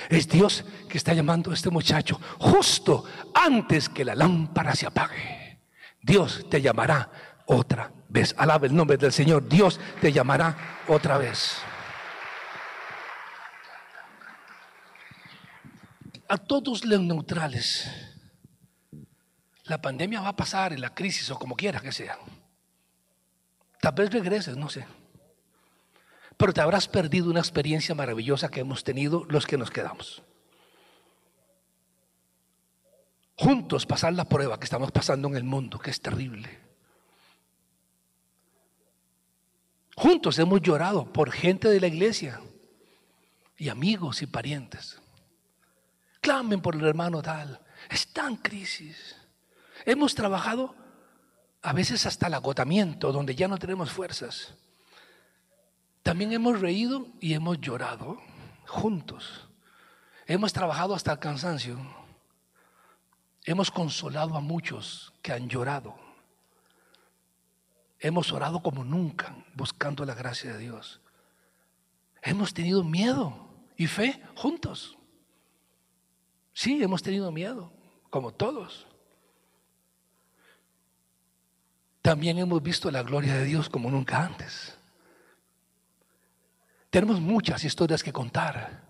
Es 0.08 0.28
Dios 0.28 0.64
que 0.88 0.98
está 0.98 1.12
llamando 1.12 1.50
a 1.50 1.54
este 1.54 1.70
muchacho 1.70 2.20
justo 2.38 3.04
antes 3.34 3.88
que 3.88 4.04
la 4.04 4.14
lámpara 4.14 4.74
se 4.74 4.86
apague. 4.86 5.58
Dios 6.00 6.46
te 6.48 6.62
llamará 6.62 7.10
otra 7.46 7.92
vez. 8.08 8.34
Alaba 8.38 8.66
el 8.66 8.74
nombre 8.74 8.96
del 8.96 9.12
Señor. 9.12 9.48
Dios 9.48 9.78
te 10.00 10.12
llamará 10.12 10.56
otra 10.88 11.18
vez. 11.18 11.58
A 16.28 16.38
todos 16.38 16.84
los 16.84 17.00
neutrales, 17.00 17.90
la 19.64 19.82
pandemia 19.82 20.20
va 20.20 20.28
a 20.28 20.36
pasar, 20.36 20.72
en 20.72 20.80
la 20.80 20.94
crisis 20.94 21.28
o 21.30 21.38
como 21.38 21.56
quiera 21.56 21.80
que 21.80 21.90
sea. 21.90 22.18
Tal 23.80 23.94
vez 23.94 24.12
regreses, 24.12 24.56
no 24.56 24.68
sé 24.68 24.86
pero 26.40 26.54
te 26.54 26.62
habrás 26.62 26.88
perdido 26.88 27.28
una 27.28 27.40
experiencia 27.40 27.94
maravillosa 27.94 28.48
que 28.48 28.60
hemos 28.60 28.82
tenido 28.82 29.26
los 29.28 29.46
que 29.46 29.58
nos 29.58 29.70
quedamos. 29.70 30.22
Juntos 33.36 33.84
pasar 33.84 34.14
la 34.14 34.24
prueba 34.24 34.58
que 34.58 34.64
estamos 34.64 34.90
pasando 34.90 35.28
en 35.28 35.36
el 35.36 35.44
mundo, 35.44 35.78
que 35.78 35.90
es 35.90 36.00
terrible. 36.00 36.48
Juntos 39.96 40.38
hemos 40.38 40.62
llorado 40.62 41.12
por 41.12 41.30
gente 41.30 41.68
de 41.68 41.78
la 41.78 41.88
iglesia 41.88 42.40
y 43.58 43.68
amigos 43.68 44.22
y 44.22 44.26
parientes. 44.26 44.98
Clamen 46.22 46.62
por 46.62 46.74
el 46.74 46.86
hermano 46.86 47.20
tal. 47.20 47.60
Está 47.90 48.26
en 48.26 48.36
crisis. 48.36 49.14
Hemos 49.84 50.14
trabajado 50.14 50.74
a 51.60 51.74
veces 51.74 52.06
hasta 52.06 52.28
el 52.28 52.34
agotamiento, 52.34 53.12
donde 53.12 53.34
ya 53.34 53.46
no 53.46 53.58
tenemos 53.58 53.90
fuerzas. 53.92 54.54
También 56.02 56.32
hemos 56.32 56.60
reído 56.60 57.06
y 57.20 57.34
hemos 57.34 57.60
llorado 57.60 58.20
juntos. 58.66 59.48
Hemos 60.26 60.52
trabajado 60.52 60.94
hasta 60.94 61.12
el 61.12 61.18
cansancio. 61.18 61.78
Hemos 63.44 63.70
consolado 63.70 64.36
a 64.36 64.40
muchos 64.40 65.12
que 65.22 65.32
han 65.32 65.48
llorado. 65.48 65.94
Hemos 67.98 68.32
orado 68.32 68.62
como 68.62 68.84
nunca 68.84 69.34
buscando 69.54 70.04
la 70.04 70.14
gracia 70.14 70.52
de 70.52 70.58
Dios. 70.58 71.00
Hemos 72.22 72.54
tenido 72.54 72.82
miedo 72.84 73.48
y 73.76 73.86
fe 73.86 74.22
juntos. 74.36 74.96
Sí, 76.52 76.82
hemos 76.82 77.02
tenido 77.02 77.30
miedo, 77.30 77.72
como 78.10 78.32
todos. 78.32 78.86
También 82.02 82.38
hemos 82.38 82.62
visto 82.62 82.90
la 82.90 83.02
gloria 83.02 83.34
de 83.34 83.44
Dios 83.44 83.68
como 83.68 83.90
nunca 83.90 84.24
antes. 84.24 84.79
Tenemos 86.90 87.20
muchas 87.20 87.62
historias 87.64 88.02
que 88.02 88.12
contar, 88.12 88.82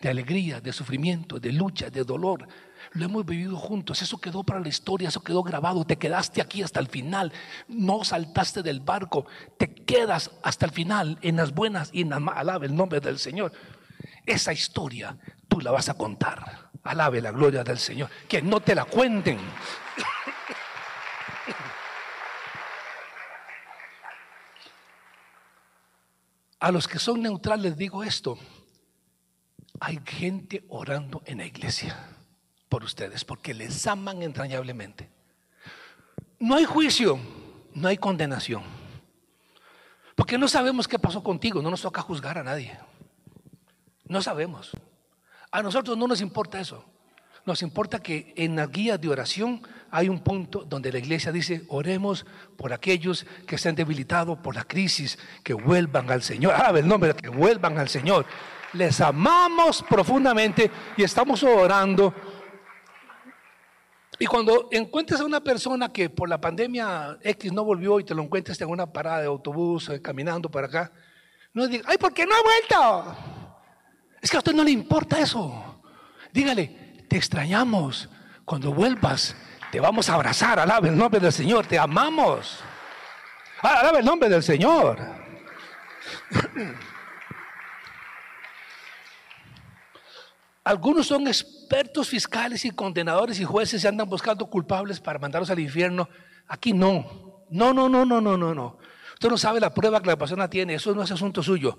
de 0.00 0.08
alegría, 0.08 0.60
de 0.60 0.72
sufrimiento, 0.72 1.38
de 1.38 1.52
lucha, 1.52 1.88
de 1.88 2.02
dolor. 2.02 2.48
Lo 2.92 3.04
hemos 3.04 3.24
vivido 3.24 3.56
juntos, 3.56 4.02
eso 4.02 4.20
quedó 4.20 4.42
para 4.42 4.58
la 4.58 4.68
historia, 4.68 5.08
eso 5.08 5.22
quedó 5.22 5.44
grabado, 5.44 5.84
te 5.84 5.96
quedaste 5.96 6.40
aquí 6.40 6.62
hasta 6.62 6.80
el 6.80 6.88
final, 6.88 7.32
no 7.68 8.02
saltaste 8.02 8.62
del 8.62 8.80
barco, 8.80 9.26
te 9.58 9.72
quedas 9.72 10.30
hasta 10.42 10.66
el 10.66 10.72
final 10.72 11.18
en 11.22 11.36
las 11.36 11.54
buenas 11.54 11.90
y 11.92 12.02
en 12.02 12.10
las 12.10 12.20
malas, 12.20 12.40
alabe 12.40 12.66
el 12.66 12.74
nombre 12.74 12.98
del 12.98 13.18
Señor. 13.18 13.52
Esa 14.26 14.52
historia 14.52 15.16
tú 15.48 15.60
la 15.60 15.70
vas 15.70 15.88
a 15.88 15.94
contar, 15.94 16.70
alabe 16.82 17.20
la 17.20 17.30
gloria 17.30 17.62
del 17.62 17.78
Señor, 17.78 18.10
que 18.28 18.42
no 18.42 18.60
te 18.60 18.74
la 18.74 18.86
cuenten. 18.86 19.38
A 26.60 26.70
los 26.70 26.86
que 26.86 26.98
son 26.98 27.22
neutrales 27.22 27.76
digo 27.76 28.04
esto. 28.04 28.38
Hay 29.80 29.98
gente 30.04 30.64
orando 30.68 31.22
en 31.24 31.38
la 31.38 31.46
iglesia 31.46 31.98
por 32.68 32.84
ustedes 32.84 33.24
porque 33.24 33.54
les 33.54 33.86
aman 33.86 34.22
entrañablemente. 34.22 35.10
No 36.38 36.56
hay 36.56 36.64
juicio, 36.66 37.18
no 37.74 37.88
hay 37.88 37.96
condenación. 37.96 38.62
Porque 40.14 40.36
no 40.36 40.48
sabemos 40.48 40.86
qué 40.86 40.98
pasó 40.98 41.22
contigo, 41.22 41.62
no 41.62 41.70
nos 41.70 41.80
toca 41.80 42.02
juzgar 42.02 42.36
a 42.36 42.42
nadie. 42.42 42.78
No 44.04 44.20
sabemos. 44.20 44.72
A 45.50 45.62
nosotros 45.62 45.96
no 45.96 46.06
nos 46.06 46.20
importa 46.20 46.60
eso. 46.60 46.84
Nos 47.46 47.62
importa 47.62 48.00
que 48.00 48.32
en 48.36 48.56
la 48.56 48.66
guía 48.66 48.98
de 48.98 49.08
oración 49.08 49.62
hay 49.90 50.08
un 50.08 50.20
punto 50.20 50.64
donde 50.64 50.92
la 50.92 50.98
iglesia 50.98 51.32
dice, 51.32 51.64
oremos 51.68 52.26
por 52.56 52.72
aquellos 52.72 53.26
que 53.46 53.56
estén 53.56 53.74
debilitados 53.74 54.38
por 54.38 54.54
la 54.54 54.64
crisis, 54.64 55.18
que 55.42 55.54
vuelvan 55.54 56.10
al 56.10 56.22
Señor. 56.22 56.54
Ah, 56.56 56.72
el 56.76 56.86
nombre, 56.86 57.14
que 57.14 57.28
vuelvan 57.28 57.78
al 57.78 57.88
Señor. 57.88 58.26
Les 58.74 59.00
amamos 59.00 59.82
profundamente 59.88 60.70
y 60.96 61.02
estamos 61.02 61.42
orando. 61.42 62.14
Y 64.18 64.26
cuando 64.26 64.68
encuentres 64.70 65.18
a 65.20 65.24
una 65.24 65.42
persona 65.42 65.90
que 65.90 66.10
por 66.10 66.28
la 66.28 66.40
pandemia 66.40 67.18
X 67.22 67.52
no 67.52 67.64
volvió 67.64 67.98
y 67.98 68.04
te 68.04 68.14
lo 68.14 68.22
encuentres 68.22 68.60
en 68.60 68.68
una 68.68 68.92
parada 68.92 69.22
de 69.22 69.26
autobús, 69.26 69.88
eh, 69.88 70.02
caminando 70.02 70.50
para 70.50 70.66
acá, 70.66 70.92
no 71.54 71.66
digas, 71.66 71.86
ay, 71.88 71.96
¿por 71.96 72.12
qué 72.12 72.26
no 72.26 72.34
ha 72.34 72.42
vuelto? 72.42 73.16
Es 74.20 74.30
que 74.30 74.36
a 74.36 74.40
usted 74.40 74.52
no 74.52 74.62
le 74.62 74.70
importa 74.70 75.18
eso. 75.18 75.82
Dígale, 76.32 76.79
te 77.10 77.18
extrañamos. 77.18 78.08
Cuando 78.46 78.72
vuelvas, 78.72 79.36
te 79.70 79.80
vamos 79.80 80.08
a 80.08 80.14
abrazar. 80.14 80.58
Alaba 80.60 80.88
el 80.88 80.96
nombre 80.96 81.20
del 81.20 81.32
Señor, 81.32 81.66
te 81.66 81.78
amamos. 81.78 82.60
Alaba 83.60 83.98
el 83.98 84.04
nombre 84.04 84.30
del 84.30 84.42
Señor. 84.42 84.98
Algunos 90.64 91.08
son 91.08 91.26
expertos 91.26 92.08
fiscales 92.08 92.64
y 92.64 92.70
condenadores 92.70 93.40
y 93.40 93.44
jueces 93.44 93.82
y 93.82 93.88
andan 93.88 94.08
buscando 94.08 94.46
culpables 94.46 95.00
para 95.00 95.18
mandarlos 95.18 95.50
al 95.50 95.58
infierno. 95.58 96.08
Aquí 96.46 96.72
no. 96.72 97.44
No, 97.50 97.74
no, 97.74 97.88
no, 97.88 98.04
no, 98.04 98.20
no, 98.20 98.36
no, 98.36 98.54
no. 98.54 98.78
Usted 99.14 99.28
no 99.28 99.36
sabe 99.36 99.58
la 99.58 99.74
prueba 99.74 100.00
que 100.00 100.06
la 100.06 100.16
persona 100.16 100.48
tiene. 100.48 100.74
Eso 100.74 100.94
no 100.94 101.02
es 101.02 101.10
asunto 101.10 101.42
suyo. 101.42 101.76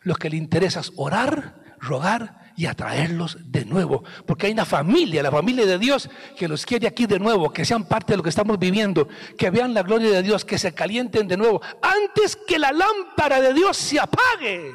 Lo 0.00 0.16
que 0.16 0.28
le 0.28 0.36
interesa 0.36 0.80
es 0.80 0.90
orar, 0.96 1.76
rogar 1.78 2.41
y 2.56 2.66
atraerlos 2.66 3.38
de 3.40 3.64
nuevo. 3.64 4.04
Porque 4.26 4.46
hay 4.46 4.52
una 4.52 4.64
familia, 4.64 5.22
la 5.22 5.30
familia 5.30 5.66
de 5.66 5.78
Dios, 5.78 6.08
que 6.36 6.48
los 6.48 6.66
quiere 6.66 6.86
aquí 6.86 7.06
de 7.06 7.18
nuevo, 7.18 7.52
que 7.52 7.64
sean 7.64 7.84
parte 7.84 8.12
de 8.12 8.18
lo 8.18 8.22
que 8.22 8.28
estamos 8.30 8.58
viviendo, 8.58 9.08
que 9.36 9.50
vean 9.50 9.74
la 9.74 9.82
gloria 9.82 10.10
de 10.10 10.22
Dios, 10.22 10.44
que 10.44 10.58
se 10.58 10.72
calienten 10.74 11.28
de 11.28 11.36
nuevo, 11.36 11.60
antes 11.80 12.36
que 12.36 12.58
la 12.58 12.72
lámpara 12.72 13.40
de 13.40 13.52
Dios 13.54 13.76
se 13.76 14.00
apague. 14.00 14.72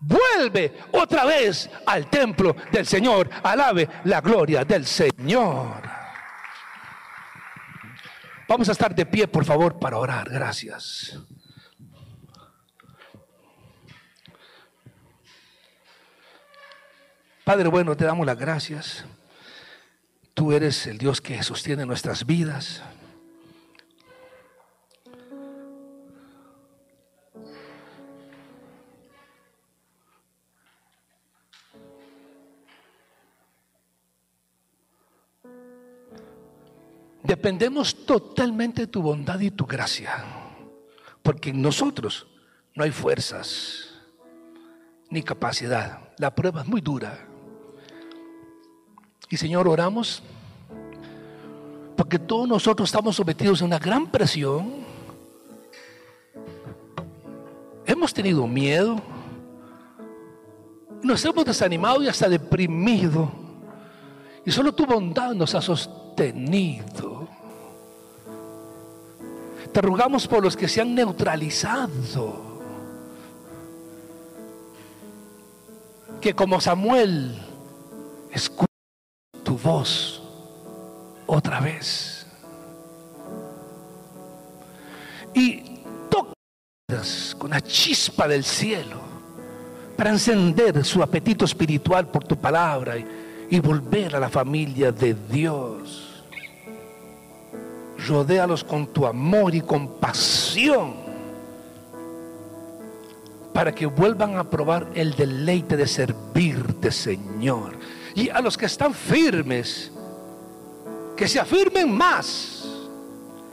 Vuelve 0.00 0.80
otra 0.92 1.24
vez 1.24 1.70
al 1.86 2.10
templo 2.10 2.54
del 2.70 2.86
Señor. 2.86 3.30
Alabe 3.42 3.88
la 4.04 4.20
gloria 4.20 4.64
del 4.64 4.84
Señor. 4.84 5.82
Vamos 8.46 8.68
a 8.68 8.72
estar 8.72 8.94
de 8.94 9.06
pie, 9.06 9.26
por 9.26 9.44
favor, 9.44 9.78
para 9.78 9.96
orar. 9.96 10.28
Gracias. 10.28 11.18
Padre 17.44 17.68
bueno, 17.68 17.94
te 17.94 18.06
damos 18.06 18.24
las 18.24 18.38
gracias. 18.38 19.04
Tú 20.32 20.52
eres 20.52 20.86
el 20.86 20.96
Dios 20.96 21.20
que 21.20 21.42
sostiene 21.42 21.84
nuestras 21.84 22.24
vidas. 22.24 22.82
Dependemos 37.22 38.06
totalmente 38.06 38.82
de 38.82 38.86
tu 38.86 39.02
bondad 39.02 39.38
y 39.40 39.50
tu 39.50 39.66
gracia, 39.66 40.24
porque 41.22 41.50
en 41.50 41.60
nosotros 41.60 42.26
no 42.74 42.84
hay 42.84 42.90
fuerzas 42.90 43.90
ni 45.10 45.22
capacidad. 45.22 46.08
La 46.16 46.34
prueba 46.34 46.62
es 46.62 46.66
muy 46.66 46.80
dura. 46.80 47.33
Y 49.34 49.36
Señor, 49.36 49.66
oramos 49.66 50.22
porque 51.96 52.20
todos 52.20 52.46
nosotros 52.46 52.88
estamos 52.88 53.16
sometidos 53.16 53.60
a 53.60 53.64
una 53.64 53.80
gran 53.80 54.06
presión. 54.06 54.74
Hemos 57.84 58.14
tenido 58.14 58.46
miedo, 58.46 59.02
nos 61.02 61.24
hemos 61.24 61.44
desanimado 61.44 62.00
y 62.00 62.06
hasta 62.06 62.28
deprimido. 62.28 63.28
Y 64.46 64.52
solo 64.52 64.72
tu 64.72 64.86
bondad 64.86 65.32
nos 65.32 65.52
ha 65.56 65.60
sostenido. 65.60 67.26
Te 69.72 69.80
rogamos 69.80 70.28
por 70.28 70.44
los 70.44 70.56
que 70.56 70.68
se 70.68 70.80
han 70.80 70.94
neutralizado. 70.94 72.60
Que 76.20 76.34
como 76.34 76.60
Samuel 76.60 77.42
escucha 78.30 78.73
voz 79.64 80.22
otra 81.26 81.58
vez. 81.58 82.26
Y 85.32 85.80
tocas 86.08 87.34
con 87.36 87.50
la 87.50 87.60
chispa 87.60 88.28
del 88.28 88.44
cielo 88.44 89.00
para 89.96 90.10
encender 90.10 90.84
su 90.84 91.02
apetito 91.02 91.44
espiritual 91.44 92.06
por 92.06 92.24
tu 92.24 92.36
palabra 92.36 92.96
y, 92.98 93.06
y 93.50 93.58
volver 93.58 94.14
a 94.14 94.20
la 94.20 94.28
familia 94.28 94.92
de 94.92 95.14
Dios. 95.14 96.24
Rodéalos 98.06 98.62
con 98.62 98.86
tu 98.88 99.06
amor 99.06 99.54
y 99.54 99.62
compasión 99.62 101.02
para 103.54 103.74
que 103.74 103.86
vuelvan 103.86 104.36
a 104.36 104.50
probar 104.50 104.88
el 104.94 105.14
deleite 105.14 105.76
de 105.76 105.86
servirte, 105.86 106.90
Señor. 106.90 107.72
Y 108.14 108.28
a 108.28 108.40
los 108.40 108.56
que 108.56 108.66
están 108.66 108.94
firmes, 108.94 109.90
que 111.16 111.26
se 111.26 111.40
afirmen 111.40 111.90
más 111.90 112.64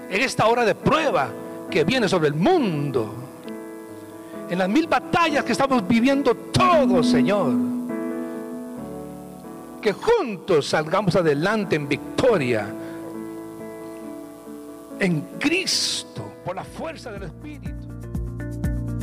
en 0.09 0.21
esta 0.21 0.47
hora 0.47 0.65
de 0.65 0.75
prueba 0.75 1.29
que 1.69 1.83
viene 1.83 2.07
sobre 2.07 2.27
el 2.27 2.35
mundo. 2.35 3.15
En 4.49 4.59
las 4.59 4.67
mil 4.67 4.85
batallas 4.85 5.45
que 5.45 5.53
estamos 5.53 5.87
viviendo 5.87 6.35
todos, 6.35 7.09
Señor. 7.09 7.53
Que 9.81 9.93
juntos 9.93 10.67
salgamos 10.67 11.15
adelante 11.15 11.75
en 11.75 11.87
victoria. 11.87 12.67
En 14.99 15.21
Cristo, 15.39 16.33
por 16.45 16.55
la 16.55 16.63
fuerza 16.63 17.11
del 17.11 17.23
Espíritu. 17.23 17.71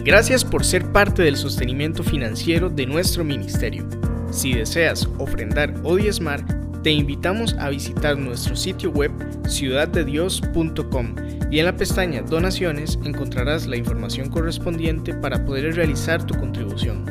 Gracias 0.05 0.45
por 0.45 0.65
ser 0.65 0.93
parte 0.93 1.23
del 1.23 1.37
sostenimiento 1.37 2.05
financiero 2.05 2.69
de 2.69 2.87
nuestro 2.87 3.25
ministerio. 3.25 3.87
Si 4.31 4.53
deseas 4.53 5.09
ofrendar 5.19 5.75
o 5.83 5.97
diezmar, 5.97 6.45
te 6.83 6.91
invitamos 6.91 7.55
a 7.59 7.71
visitar 7.71 8.17
nuestro 8.19 8.55
sitio 8.55 8.91
web 8.91 9.11
ciudaddedios.com 9.47 11.15
y 11.51 11.59
en 11.59 11.65
la 11.65 11.77
pestaña 11.77 12.23
Donaciones 12.23 12.99
encontrarás 13.05 13.67
la 13.67 13.77
información 13.77 14.29
correspondiente 14.29 15.15
para 15.15 15.45
poder 15.45 15.75
realizar 15.75 16.25
tu 16.25 16.39
contribución. 16.39 17.05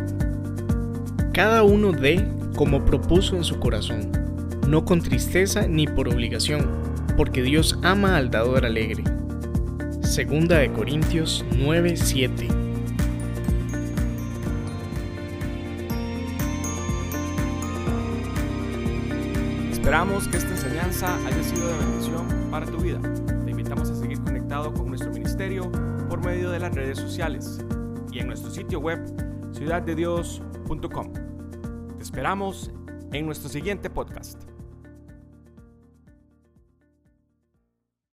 Cada 1.34 1.63
uno 1.63 1.91
dé 1.91 2.26
como 2.55 2.86
propuso 2.86 3.36
en 3.36 3.43
su 3.43 3.59
corazón, 3.59 4.11
no 4.68 4.86
con 4.86 5.01
tristeza 5.01 5.68
ni 5.68 5.86
por 5.86 6.07
obligación, 6.07 6.65
porque 7.15 7.41
Dios 7.41 7.78
ama 7.84 8.18
al 8.18 8.32
dador 8.32 8.65
alegre. 8.65 9.03
Segunda 10.01 10.57
de 10.57 10.72
Corintios 10.72 11.45
9:7 11.51 12.66
Esperamos 19.88 20.27
que 20.27 20.35
esta 20.35 20.49
enseñanza 20.49 21.15
haya 21.25 21.41
sido 21.41 21.65
de 21.65 21.77
bendición 21.77 22.27
para 22.51 22.65
tu 22.65 22.75
vida. 22.75 22.99
Te 23.45 23.51
invitamos 23.51 23.89
a 23.89 23.95
seguir 23.95 24.19
conectado 24.21 24.73
con 24.73 24.89
nuestro 24.89 25.13
ministerio 25.13 25.71
por 26.09 26.21
medio 26.25 26.51
de 26.51 26.59
las 26.59 26.75
redes 26.75 26.99
sociales 26.99 27.61
y 28.11 28.19
en 28.19 28.27
nuestro 28.27 28.51
sitio 28.51 28.81
web 28.81 28.99
ciudaddedios.com. 29.53 31.13
Te 31.95 32.03
esperamos 32.03 32.69
en 33.13 33.27
nuestro 33.27 33.47
siguiente 33.47 33.89
podcast. 33.89 34.43